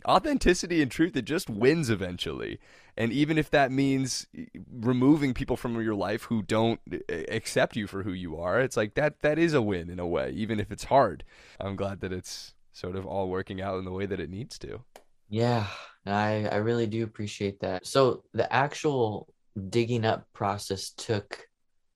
authenticity 0.06 0.82
and 0.82 0.90
truth 0.90 1.16
it 1.16 1.24
just 1.24 1.48
wins 1.48 1.88
eventually 1.88 2.58
and 2.96 3.12
even 3.12 3.38
if 3.38 3.48
that 3.50 3.70
means 3.70 4.26
removing 4.68 5.32
people 5.32 5.56
from 5.56 5.80
your 5.80 5.94
life 5.94 6.24
who 6.24 6.42
don't 6.42 6.80
accept 7.28 7.76
you 7.76 7.86
for 7.86 8.02
who 8.02 8.12
you 8.12 8.36
are 8.36 8.60
it's 8.60 8.76
like 8.76 8.94
that 8.94 9.20
that 9.20 9.38
is 9.38 9.54
a 9.54 9.62
win 9.62 9.88
in 9.88 10.00
a 10.00 10.06
way 10.06 10.30
even 10.30 10.58
if 10.58 10.72
it's 10.72 10.84
hard 10.84 11.22
i'm 11.60 11.76
glad 11.76 12.00
that 12.00 12.12
it's 12.12 12.54
sort 12.72 12.96
of 12.96 13.06
all 13.06 13.28
working 13.28 13.60
out 13.60 13.78
in 13.78 13.84
the 13.84 13.92
way 13.92 14.06
that 14.06 14.20
it 14.20 14.30
needs 14.30 14.58
to 14.58 14.82
Yeah, 15.28 15.66
I 16.06 16.46
I 16.50 16.56
really 16.56 16.86
do 16.86 17.04
appreciate 17.04 17.60
that. 17.60 17.86
So 17.86 18.24
the 18.34 18.52
actual 18.52 19.32
digging 19.68 20.04
up 20.04 20.26
process 20.32 20.90
took 20.90 21.46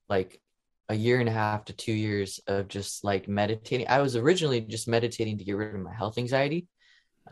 like 0.08 0.40
a 0.88 0.94
year 0.94 1.20
and 1.20 1.28
a 1.28 1.32
half 1.32 1.64
to 1.66 1.72
two 1.72 1.92
years 1.92 2.40
of 2.46 2.68
just 2.68 3.04
like 3.04 3.28
meditating. 3.28 3.88
I 3.88 4.00
was 4.00 4.16
originally 4.16 4.60
just 4.60 4.88
meditating 4.88 5.38
to 5.38 5.44
get 5.44 5.54
rid 5.56 5.74
of 5.74 5.80
my 5.80 5.94
health 5.94 6.18
anxiety. 6.18 6.68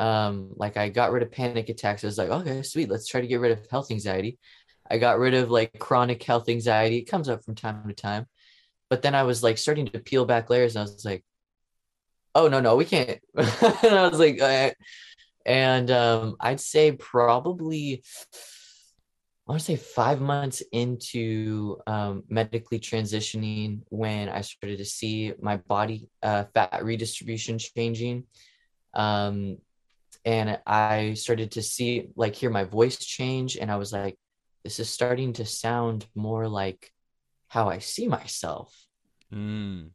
Um, 0.00 0.52
like 0.56 0.76
I 0.76 0.88
got 0.88 1.12
rid 1.12 1.22
of 1.22 1.30
panic 1.32 1.68
attacks. 1.68 2.04
I 2.04 2.08
was 2.08 2.18
like, 2.18 2.30
okay, 2.30 2.62
sweet, 2.62 2.90
let's 2.90 3.06
try 3.06 3.20
to 3.20 3.26
get 3.28 3.40
rid 3.40 3.52
of 3.52 3.66
health 3.70 3.90
anxiety. 3.90 4.38
I 4.90 4.98
got 4.98 5.18
rid 5.18 5.34
of 5.34 5.50
like 5.50 5.78
chronic 5.78 6.22
health 6.22 6.48
anxiety. 6.48 6.98
It 6.98 7.10
comes 7.10 7.28
up 7.28 7.44
from 7.44 7.54
time 7.54 7.86
to 7.88 7.94
time. 7.94 8.26
But 8.90 9.02
then 9.02 9.14
I 9.14 9.22
was 9.24 9.42
like 9.42 9.58
starting 9.58 9.86
to 9.88 9.98
peel 10.00 10.24
back 10.26 10.50
layers 10.50 10.76
and 10.76 10.82
I 10.82 10.92
was 10.92 11.04
like, 11.04 11.24
oh 12.34 12.48
no, 12.48 12.60
no, 12.60 12.76
we 12.76 12.84
can't. 12.84 13.20
and 13.36 13.94
I 13.94 14.08
was 14.08 14.18
like, 14.18 14.40
uh, 14.40 14.70
and 15.46 15.90
um, 15.90 16.36
I'd 16.40 16.60
say 16.60 16.92
probably, 16.92 18.02
I 19.46 19.52
want 19.52 19.60
to 19.60 19.64
say 19.64 19.76
five 19.76 20.20
months 20.20 20.62
into 20.72 21.78
um, 21.86 22.24
medically 22.28 22.80
transitioning 22.80 23.80
when 23.90 24.28
I 24.28 24.40
started 24.40 24.78
to 24.78 24.84
see 24.84 25.34
my 25.40 25.58
body 25.58 26.08
uh, 26.22 26.44
fat 26.54 26.82
redistribution 26.82 27.58
changing. 27.58 28.24
Um, 28.94 29.58
and 30.24 30.58
I 30.66 31.14
started 31.14 31.52
to 31.52 31.62
see, 31.62 32.08
like, 32.16 32.34
hear 32.34 32.48
my 32.48 32.64
voice 32.64 32.96
change. 32.96 33.56
And 33.56 33.70
I 33.70 33.76
was 33.76 33.92
like, 33.92 34.16
this 34.62 34.80
is 34.80 34.88
starting 34.88 35.34
to 35.34 35.44
sound 35.44 36.06
more 36.14 36.48
like 36.48 36.90
how 37.48 37.68
I 37.68 37.78
see 37.78 38.08
myself. 38.08 38.74
mm. 39.32 39.90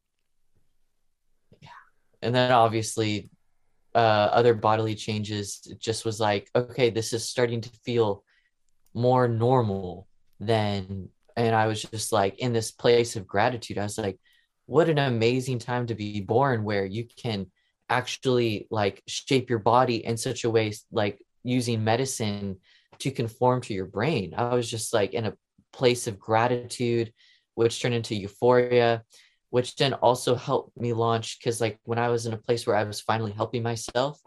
And 2.21 2.33
then 2.33 2.51
obviously 2.51 3.29
uh 3.95 4.29
other 4.31 4.53
bodily 4.53 4.95
changes 4.95 5.59
just 5.79 6.05
was 6.05 6.19
like 6.19 6.49
okay 6.55 6.89
this 6.89 7.13
is 7.13 7.27
starting 7.27 7.61
to 7.61 7.69
feel 7.83 8.23
more 8.93 9.27
normal 9.27 10.07
than 10.39 11.09
and 11.35 11.55
i 11.55 11.67
was 11.67 11.81
just 11.81 12.11
like 12.11 12.37
in 12.39 12.53
this 12.53 12.71
place 12.71 13.15
of 13.15 13.27
gratitude 13.27 13.77
i 13.77 13.83
was 13.83 13.97
like 13.97 14.19
what 14.65 14.89
an 14.89 14.99
amazing 14.99 15.57
time 15.57 15.87
to 15.87 15.95
be 15.95 16.21
born 16.21 16.63
where 16.63 16.85
you 16.85 17.07
can 17.17 17.47
actually 17.89 18.67
like 18.69 19.01
shape 19.07 19.49
your 19.49 19.59
body 19.59 20.05
in 20.05 20.15
such 20.15 20.43
a 20.43 20.49
way 20.49 20.71
like 20.91 21.19
using 21.43 21.83
medicine 21.83 22.57
to 22.99 23.11
conform 23.11 23.61
to 23.61 23.73
your 23.73 23.85
brain. 23.85 24.33
I 24.37 24.53
was 24.53 24.69
just 24.69 24.93
like 24.93 25.13
in 25.13 25.25
a 25.25 25.33
place 25.73 26.07
of 26.07 26.19
gratitude 26.19 27.13
which 27.55 27.81
turned 27.81 27.95
into 27.95 28.15
euphoria 28.15 29.03
which 29.49 29.75
then 29.75 29.93
also 29.93 30.35
helped 30.35 30.75
me 30.77 30.93
launch 30.93 31.39
because 31.39 31.61
like 31.61 31.79
when 31.83 31.99
i 31.99 32.09
was 32.09 32.25
in 32.25 32.33
a 32.33 32.37
place 32.37 32.65
where 32.65 32.75
i 32.75 32.83
was 32.83 33.01
finally 33.01 33.31
helping 33.31 33.63
myself 33.63 34.21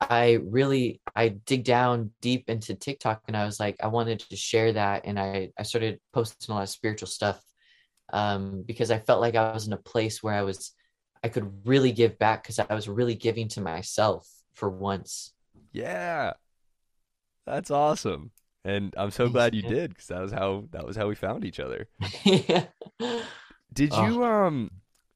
i 0.00 0.38
really 0.44 1.00
i 1.14 1.28
dig 1.28 1.64
down 1.64 2.10
deep 2.20 2.48
into 2.48 2.74
tiktok 2.74 3.22
and 3.28 3.36
i 3.36 3.44
was 3.44 3.60
like 3.60 3.76
i 3.82 3.86
wanted 3.86 4.18
to 4.18 4.36
share 4.36 4.72
that 4.72 5.02
and 5.04 5.18
i 5.18 5.50
i 5.58 5.62
started 5.62 5.98
posting 6.12 6.52
a 6.52 6.56
lot 6.56 6.62
of 6.62 6.68
spiritual 6.68 7.08
stuff 7.08 7.40
um, 8.12 8.64
because 8.66 8.90
i 8.90 8.98
felt 8.98 9.20
like 9.20 9.36
i 9.36 9.52
was 9.52 9.66
in 9.66 9.72
a 9.72 9.78
place 9.78 10.22
where 10.22 10.34
i 10.34 10.42
was 10.42 10.72
i 11.22 11.28
could 11.28 11.50
really 11.64 11.92
give 11.92 12.18
back 12.18 12.42
because 12.42 12.58
i 12.58 12.74
was 12.74 12.88
really 12.88 13.14
giving 13.14 13.48
to 13.48 13.60
myself 13.60 14.28
for 14.54 14.68
once. 14.68 15.32
Yeah. 15.72 16.34
That's 17.46 17.70
awesome. 17.70 18.30
And 18.64 18.94
i'm 18.98 19.10
so 19.10 19.28
glad 19.28 19.54
you 19.54 19.62
did 19.62 19.90
because 19.90 20.08
that 20.08 20.20
was 20.20 20.32
how 20.32 20.64
that 20.72 20.86
was 20.86 20.96
how 20.96 21.08
we 21.08 21.14
found 21.14 21.44
each 21.44 21.60
other. 21.60 21.88
Yeah 22.24 22.66
Did 23.72 23.90
Oh. 23.92 24.06
you 24.06 24.24
um 24.24 24.70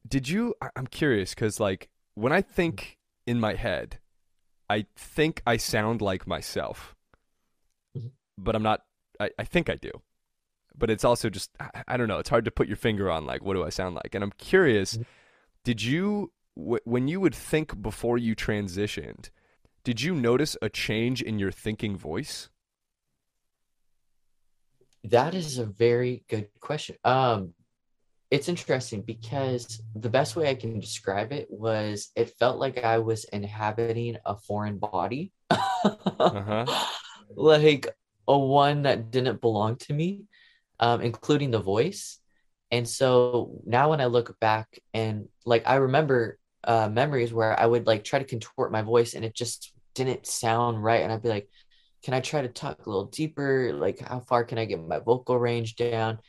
did 0.07 0.29
you 0.29 0.55
I- 0.61 0.69
I'm 0.75 0.87
curious 0.87 1.33
cuz 1.35 1.59
like 1.59 1.89
when 2.13 2.31
I 2.31 2.41
think 2.41 2.97
in 3.25 3.39
my 3.39 3.53
head 3.55 3.99
I 4.69 4.85
think 4.95 5.41
I 5.45 5.57
sound 5.57 6.01
like 6.01 6.27
myself. 6.27 6.95
Mhm. 7.95 8.11
But 8.37 8.55
I'm 8.55 8.63
not 8.63 8.85
I, 9.19 9.31
I 9.39 9.43
think 9.45 9.69
I 9.69 9.75
do. 9.75 9.91
But 10.77 10.89
it's 10.89 11.05
also 11.05 11.29
just 11.29 11.51
I, 11.59 11.83
I 11.89 11.97
don't 11.97 12.07
know, 12.07 12.19
it's 12.19 12.29
hard 12.29 12.45
to 12.45 12.51
put 12.51 12.67
your 12.67 12.77
finger 12.77 13.09
on 13.11 13.25
like 13.25 13.43
what 13.43 13.53
do 13.55 13.63
I 13.63 13.69
sound 13.69 13.95
like. 13.95 14.15
And 14.15 14.23
I'm 14.23 14.33
curious 14.37 14.97
Mhm. 14.97 15.05
did 15.63 15.83
you 15.83 16.33
w- 16.57 16.81
when 16.85 17.07
you 17.07 17.19
would 17.21 17.35
think 17.35 17.81
before 17.81 18.17
you 18.17 18.35
transitioned 18.35 19.29
did 19.83 20.01
you 20.01 20.15
notice 20.15 20.57
a 20.61 20.69
change 20.69 21.21
in 21.21 21.39
your 21.39 21.51
thinking 21.51 21.97
voice? 21.97 22.49
That 25.03 25.33
is 25.35 25.57
a 25.57 25.65
very 25.65 26.23
good 26.27 26.49
question. 26.59 26.97
Um, 27.03 27.54
it's 28.35 28.49
interesting 28.49 29.01
because 29.01 29.81
the 29.95 30.09
best 30.09 30.35
way 30.35 30.49
I 30.49 30.55
can 30.55 30.79
describe 30.79 31.31
it 31.31 31.47
was 31.49 32.11
it 32.15 32.33
felt 32.37 32.59
like 32.59 32.83
I 32.83 32.97
was 32.99 33.23
inhabiting 33.25 34.17
a 34.25 34.35
foreign 34.37 34.77
body, 34.77 35.31
Uh-huh. 36.29 36.65
like 37.35 37.87
a 38.27 38.37
one 38.37 38.83
that 38.83 39.11
didn't 39.11 39.39
belong 39.41 39.77
to 39.77 39.93
me, 39.93 40.25
um, 40.79 40.99
including 41.01 41.51
the 41.51 41.59
voice. 41.59 42.19
And 42.71 42.87
so 42.87 43.61
now 43.65 43.89
when 43.91 44.01
I 44.01 44.07
look 44.07 44.37
back 44.39 44.67
and 44.93 45.29
like 45.45 45.63
I 45.65 45.75
remember 45.75 46.37
uh, 46.63 46.89
memories 46.89 47.31
where 47.31 47.57
I 47.57 47.65
would 47.65 47.87
like 47.87 48.03
try 48.03 48.19
to 48.19 48.25
contort 48.25 48.71
my 48.71 48.81
voice 48.81 49.13
and 49.13 49.23
it 49.23 49.33
just 49.33 49.71
didn't 49.93 50.27
sound 50.27 50.83
right, 50.83 51.03
and 51.03 51.13
I'd 51.13 51.23
be 51.23 51.29
like, 51.29 51.47
can 52.03 52.13
I 52.13 52.19
try 52.19 52.41
to 52.41 52.49
talk 52.49 52.85
a 52.85 52.89
little 52.89 53.05
deeper? 53.05 53.71
Like, 53.73 53.99
how 53.99 54.19
far 54.19 54.43
can 54.43 54.57
I 54.57 54.65
get 54.65 54.85
my 54.85 54.99
vocal 54.99 55.39
range 55.39 55.75
down? 55.75 56.19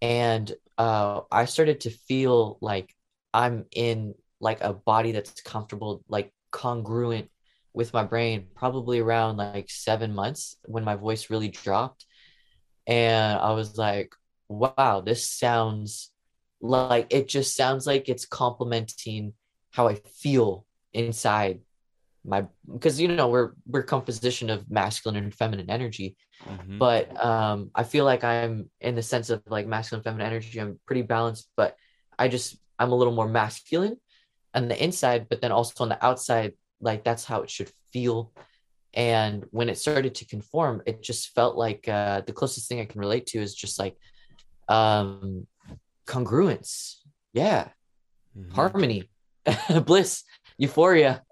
And 0.00 0.50
uh, 0.80 1.20
I 1.30 1.44
started 1.44 1.80
to 1.80 1.90
feel 1.90 2.56
like 2.62 2.94
I'm 3.34 3.66
in 3.70 4.14
like 4.40 4.62
a 4.62 4.72
body 4.72 5.12
that's 5.12 5.42
comfortable, 5.42 6.02
like 6.08 6.32
congruent 6.52 7.28
with 7.74 7.92
my 7.92 8.02
brain, 8.02 8.46
probably 8.54 8.98
around 8.98 9.36
like 9.36 9.68
seven 9.68 10.14
months 10.14 10.56
when 10.64 10.82
my 10.82 10.94
voice 10.96 11.28
really 11.28 11.48
dropped. 11.48 12.06
And 12.86 13.38
I 13.38 13.52
was 13.52 13.76
like, 13.76 14.14
wow, 14.48 15.02
this 15.04 15.30
sounds 15.30 16.10
like 16.62 17.08
it 17.10 17.28
just 17.28 17.54
sounds 17.54 17.86
like 17.86 18.08
it's 18.08 18.24
complementing 18.24 19.34
how 19.72 19.86
I 19.86 19.96
feel 19.96 20.64
inside 20.94 21.60
my 22.24 22.44
because 22.72 23.00
you 23.00 23.08
know 23.08 23.28
we're 23.28 23.52
we're 23.66 23.82
composition 23.82 24.50
of 24.50 24.70
masculine 24.70 25.16
and 25.22 25.34
feminine 25.34 25.70
energy 25.70 26.16
Mhm. 26.46 26.78
but 26.78 27.22
um 27.22 27.70
i 27.74 27.82
feel 27.82 28.04
like 28.06 28.24
i'm 28.24 28.70
in 28.80 28.94
the 28.94 29.02
sense 29.02 29.28
of 29.30 29.42
like 29.46 29.66
masculine 29.66 30.02
feminine 30.02 30.26
energy 30.26 30.58
i'm 30.60 30.80
pretty 30.86 31.02
balanced 31.02 31.48
but 31.56 31.76
i 32.18 32.28
just 32.28 32.56
i'm 32.78 32.92
a 32.92 32.94
little 32.94 33.12
more 33.14 33.28
masculine 33.28 33.96
on 34.54 34.68
the 34.68 34.82
inside 34.82 35.26
but 35.28 35.40
then 35.42 35.52
also 35.52 35.84
on 35.84 35.88
the 35.90 36.04
outside 36.04 36.52
like 36.80 37.04
that's 37.04 37.24
how 37.26 37.42
it 37.42 37.50
should 37.50 37.70
feel. 37.92 38.32
And 38.94 39.44
when 39.50 39.68
it 39.68 39.78
started 39.78 40.14
to 40.16 40.24
conform 40.26 40.82
it 40.86 41.02
just 41.02 41.34
felt 41.34 41.56
like 41.56 41.86
uh 41.88 42.22
the 42.26 42.32
closest 42.32 42.68
thing 42.68 42.80
i 42.80 42.86
can 42.86 43.00
relate 43.00 43.26
to 43.26 43.38
is 43.38 43.54
just 43.54 43.78
like 43.78 43.96
um 44.68 45.46
congruence. 46.06 46.96
Yeah. 47.32 47.68
Mhm. 48.36 48.52
harmony. 48.54 49.10
Bliss 49.84 50.24
euphoria. 50.60 51.22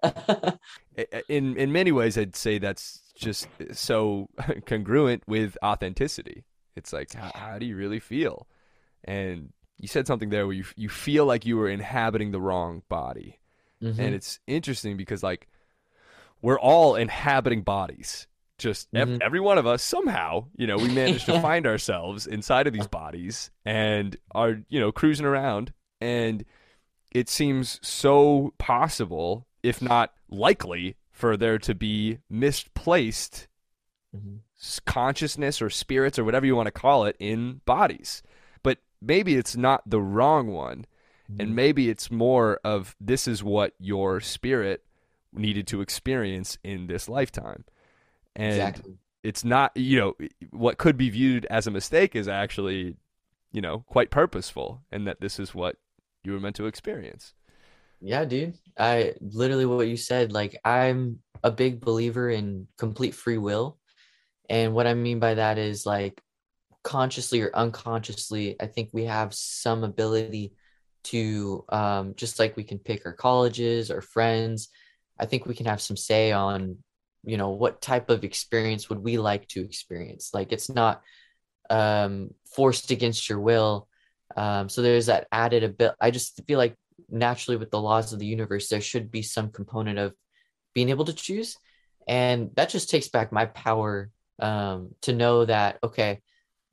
In 1.29 1.55
in 1.57 1.71
many 1.71 1.91
ways 1.91 2.17
i'd 2.17 2.35
say 2.35 2.57
that's 2.57 3.01
just 3.15 3.47
so 3.71 4.27
congruent 4.65 5.23
with 5.27 5.57
authenticity. 5.63 6.45
It's 6.75 6.91
like 6.93 7.13
how, 7.13 7.31
how 7.35 7.59
do 7.59 7.65
you 7.65 7.75
really 7.75 7.99
feel? 7.99 8.47
And 9.03 9.51
you 9.77 9.87
said 9.87 10.07
something 10.07 10.29
there 10.29 10.45
where 10.47 10.55
you 10.55 10.65
you 10.75 10.89
feel 10.89 11.25
like 11.25 11.45
you 11.45 11.57
were 11.57 11.69
inhabiting 11.69 12.31
the 12.31 12.41
wrong 12.41 12.83
body. 12.89 13.39
Mhm. 13.81 13.97
and 13.97 14.13
it's 14.13 14.39
interesting 14.45 14.97
because 14.97 15.23
like 15.23 15.47
we're 16.41 16.59
all 16.59 16.95
inhabiting 16.95 17.61
bodies. 17.61 18.27
Just 18.57 18.89
ev- 18.93 19.07
Mhm. 19.07 19.21
every 19.21 19.39
one 19.39 19.57
of 19.57 19.65
us 19.65 19.81
somehow 19.81 20.47
you 20.57 20.67
know 20.67 20.77
we 20.77 20.89
managed 20.93 21.25
to 21.27 21.39
find 21.49 21.65
ourselves 21.65 22.27
inside 22.27 22.67
of 22.67 22.73
these 22.73 22.87
bodies 22.87 23.51
and 23.65 24.17
are 24.35 24.59
you 24.69 24.79
know 24.81 24.91
cruising 24.91 25.25
around. 25.25 25.71
And 26.01 26.43
it 27.11 27.29
seems 27.29 27.79
so 27.87 28.53
possible 28.57 29.45
if 29.63 29.81
not 29.81 30.13
likely 30.29 30.95
for 31.11 31.35
there 31.35 31.57
to 31.57 31.75
be 31.75 32.19
misplaced 32.29 33.47
Mhm. 34.15 34.39
consciousness 34.85 35.61
or 35.61 35.69
spirits 35.69 36.17
or 36.17 36.23
whatever 36.23 36.45
you 36.45 36.55
want 36.55 36.67
to 36.67 36.71
call 36.71 37.05
it 37.05 37.15
in 37.19 37.61
bodies 37.65 38.23
but 38.63 38.79
maybe 39.01 39.35
it's 39.35 39.55
not 39.55 39.87
the 39.89 40.01
wrong 40.01 40.47
one 40.47 40.85
and 41.27 41.49
Mhm. 41.49 41.53
maybe 41.53 41.89
it's 41.89 42.09
more 42.09 42.59
of 42.63 42.95
this 42.99 43.27
is 43.27 43.43
what 43.43 43.73
your 43.79 44.19
spirit 44.19 44.83
needed 45.31 45.67
to 45.67 45.81
experience 45.81 46.57
in 46.63 46.87
this 46.87 47.07
lifetime. 47.07 47.65
And 48.35 48.53
exactly. 48.53 48.97
it's 49.21 49.43
not, 49.45 49.77
you 49.77 49.99
know, 49.99 50.15
what 50.49 50.79
could 50.79 50.97
be 50.97 51.11
viewed 51.11 51.45
as 51.45 51.67
a 51.67 51.71
mistake 51.71 52.15
is 52.15 52.27
actually, 52.27 52.97
you 53.51 53.61
know, 53.61 53.81
quite 53.81 54.09
purposeful 54.09 54.81
and 54.91 55.05
that 55.05 55.21
this 55.21 55.39
is 55.39 55.53
what 55.53 55.77
you 56.23 56.33
were 56.33 56.39
meant 56.39 56.55
to 56.57 56.65
experience. 56.65 57.33
Yeah, 58.01 58.25
dude. 58.25 58.55
I 58.77 59.13
literally 59.19 59.65
what 59.65 59.87
you 59.87 59.97
said, 59.97 60.31
like 60.31 60.59
I'm 60.63 61.19
a 61.43 61.51
big 61.51 61.81
believer 61.81 62.29
in 62.29 62.67
complete 62.77 63.13
free 63.13 63.37
will. 63.37 63.77
And 64.49 64.73
what 64.73 64.87
I 64.87 64.93
mean 64.93 65.19
by 65.19 65.35
that 65.35 65.57
is 65.57 65.85
like 65.85 66.21
consciously 66.83 67.41
or 67.41 67.51
unconsciously, 67.53 68.55
I 68.59 68.67
think 68.67 68.89
we 68.93 69.05
have 69.05 69.33
some 69.33 69.83
ability 69.83 70.53
to 71.05 71.65
um, 71.69 72.13
just 72.15 72.39
like 72.39 72.55
we 72.55 72.63
can 72.63 72.79
pick 72.79 73.05
our 73.05 73.13
colleges 73.13 73.91
or 73.91 74.01
friends. 74.01 74.69
I 75.19 75.25
think 75.25 75.45
we 75.45 75.55
can 75.55 75.65
have 75.65 75.81
some 75.81 75.97
say 75.97 76.31
on, 76.31 76.77
you 77.23 77.37
know, 77.37 77.49
what 77.49 77.81
type 77.81 78.09
of 78.09 78.23
experience 78.23 78.89
would 78.89 78.99
we 78.99 79.17
like 79.17 79.47
to 79.49 79.63
experience. 79.63 80.31
Like 80.33 80.51
it's 80.51 80.69
not 80.69 81.01
um, 81.69 82.31
forced 82.55 82.91
against 82.91 83.29
your 83.29 83.39
will. 83.39 83.87
Um, 84.35 84.69
so 84.69 84.81
there's 84.81 85.07
that 85.07 85.27
added 85.31 85.63
a 85.63 85.69
bit. 85.69 85.93
I 85.99 86.11
just 86.11 86.41
feel 86.47 86.57
like 86.57 86.75
naturally 87.09 87.57
with 87.57 87.71
the 87.71 87.81
laws 87.81 88.13
of 88.13 88.19
the 88.19 88.25
universe, 88.25 88.67
there 88.69 88.81
should 88.81 89.11
be 89.11 89.21
some 89.21 89.51
component 89.51 89.99
of 89.99 90.13
being 90.73 90.89
able 90.89 91.05
to 91.05 91.13
choose. 91.13 91.57
And 92.07 92.51
that 92.55 92.69
just 92.69 92.89
takes 92.89 93.07
back 93.07 93.31
my 93.31 93.45
power 93.45 94.09
um, 94.39 94.95
to 95.01 95.13
know 95.13 95.45
that, 95.45 95.79
okay, 95.83 96.21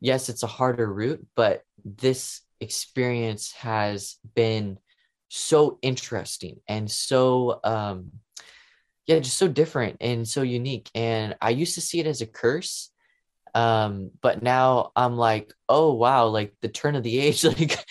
yes, 0.01 0.29
it's 0.29 0.43
a 0.43 0.49
harder 0.49 0.91
route, 0.91 1.27
but 1.35 1.63
this 1.85 2.41
experience 2.61 3.53
has 3.53 4.17
been 4.35 4.79
so 5.29 5.79
interesting 5.83 6.61
and 6.69 6.91
so 6.91 7.61
um 7.65 8.13
yeah 9.07 9.19
just 9.19 9.37
so 9.37 9.49
different 9.49 9.97
and 10.01 10.27
so 10.27 10.43
unique 10.43 10.89
and 10.95 11.37
i 11.41 11.51
used 11.51 11.75
to 11.75 11.81
see 11.81 11.99
it 11.99 12.07
as 12.07 12.21
a 12.21 12.27
curse 12.27 12.91
um 13.57 14.11
but 14.21 14.43
now 14.43 14.93
i'm 14.95 15.17
like 15.17 15.51
oh 15.71 15.95
wow 15.95 16.27
like 16.27 16.55
the 16.61 16.69
turn 16.69 16.95
of 16.95 17.03
the 17.03 17.19
age 17.19 17.43
like 17.59 17.83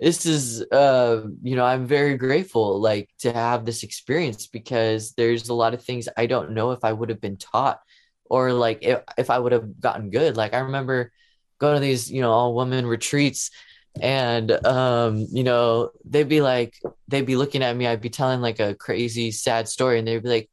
this 0.00 0.26
is 0.26 0.60
uh 0.72 1.22
you 1.40 1.54
know 1.54 1.64
i'm 1.64 1.86
very 1.86 2.16
grateful 2.16 2.80
like 2.80 3.08
to 3.20 3.32
have 3.32 3.64
this 3.64 3.84
experience 3.84 4.48
because 4.48 5.12
there's 5.12 5.48
a 5.48 5.54
lot 5.54 5.72
of 5.72 5.84
things 5.84 6.08
i 6.16 6.26
don't 6.26 6.50
know 6.50 6.72
if 6.72 6.84
i 6.84 6.92
would 6.92 7.08
have 7.10 7.20
been 7.20 7.36
taught 7.36 7.78
or 8.24 8.52
like 8.52 8.80
if, 8.82 9.00
if 9.16 9.30
i 9.30 9.38
would 9.38 9.52
have 9.52 9.80
gotten 9.80 10.10
good. 10.10 10.36
Like 10.36 10.52
i 10.52 10.58
remember 10.58 11.12
going 11.60 11.74
to 11.74 11.80
these 11.80 12.10
you 12.10 12.20
know 12.20 12.32
all 12.32 12.54
women 12.56 12.84
retreats 12.84 13.52
and 14.00 14.50
um 14.66 15.28
you 15.30 15.44
know 15.44 15.90
they'd 16.04 16.28
be 16.28 16.40
like 16.40 16.74
they'd 17.06 17.26
be 17.26 17.36
looking 17.36 17.62
at 17.62 17.76
me 17.76 17.86
i'd 17.86 18.00
be 18.00 18.10
telling 18.10 18.40
like 18.40 18.58
a 18.58 18.74
crazy 18.74 19.30
sad 19.30 19.68
story 19.68 20.00
and 20.00 20.08
they'd 20.08 20.24
be 20.24 20.28
like 20.28 20.50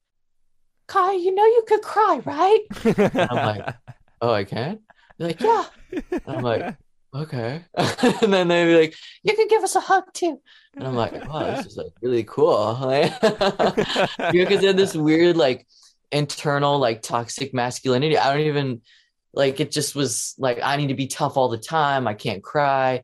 kai 0.86 1.14
you 1.14 1.34
know 1.34 1.46
you 1.46 1.64
could 1.68 1.82
cry 1.82 2.22
right? 2.24 2.60
I'm 3.32 3.36
like 3.36 3.76
oh 4.22 4.32
i 4.32 4.44
can 4.44 4.80
they're 5.18 5.28
like 5.28 5.42
yeah. 5.42 5.66
And 6.12 6.22
i'm 6.28 6.44
like 6.44 6.76
okay. 7.14 7.64
And 8.22 8.34
then 8.34 8.48
they'd 8.48 8.66
be 8.66 8.80
like 8.80 8.96
you 9.24 9.36
can 9.36 9.48
give 9.48 9.64
us 9.64 9.76
a 9.76 9.80
hug 9.80 10.06
too. 10.14 10.40
And 10.76 10.88
i'm 10.88 10.96
like 10.96 11.14
wow 11.28 11.56
this 11.56 11.66
is 11.66 11.78
like 11.78 11.94
really 12.02 12.24
cool. 12.24 12.76
Because 14.32 14.62
they 14.62 14.68
had 14.68 14.78
this 14.78 14.96
weird 14.96 15.38
like 15.38 15.68
internal 16.12 16.80
like 16.80 17.02
toxic 17.02 17.54
masculinity. 17.54 18.18
I 18.18 18.32
don't 18.32 18.48
even 18.48 18.82
like 19.34 19.60
it 19.60 19.72
just 19.72 19.96
was 19.96 20.36
like 20.38 20.60
i 20.62 20.76
need 20.76 20.88
to 20.88 20.94
be 20.94 21.08
tough 21.08 21.38
all 21.38 21.50
the 21.50 21.58
time. 21.58 22.08
I 22.08 22.14
can't 22.14 22.44
cry. 22.44 23.04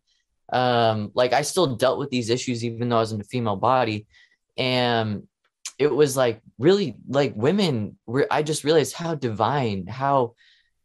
Um 0.51 1.11
like 1.13 1.34
i 1.34 1.41
still 1.41 1.76
dealt 1.76 1.99
with 1.99 2.09
these 2.09 2.30
issues 2.30 2.63
even 2.63 2.89
though 2.89 2.97
i 2.97 3.01
was 3.01 3.11
in 3.11 3.22
a 3.22 3.26
female 3.26 3.57
body. 3.57 4.07
And 4.57 5.28
it 5.78 5.93
was 5.93 6.18
like 6.18 6.41
really 6.57 6.95
like 7.07 7.34
women 7.36 7.97
were 8.07 8.26
i 8.32 8.41
just 8.41 8.63
realized 8.63 8.93
how 8.95 9.13
divine 9.13 9.86
how 9.86 10.34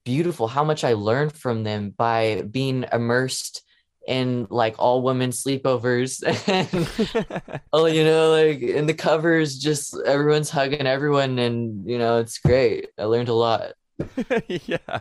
beautiful 0.05 0.49
how 0.49 0.65
much 0.65 0.85
i 0.85 0.93
learned 0.93 1.33
from 1.33 1.63
them 1.65 1.91
by 1.97 2.43
being 2.51 2.85
immersed 2.93 3.63
in 4.07 4.47
like 4.51 4.75
all 4.79 5.03
women 5.03 5.31
sleepovers 5.31 6.23
and 6.49 7.61
oh 7.73 7.87
you 7.87 8.05
know 8.05 8.31
like 8.31 8.61
in 8.61 8.87
the 8.87 8.95
covers 8.95 9.59
just 9.59 9.97
everyone's 10.07 10.51
hugging 10.51 10.87
everyone 10.87 11.39
and 11.39 11.89
you 11.89 11.99
know 11.99 12.19
it's 12.19 12.39
great 12.39 12.89
i 12.99 13.05
learned 13.05 13.29
a 13.29 13.35
lot 13.35 13.73
yeah 14.49 15.01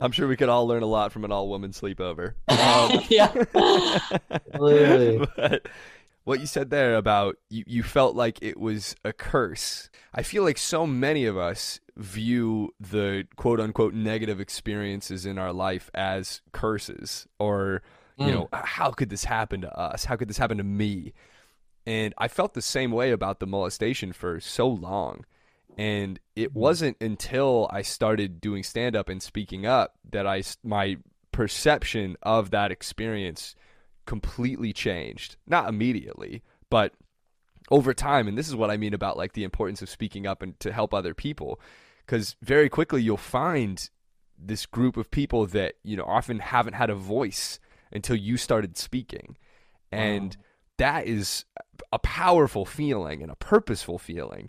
I'm 0.00 0.12
sure 0.12 0.28
we 0.28 0.36
could 0.36 0.48
all 0.48 0.66
learn 0.66 0.84
a 0.84 0.86
lot 0.86 1.12
from 1.12 1.24
an 1.24 1.32
all 1.32 1.48
woman 1.48 1.72
sleepover. 1.72 2.34
Um, 2.46 3.00
yeah. 3.08 3.32
Literally. 4.56 5.26
but 5.36 5.66
what 6.28 6.40
you 6.40 6.46
said 6.46 6.68
there 6.68 6.94
about 6.94 7.36
you, 7.48 7.64
you 7.66 7.82
felt 7.82 8.14
like 8.14 8.38
it 8.42 8.60
was 8.60 8.94
a 9.02 9.14
curse. 9.14 9.88
I 10.12 10.22
feel 10.22 10.42
like 10.44 10.58
so 10.58 10.86
many 10.86 11.24
of 11.24 11.38
us 11.38 11.80
view 11.96 12.74
the 12.78 13.26
quote 13.36 13.60
unquote 13.60 13.94
negative 13.94 14.38
experiences 14.38 15.24
in 15.24 15.38
our 15.38 15.54
life 15.54 15.90
as 15.94 16.42
curses 16.52 17.26
or, 17.38 17.82
you 18.18 18.26
Mm. 18.26 18.32
know, 18.32 18.48
how 18.52 18.90
could 18.90 19.08
this 19.08 19.24
happen 19.24 19.62
to 19.62 19.72
us? 19.78 20.04
How 20.04 20.16
could 20.16 20.28
this 20.28 20.36
happen 20.36 20.58
to 20.58 20.64
me? 20.64 21.14
And 21.86 22.12
I 22.18 22.28
felt 22.28 22.52
the 22.52 22.60
same 22.60 22.92
way 22.92 23.10
about 23.10 23.40
the 23.40 23.46
molestation 23.46 24.12
for 24.12 24.38
so 24.38 24.68
long. 24.68 25.24
And 25.78 26.20
it 26.36 26.54
wasn't 26.54 26.98
until 27.00 27.68
I 27.72 27.80
started 27.80 28.40
doing 28.40 28.62
stand 28.64 28.94
up 28.94 29.08
and 29.08 29.22
speaking 29.22 29.64
up 29.64 29.94
that 30.10 30.26
i 30.26 30.42
my 30.62 30.98
perception 31.32 32.16
of 32.22 32.50
that 32.50 32.70
experience 32.70 33.54
completely 34.08 34.72
changed. 34.72 35.36
Not 35.46 35.68
immediately, 35.68 36.42
but 36.70 36.94
over 37.70 37.92
time 37.92 38.26
and 38.26 38.38
this 38.38 38.48
is 38.48 38.56
what 38.56 38.70
I 38.70 38.78
mean 38.78 38.94
about 38.94 39.18
like 39.18 39.34
the 39.34 39.44
importance 39.44 39.82
of 39.82 39.90
speaking 39.90 40.26
up 40.26 40.40
and 40.40 40.58
to 40.60 40.72
help 40.72 40.94
other 40.94 41.12
people 41.12 41.60
cuz 42.06 42.34
very 42.40 42.70
quickly 42.70 43.02
you'll 43.02 43.18
find 43.18 43.90
this 44.38 44.64
group 44.64 44.96
of 44.96 45.10
people 45.10 45.44
that, 45.48 45.74
you 45.82 45.94
know, 45.94 46.06
often 46.06 46.38
haven't 46.38 46.72
had 46.72 46.88
a 46.88 46.94
voice 46.94 47.60
until 47.92 48.16
you 48.16 48.38
started 48.38 48.78
speaking. 48.78 49.36
And 49.92 50.38
that 50.78 51.06
is 51.06 51.44
a 51.92 51.98
powerful 51.98 52.64
feeling 52.64 53.22
and 53.22 53.30
a 53.30 53.36
purposeful 53.36 53.98
feeling 53.98 54.48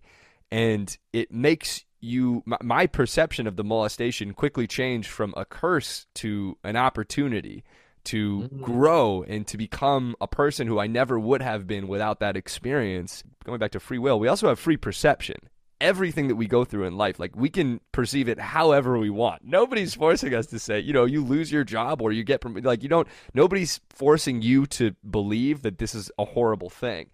and 0.49 0.97
it 1.11 1.33
makes 1.33 1.83
you 1.99 2.43
my, 2.45 2.57
my 2.63 2.87
perception 2.87 3.45
of 3.45 3.57
the 3.57 3.63
molestation 3.65 4.33
quickly 4.33 4.67
changed 4.67 5.09
from 5.09 5.33
a 5.35 5.43
curse 5.43 6.07
to 6.15 6.57
an 6.63 6.77
opportunity 6.77 7.65
to 8.13 8.49
Mm. 8.53 8.61
grow 8.61 9.23
and 9.27 9.45
to 9.47 9.57
become 9.57 10.15
a 10.21 10.27
person 10.27 10.67
who 10.67 10.79
I 10.79 10.87
never 10.87 11.19
would 11.19 11.41
have 11.41 11.65
been 11.67 11.87
without 11.87 12.19
that 12.19 12.35
experience. 12.37 13.23
Going 13.45 13.59
back 13.59 13.71
to 13.71 13.79
free 13.79 13.97
will, 13.97 14.19
we 14.19 14.27
also 14.27 14.47
have 14.49 14.59
free 14.59 14.77
perception. 14.77 15.37
Everything 15.81 16.27
that 16.27 16.35
we 16.35 16.45
go 16.45 16.65
through 16.65 16.83
in 16.85 16.97
life, 16.97 17.19
like 17.19 17.35
we 17.37 17.49
can 17.49 17.79
perceive 17.93 18.27
it 18.27 18.37
however 18.39 18.97
we 18.99 19.09
want. 19.09 19.43
Nobody's 19.45 19.93
forcing 19.93 20.33
us 20.33 20.47
to 20.47 20.59
say, 20.59 20.79
you 20.79 20.91
know, 20.91 21.05
you 21.05 21.23
lose 21.23 21.51
your 21.51 21.63
job 21.63 22.01
or 22.01 22.11
you 22.11 22.23
get 22.23 22.41
prom- 22.41 22.55
like 22.55 22.83
you 22.83 22.89
don't. 22.89 23.07
Nobody's 23.33 23.79
forcing 23.89 24.41
you 24.41 24.65
to 24.67 24.93
believe 25.09 25.61
that 25.61 25.77
this 25.77 25.95
is 25.95 26.11
a 26.19 26.25
horrible 26.25 26.69
thing 26.69 27.09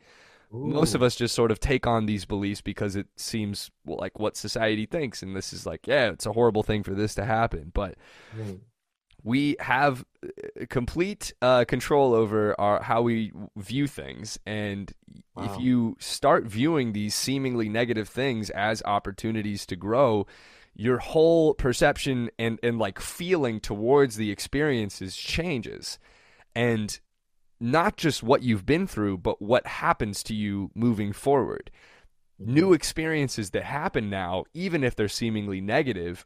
most 0.51 0.95
of 0.95 1.03
us 1.03 1.17
just 1.17 1.35
sort 1.35 1.51
of 1.51 1.59
take 1.59 1.85
on 1.85 2.05
these 2.05 2.23
beliefs 2.23 2.61
because 2.61 2.95
it 2.95 3.07
seems 3.17 3.71
like 3.85 4.17
what 4.19 4.37
society 4.37 4.85
thinks 4.85 5.21
and 5.21 5.35
this 5.35 5.51
is 5.51 5.65
like 5.65 5.85
yeah 5.85 6.09
it's 6.11 6.25
a 6.25 6.31
horrible 6.31 6.63
thing 6.63 6.81
for 6.81 6.93
this 6.93 7.13
to 7.13 7.25
happen 7.25 7.71
but 7.73 7.95
Mm. 8.37 8.59
We 9.26 9.57
have 9.59 10.05
uh, 10.23 10.65
complete 10.69 11.34
uh, 11.41 11.65
control 11.65 12.13
over 12.13 12.57
our 12.61 12.82
how 12.82 13.01
we 13.01 13.34
view 13.57 13.88
things. 13.88 14.39
And 14.45 14.93
Wow. 15.36 15.43
if 15.53 15.59
you 15.59 15.97
start 15.99 16.45
viewing 16.45 16.93
these 16.93 17.13
seemingly 17.13 17.67
negative 17.67 18.07
things 18.07 18.49
as 18.51 18.82
opportunities 18.84 19.65
to 19.65 19.76
grow 19.76 20.28
your 20.76 20.99
whole 20.99 21.53
perception 21.55 22.30
and 22.39 22.57
and 22.63 22.80
like 22.80 22.99
feeling 23.01 23.59
towards 23.59 24.15
the 24.15 24.32
experiences 24.32 25.17
changes. 25.17 25.99
And 26.55 26.97
not 27.59 27.97
just 27.97 28.23
what 28.23 28.43
you've 28.43 28.65
been 28.65 28.88
through 28.88 29.17
but 29.17 29.41
what 29.41 29.65
happens 29.65 30.23
to 30.23 30.36
you 30.36 30.69
moving 30.76 31.11
forward. 31.11 31.71
New 32.38 32.73
experiences 32.73 33.49
that 33.51 33.63
happen 33.63 34.09
now 34.09 34.43
even 34.53 34.84
if 34.84 34.95
they're 34.95 35.07
seemingly 35.09 35.59
negative 35.59 36.26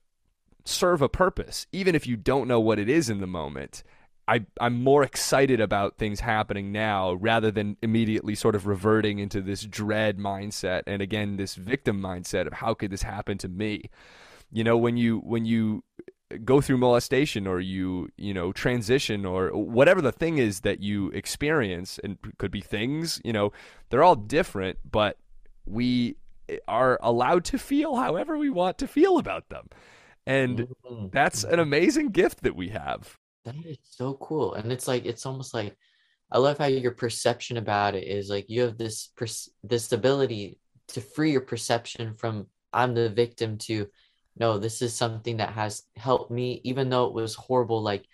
serve 0.70 1.02
a 1.02 1.10
purpose 1.10 1.68
even 1.72 1.96
if 1.96 2.08
you 2.08 2.16
don't 2.16 2.48
know 2.48 2.60
what 2.60 2.80
it 2.80 2.90
is 2.90 3.10
in 3.10 3.20
the 3.20 3.28
moment 3.28 3.84
I, 4.30 4.46
I'm 4.62 4.84
more 4.84 5.02
excited 5.02 5.60
about 5.60 5.98
things 5.98 6.20
happening 6.20 6.72
now 6.72 7.14
rather 7.14 7.50
than 7.50 7.78
immediately 7.82 8.36
sort 8.36 8.54
of 8.54 8.68
reverting 8.68 9.18
into 9.18 9.42
this 9.42 9.64
dread 9.64 10.20
mindset 10.20 10.84
and 10.86 11.02
again 11.02 11.38
this 11.38 11.56
victim 11.56 12.00
mindset 12.00 12.46
of 12.46 12.54
how 12.54 12.76
could 12.76 12.92
this 12.92 13.02
happen 13.02 13.40
to 13.40 13.48
me? 13.48 13.90
You 14.52 14.64
know 14.64 14.78
when 14.78 14.98
you 14.98 15.18
when 15.22 15.46
you 15.46 15.84
go 16.46 16.62
through 16.62 16.78
molestation 16.78 17.48
or 17.48 17.60
you 17.60 18.10
you 18.18 18.34
know 18.34 18.52
transition 18.52 19.26
or 19.26 19.50
whatever 19.50 20.00
the 20.00 20.12
thing 20.12 20.38
is 20.38 20.60
that 20.60 20.80
you 20.80 21.10
experience 21.10 22.00
and 22.04 22.18
could 22.38 22.52
be 22.52 22.62
things 22.62 23.20
you 23.24 23.34
know 23.34 23.52
they're 23.90 24.04
all 24.04 24.16
different 24.16 24.78
but 24.90 25.18
we 25.66 26.16
eh, 26.48 26.58
are 26.68 27.00
allowed 27.02 27.44
to 27.44 27.58
feel 27.58 27.96
however 27.96 28.38
we 28.38 28.50
want 28.50 28.78
to 28.78 28.88
feel 28.88 29.18
about 29.18 29.50
them 29.50 29.68
and 30.30 30.68
Mm. 30.90 31.12
that's 31.12 31.44
an 31.44 31.60
amazing 31.60 32.10
gift 32.12 32.44
that 32.44 32.56
we 32.56 32.70
have 32.70 33.18
That 33.46 33.56
is 33.66 33.78
so 33.84 34.16
cool. 34.16 34.54
And 34.54 34.72
it's 34.72 34.88
like 34.88 35.06
it's 35.06 35.26
almost 35.26 35.54
like 35.54 35.76
I 36.32 36.38
love 36.38 36.58
how 36.58 36.66
your 36.66 36.92
perception 36.92 37.58
about 37.58 37.96
it 37.96 38.08
is 38.08 38.30
like 38.30 38.50
you 38.50 38.62
have 38.62 38.78
this 38.78 39.10
this 39.64 39.92
ability 39.92 40.60
to 40.90 41.02
free 41.02 41.32
your 41.32 41.42
perception 41.42 42.14
from 42.16 42.48
I'm 42.74 42.94
the 42.94 43.10
victim 43.10 43.58
to 43.60 43.88
no, 44.38 44.58
this 44.58 44.82
is 44.82 44.96
something 44.96 45.38
that 45.38 45.52
has 45.54 45.84
helped 45.98 46.32
me, 46.32 46.62
even 46.64 46.90
though 46.90 47.08
it 47.08 47.14
was 47.14 47.36
horrible. 47.36 47.82
Like 47.82 48.06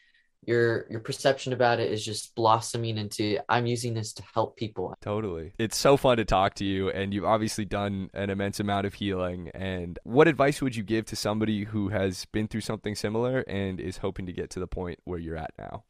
your 0.48 0.86
your 0.90 1.00
perception 1.00 1.54
about 1.54 1.80
it 1.80 1.92
is 1.92 2.04
just 2.04 2.36
blossoming 2.36 2.98
into 2.98 3.40
I'm 3.50 3.66
using 3.66 3.94
this 3.94 4.14
to 4.14 4.24
help 4.34 4.58
people. 4.58 4.96
Totally. 5.02 5.54
It's 5.58 5.78
so 5.78 5.98
fun 5.98 6.18
to 6.18 6.26
talk 6.26 6.56
to 6.56 6.66
you 6.66 6.90
and 6.90 7.14
you've 7.14 7.26
obviously 7.26 7.66
done 7.66 8.10
an 8.14 8.30
immense 8.30 8.60
amount 8.60 8.86
of 8.86 8.94
healing 8.94 9.50
and 9.54 9.98
what 10.04 10.28
advice 10.28 10.62
would 10.62 10.76
you 10.76 10.84
give 10.84 11.06
to 11.06 11.16
somebody 11.16 11.64
who 11.64 11.90
has 11.90 12.26
been 12.26 12.48
through 12.48 12.62
something 12.62 12.96
similar 12.96 13.40
and 13.42 13.80
is 13.80 13.98
hoping 13.98 14.26
to 14.28 14.34
get 14.34 14.50
to 14.52 14.60
the 14.60 14.68
point 14.68 15.00
where 15.04 15.20
you're 15.20 15.38
at 15.38 15.52
now? 15.58 15.84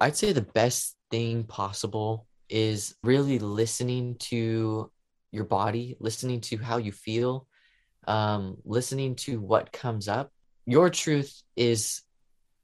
I'd 0.00 0.16
say 0.16 0.32
the 0.32 0.42
best 0.42 0.96
thing 1.10 1.44
possible 1.44 2.26
is 2.48 2.94
really 3.02 3.38
listening 3.38 4.16
to 4.16 4.90
your 5.30 5.44
body, 5.44 5.96
listening 6.00 6.40
to 6.42 6.58
how 6.58 6.76
you 6.76 6.92
feel, 6.92 7.46
um, 8.06 8.56
listening 8.64 9.16
to 9.16 9.40
what 9.40 9.72
comes 9.72 10.08
up. 10.08 10.32
Your 10.66 10.90
truth 10.90 11.42
is 11.56 12.02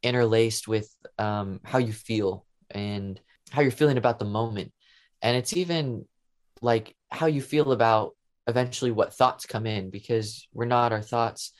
interlaced 0.02 0.68
with 0.68 0.90
um, 1.18 1.60
how 1.64 1.78
you 1.78 1.92
feel 1.92 2.46
and 2.70 3.20
how 3.50 3.62
you're 3.62 3.70
feeling 3.70 3.98
about 3.98 4.18
the 4.18 4.24
moment. 4.24 4.72
And 5.22 5.36
it's 5.36 5.56
even 5.56 6.06
like 6.60 6.94
how 7.10 7.26
you 7.26 7.40
feel 7.40 7.72
about 7.72 8.14
eventually 8.46 8.90
what 8.90 9.14
thoughts 9.14 9.46
come 9.46 9.66
in 9.66 9.90
because 9.90 10.46
we're 10.52 10.64
not 10.64 10.92
our 10.92 11.02
thoughts. 11.02 11.52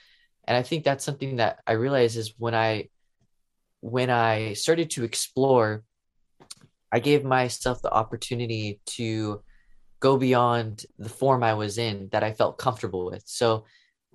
And 0.47 0.57
I 0.57 0.63
think 0.63 0.85
that's 0.85 1.05
something 1.05 1.37
that 1.37 1.59
I 1.67 1.73
realize 1.73 2.17
is 2.17 2.35
when 2.39 2.55
I 2.55 2.89
when 3.81 4.11
I 4.11 4.55
started 4.55 4.91
to 4.91 5.05
explore, 5.05 5.85
I 6.91 6.99
gave 6.99 7.25
myself 7.25 7.81
the 7.81 7.93
opportunity 7.93 8.81
to 8.87 9.43
go 10.01 10.17
beyond 10.17 10.85
the 10.99 11.09
form 11.09 11.43
I 11.43 11.55
was 11.55 11.79
in 11.79 12.09
that 12.13 12.25
I 12.25 12.33
felt 12.33 12.59
comfortable 12.59 13.07
with. 13.07 13.23
So 13.27 13.65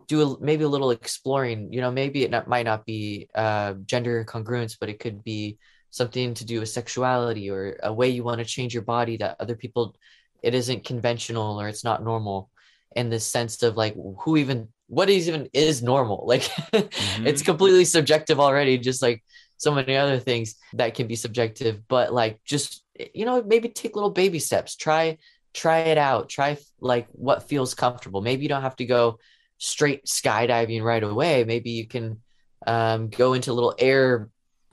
do 0.08 0.22
a, 0.22 0.40
maybe 0.40 0.64
a 0.64 0.70
little 0.70 0.92
exploring, 0.92 1.72
you 1.72 1.82
know, 1.82 1.92
maybe 1.92 2.24
it 2.24 2.32
not, 2.32 2.48
might 2.48 2.66
not 2.66 2.86
be 2.86 3.30
uh, 3.36 3.74
gender 3.86 4.26
congruence, 4.26 4.78
but 4.80 4.90
it 4.90 5.00
could 5.00 5.24
be 5.24 5.58
something 5.90 6.34
to 6.34 6.46
do 6.46 6.60
with 6.60 6.70
sexuality 6.70 7.50
or 7.50 7.78
a 7.84 7.94
way 7.94 8.10
you 8.10 8.24
want 8.24 8.40
to 8.40 8.46
change 8.46 8.74
your 8.74 8.84
body 8.84 9.18
that 9.18 9.38
other 9.40 9.56
people, 9.56 9.96
it 10.42 10.54
isn't 10.54 10.86
conventional 10.86 11.60
or 11.60 11.68
it's 11.68 11.84
not 11.84 12.04
normal 12.04 12.50
in 12.96 13.10
the 13.10 13.20
sense 13.20 13.62
of 13.64 13.78
like 13.78 13.96
who 14.20 14.38
even, 14.38 14.68
what 14.88 15.10
is 15.10 15.28
even 15.28 15.50
is 15.54 15.82
normal? 15.82 16.26
Like 16.28 16.44
mm-hmm. 16.44 17.28
it's 17.28 17.42
completely 17.42 17.86
subjective 17.86 18.40
already, 18.40 18.78
just 18.78 19.02
like 19.02 19.24
so 19.58 19.74
many 19.74 19.96
other 19.96 20.20
things 20.20 20.56
that 20.74 20.96
can 20.96 21.08
be 21.08 21.16
subjective, 21.16 21.88
but 21.88 22.14
like 22.14 22.44
just, 22.44 22.84
you 23.14 23.26
know, 23.26 23.42
maybe 23.44 23.70
take 23.70 23.96
little 23.96 24.12
baby 24.12 24.40
steps, 24.40 24.76
try 24.76 25.18
try 25.54 25.80
it 25.80 25.98
out 25.98 26.30
try 26.30 26.58
like 26.80 27.08
what 27.12 27.48
feels 27.48 27.74
comfortable 27.74 28.22
maybe 28.22 28.42
you 28.42 28.50
don't 28.50 28.64
have 28.64 28.76
to 28.76 28.86
go 28.86 29.20
straight 29.64 30.06
skydiving 30.06 30.84
right 30.84 31.04
away 31.04 31.46
maybe 31.46 31.70
you 31.70 31.88
can 31.88 32.20
um, 32.68 33.08
go 33.08 33.32
into 33.32 33.50
a 33.50 33.54
little 33.54 33.74
air 33.80 34.30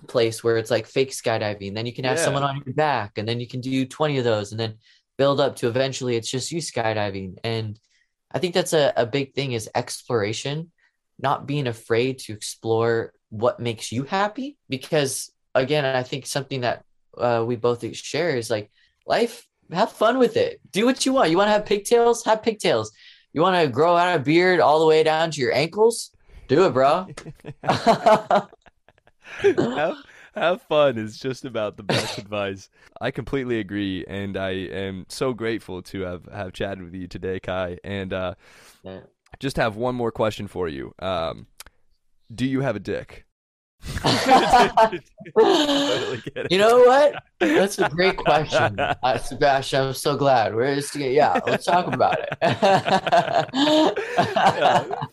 place 0.08 0.42
where 0.42 0.56
it's 0.56 0.70
like 0.70 0.84
fake 0.84 1.12
skydiving 1.12 1.76
then 1.76 1.86
you 1.86 1.92
can 1.92 2.04
have 2.04 2.16
yeah. 2.16 2.24
someone 2.24 2.42
on 2.42 2.60
your 2.66 2.74
back 2.74 3.16
and 3.16 3.28
then 3.28 3.38
you 3.38 3.46
can 3.46 3.60
do 3.60 3.86
20 3.86 4.18
of 4.18 4.24
those 4.24 4.50
and 4.50 4.58
then 4.58 4.74
build 5.16 5.40
up 5.40 5.54
to 5.54 5.68
eventually 5.68 6.16
it's 6.16 6.28
just 6.28 6.50
you 6.50 6.60
skydiving 6.60 7.36
and 7.44 7.78
i 8.32 8.40
think 8.40 8.52
that's 8.52 8.72
a, 8.72 8.92
a 8.96 9.06
big 9.06 9.32
thing 9.32 9.52
is 9.52 9.70
exploration 9.76 10.72
not 11.20 11.46
being 11.46 11.68
afraid 11.68 12.18
to 12.18 12.32
explore 12.32 13.12
what 13.28 13.60
makes 13.60 13.92
you 13.92 14.02
happy 14.02 14.58
because 14.68 15.30
again 15.54 15.84
i 15.84 16.02
think 16.02 16.26
something 16.26 16.62
that 16.62 16.82
uh, 17.16 17.44
we 17.46 17.54
both 17.54 17.94
share 17.94 18.30
is 18.30 18.50
like 18.50 18.72
life 19.06 19.46
have 19.72 19.92
fun 19.92 20.18
with 20.18 20.36
it. 20.36 20.60
Do 20.70 20.84
what 20.84 21.04
you 21.06 21.12
want. 21.12 21.30
You 21.30 21.36
want 21.36 21.48
to 21.48 21.52
have 21.52 21.66
pigtails? 21.66 22.24
Have 22.24 22.42
pigtails. 22.42 22.92
You 23.32 23.42
want 23.42 23.62
to 23.62 23.68
grow 23.68 23.96
out 23.96 24.16
a 24.16 24.18
beard 24.18 24.60
all 24.60 24.80
the 24.80 24.86
way 24.86 25.02
down 25.02 25.30
to 25.30 25.40
your 25.40 25.54
ankles? 25.54 26.10
Do 26.48 26.66
it, 26.66 26.72
bro. 26.72 27.06
have, 27.62 28.48
have 30.34 30.62
fun 30.62 30.98
is 30.98 31.18
just 31.18 31.44
about 31.44 31.76
the 31.76 31.84
best 31.84 32.18
advice. 32.18 32.68
I 33.00 33.12
completely 33.12 33.60
agree, 33.60 34.04
and 34.08 34.36
I 34.36 34.50
am 34.50 35.06
so 35.08 35.32
grateful 35.32 35.80
to 35.82 36.00
have 36.00 36.24
have 36.32 36.52
chatted 36.52 36.82
with 36.82 36.94
you 36.94 37.06
today, 37.06 37.38
Kai. 37.38 37.78
And 37.84 38.12
uh, 38.12 38.34
yeah. 38.82 39.00
just 39.38 39.56
have 39.56 39.76
one 39.76 39.94
more 39.94 40.10
question 40.10 40.48
for 40.48 40.68
you. 40.68 40.92
Um, 40.98 41.46
do 42.34 42.46
you 42.46 42.62
have 42.62 42.74
a 42.74 42.80
dick? 42.80 43.26
you 46.50 46.58
know 46.58 46.80
what? 46.80 47.22
That's 47.38 47.78
a 47.78 47.88
great 47.88 48.18
question, 48.18 48.78
uh, 48.78 49.18
Sebastian. 49.18 49.86
I'm 49.86 49.94
so 49.94 50.16
glad. 50.16 50.54
We're 50.54 50.76
just 50.76 50.94
yeah. 50.96 51.40
Let's 51.46 51.64
talk 51.64 51.86
about 51.86 52.18
it. 52.20 52.28
yeah, 52.42 53.44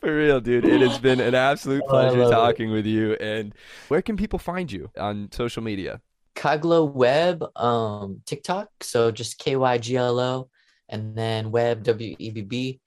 for 0.02 0.16
real, 0.16 0.42
dude. 0.42 0.66
It 0.66 0.82
has 0.82 1.00
been 1.00 1.22
an 1.22 1.34
absolute 1.34 1.84
oh, 1.86 1.90
pleasure 1.90 2.24
oh, 2.24 2.32
talking 2.32 2.70
it. 2.70 2.74
with 2.74 2.86
you. 2.86 3.14
And 3.16 3.56
where 3.88 4.02
can 4.02 4.18
people 4.18 4.40
find 4.40 4.72
you 4.72 4.92
on 4.98 5.30
social 5.32 5.64
media? 5.64 6.02
Kyglo 6.36 6.92
Webb, 6.92 7.46
um, 7.56 8.22
TikTok. 8.26 8.70
So 8.82 9.12
just 9.12 9.40
K 9.40 9.56
Y 9.56 9.78
G 9.78 9.96
L 9.96 10.20
O, 10.20 10.50
and 10.90 11.16
then 11.16 11.52
Webb 11.52 11.84
W 11.84 12.16
E 12.20 12.32
B 12.32 12.42
B. 12.42 12.82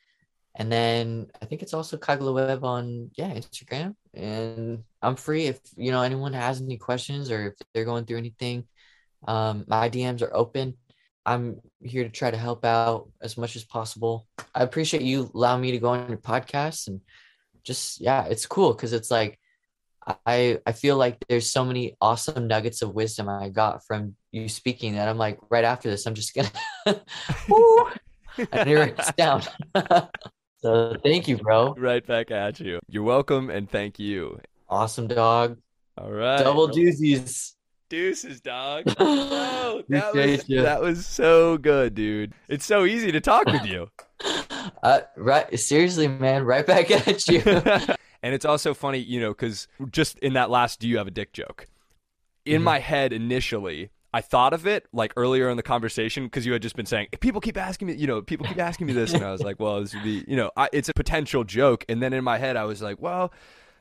And 0.57 0.71
then 0.71 1.29
I 1.41 1.47
think 1.47 1.63
it's 1.63 1.75
also 1.75 1.97
Kyglo 1.97 2.35
Webb 2.35 2.65
on 2.65 3.11
yeah 3.17 3.33
Instagram. 3.33 3.95
And 4.13 4.85
I'm 5.03 5.17
free 5.17 5.47
if 5.47 5.61
you 5.77 5.93
know 5.93 6.03
anyone 6.03 6.33
has 6.33 6.61
any 6.61 6.77
questions 6.77 7.31
or 7.31 7.49
if 7.49 7.55
they're 7.73 7.85
going 7.85 8.05
through 8.05 8.19
anything. 8.19 8.65
Um, 9.27 9.65
my 9.69 9.89
DMs 9.89 10.23
are 10.23 10.35
open. 10.35 10.75
I'm 11.27 11.61
here 11.83 12.05
to 12.05 12.11
try 12.11 12.31
to 12.31 12.37
help 12.37 12.65
out 12.65 13.11
as 13.21 13.37
much 13.37 13.57
as 13.57 13.65
possible. 13.65 14.27
I 14.55 14.63
appreciate 14.63 15.03
you 15.03 15.31
allowing 15.35 15.61
me 15.61 15.73
to 15.73 15.79
go 15.79 15.91
on 15.91 16.09
your 16.09 16.19
podcast 16.19 16.89
and 16.89 17.01
just 17.63 18.01
yeah, 18.01 18.25
it's 18.25 18.47
cool 18.47 18.73
because 18.73 18.93
it's 18.93 19.11
like 19.11 19.39
I 20.27 20.59
I 20.67 20.73
feel 20.73 20.97
like 20.97 21.19
there's 21.29 21.51
so 21.51 21.65
many 21.65 21.97
awesome 22.01 22.47
nuggets 22.47 22.83
of 22.83 22.95
wisdom 22.95 23.29
I 23.29 23.51
got 23.51 23.87
from 23.87 24.17
you 24.33 24.49
speaking 24.49 24.95
that 24.95 25.09
I'm 25.09 25.19
like 25.19 25.39
right 25.51 25.65
after 25.65 25.91
this 25.91 26.07
I'm 26.07 26.15
just 26.15 26.35
gonna 26.35 26.51
I 28.53 28.65
need 28.65 28.75
to 28.75 28.79
write 28.79 28.97
this 28.97 29.13
down. 29.17 29.43
So 30.63 30.95
thank 31.03 31.27
you, 31.27 31.39
bro. 31.39 31.75
Right 31.79 32.07
back 32.07 32.31
at 32.31 32.61
you. 32.61 32.81
You're 32.87 33.03
welcome 33.03 33.49
and 33.49 33.71
thank 33.71 33.99
you. 33.99 34.39
Awesome 34.71 35.09
dog. 35.09 35.59
All 35.99 36.13
right. 36.13 36.39
Double 36.39 36.69
deuces. 36.69 37.57
Deuces, 37.89 38.41
dog. 38.41 38.85
Oh, 39.73 39.83
that, 39.89 40.15
was, 40.15 40.45
that 40.47 40.81
was 40.81 41.07
so 41.07 41.57
good, 41.57 41.95
dude. 41.95 42.35
It's 42.49 42.67
so 42.67 42.85
easy 42.85 43.13
to 43.13 43.21
talk 43.21 43.47
with 43.47 43.67
you. 43.67 43.91
Uh, 44.83 45.01
right. 45.17 45.59
Seriously, 45.59 46.07
man. 46.07 46.45
Right 46.45 46.67
back 46.67 46.91
at 46.91 47.27
you. 47.29 47.41
and 47.43 48.35
it's 48.35 48.45
also 48.45 48.75
funny, 48.75 48.99
you 48.99 49.19
know, 49.19 49.31
because 49.31 49.67
just 49.91 50.19
in 50.19 50.35
that 50.35 50.51
last 50.51 50.81
"Do 50.81 50.89
you 50.89 50.99
have 50.99 51.07
a 51.07 51.11
dick?" 51.11 51.33
joke, 51.33 51.67
in 52.45 52.57
mm-hmm. 52.57 52.65
my 52.65 52.79
head 52.79 53.15
initially, 53.15 53.91
I 54.13 54.21
thought 54.21 54.53
of 54.53 54.67
it 54.67 54.87
like 54.93 55.15
earlier 55.17 55.49
in 55.49 55.57
the 55.57 55.63
conversation 55.63 56.25
because 56.25 56.45
you 56.45 56.53
had 56.53 56.61
just 56.61 56.77
been 56.77 56.87
saying 56.87 57.09
people 57.21 57.41
keep 57.41 57.57
asking 57.57 57.89
me, 57.89 57.95
you 57.95 58.07
know, 58.07 58.21
people 58.21 58.47
keep 58.47 58.59
asking 58.59 58.87
me 58.87 58.93
this, 58.93 59.15
and 59.15 59.25
I 59.25 59.33
was 59.33 59.43
like, 59.43 59.59
well, 59.59 59.81
this 59.81 59.95
would 59.95 60.05
be, 60.05 60.25
you 60.29 60.37
know, 60.37 60.51
I, 60.57 60.69
it's 60.73 60.91
a 60.91 60.95
potential 60.95 61.45
joke. 61.45 61.85
And 61.89 62.03
then 62.03 62.13
in 62.13 62.25
my 62.25 62.37
head, 62.37 62.57
I 62.57 62.65
was 62.65 62.83
like, 62.83 63.01
well, 63.01 63.33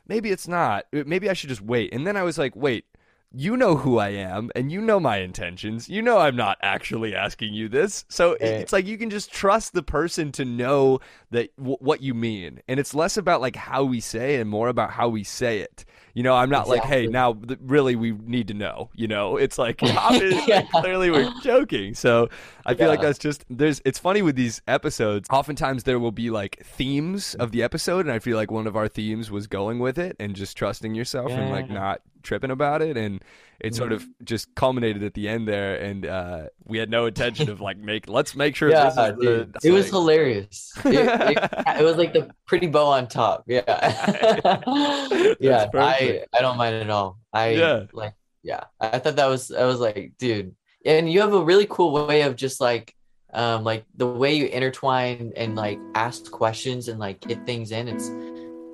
maybe 0.10 0.32
it's 0.32 0.47
not. 0.47 0.86
Maybe 0.91 1.30
I 1.30 1.34
should 1.34 1.49
just 1.49 1.62
wait. 1.62 1.93
And 1.93 2.05
then 2.05 2.18
I 2.18 2.24
was 2.24 2.38
like, 2.38 2.55
wait, 2.55 2.86
you 3.32 3.56
know 3.56 3.76
who 3.76 4.00
I 4.00 4.10
am 4.10 4.50
and 4.56 4.72
you 4.72 4.82
know 4.82 5.00
my 5.00 5.18
intentions. 5.18 5.88
You 5.88 6.02
know 6.02 6.18
I'm 6.18 6.36
not 6.36 6.58
actually 6.62 7.16
asking 7.16 7.54
you 7.54 7.70
this. 7.70 8.06
So 8.10 8.38
it's 8.40 8.74
like 8.74 8.88
you 8.88 8.98
can 8.98 9.10
just 9.10 9.32
trust 9.32 9.74
the 9.74 9.84
person 9.84 10.32
to 10.34 10.46
know 10.46 11.00
that 11.32 11.56
w- 11.58 11.78
what 11.80 12.02
you 12.02 12.14
mean. 12.14 12.62
And 12.68 12.80
it's 12.80 12.96
less 12.96 13.18
about 13.18 13.42
like 13.42 13.56
how 13.56 13.84
we 13.84 14.00
say 14.00 14.38
and 14.38 14.50
more 14.50 14.68
about 14.68 14.92
how 14.92 15.10
we 15.10 15.24
say 15.24 15.60
it. 15.60 15.86
You 16.16 16.24
know, 16.24 16.34
I'm 16.36 16.50
not 16.50 16.68
exactly. 16.68 16.80
like, 16.80 16.88
hey, 16.90 17.08
now 17.08 17.34
th- 17.34 17.60
really 17.62 17.96
we 17.96 18.12
need 18.12 18.48
to 18.48 18.54
know. 18.54 18.90
You 18.96 19.08
know, 19.08 19.38
it's 19.38 19.58
like 19.58 19.82
yeah. 19.84 20.64
clearly 20.74 21.12
we're 21.12 21.32
joking. 21.44 21.94
So 21.94 22.30
I 22.66 22.74
feel 22.74 22.88
yeah. 22.88 22.92
like 22.92 23.02
that's 23.02 23.20
just 23.20 23.46
there's. 23.50 23.82
It's 23.86 24.00
funny 24.00 24.22
with 24.22 24.36
these 24.36 24.62
episodes. 24.68 25.30
Oftentimes 25.30 25.84
there 25.84 26.00
will 26.00 26.12
be 26.12 26.30
like 26.30 26.64
themes 26.66 27.36
of 27.36 27.52
the 27.52 27.62
episode, 27.62 28.02
and 28.06 28.12
I 28.12 28.20
feel 28.20 28.38
like 28.38 28.50
one 28.50 28.66
of 28.66 28.76
our 28.76 28.88
themes 28.88 29.30
was 29.30 29.46
going 29.48 29.80
with 29.80 30.00
it 30.00 30.16
and 30.20 30.36
just 30.36 30.58
trusting 30.58 30.96
yourself 30.96 31.30
yeah. 31.30 31.42
and 31.42 31.52
like 31.52 31.70
not 31.70 32.02
tripping 32.24 32.52
about 32.52 32.82
it 32.82 32.98
and 32.98 33.24
it 33.60 33.76
sort 33.76 33.92
of 33.92 34.06
just 34.24 34.54
culminated 34.56 35.04
at 35.04 35.14
the 35.14 35.28
end 35.28 35.48
there 35.48 35.76
and 35.76 36.06
uh, 36.06 36.44
we 36.66 36.78
had 36.78 36.90
no 36.90 37.06
intention 37.06 37.50
of 37.50 37.60
like 37.60 37.78
make 37.78 38.08
let's 38.08 38.36
make 38.36 38.56
sure 38.56 38.70
yeah, 38.70 38.90
the, 38.90 39.50
it 39.64 39.72
was 39.72 39.90
hilarious. 39.90 40.72
It, 40.86 40.94
it, 40.96 41.50
it, 41.80 41.84
was 41.84 41.98
like 41.98 42.14
the 42.14 42.30
pretty 42.46 42.68
bow 42.68 42.88
on 42.88 43.08
top. 43.08 43.44
Yeah. 43.48 43.64
Yeah 45.40 45.68
i 45.74 46.24
i 46.34 46.42
don't 46.42 46.58
mind 46.58 46.76
at 46.76 46.90
all. 46.90 47.20
I 47.34 47.50
yeah. 47.50 47.84
like 47.94 48.14
yeah 48.42 48.64
i 48.80 49.00
thought 49.00 49.18
that 49.18 49.28
was 49.28 49.52
i 49.52 49.66
was 49.66 49.80
like 49.80 50.14
dude. 50.18 50.56
And 50.86 51.12
you 51.12 51.20
have 51.20 51.34
a 51.34 51.44
really 51.44 51.68
cool 51.70 52.08
way 52.08 52.22
of 52.22 52.36
just 52.36 52.62
like 52.62 52.96
um 53.34 53.64
like 53.64 53.84
the 53.96 54.08
way 54.08 54.34
you 54.36 54.46
intertwine 54.46 55.34
and 55.36 55.56
like 55.56 55.80
ask 55.96 56.32
questions 56.32 56.88
and 56.88 57.00
like 57.00 57.20
get 57.20 57.46
things 57.46 57.72
in. 57.72 57.88
It's 57.90 58.10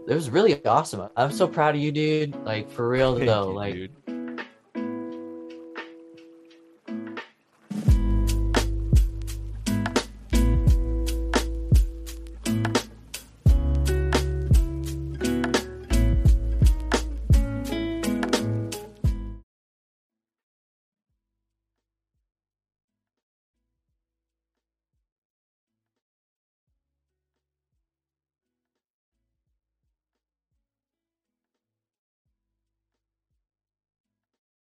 it 0.08 0.14
was 0.14 0.30
really 0.30 0.64
awesome. 0.66 1.10
I'm 1.16 1.32
so 1.32 1.46
mm-hmm. 1.46 1.54
proud 1.56 1.76
of 1.76 1.82
you, 1.82 1.92
dude. 1.92 2.36
Like 2.46 2.70
for 2.70 2.88
real 2.88 3.16
Thank 3.16 3.28
though. 3.28 3.50
You, 3.50 3.56
like 3.56 3.74
dude. 3.74 3.92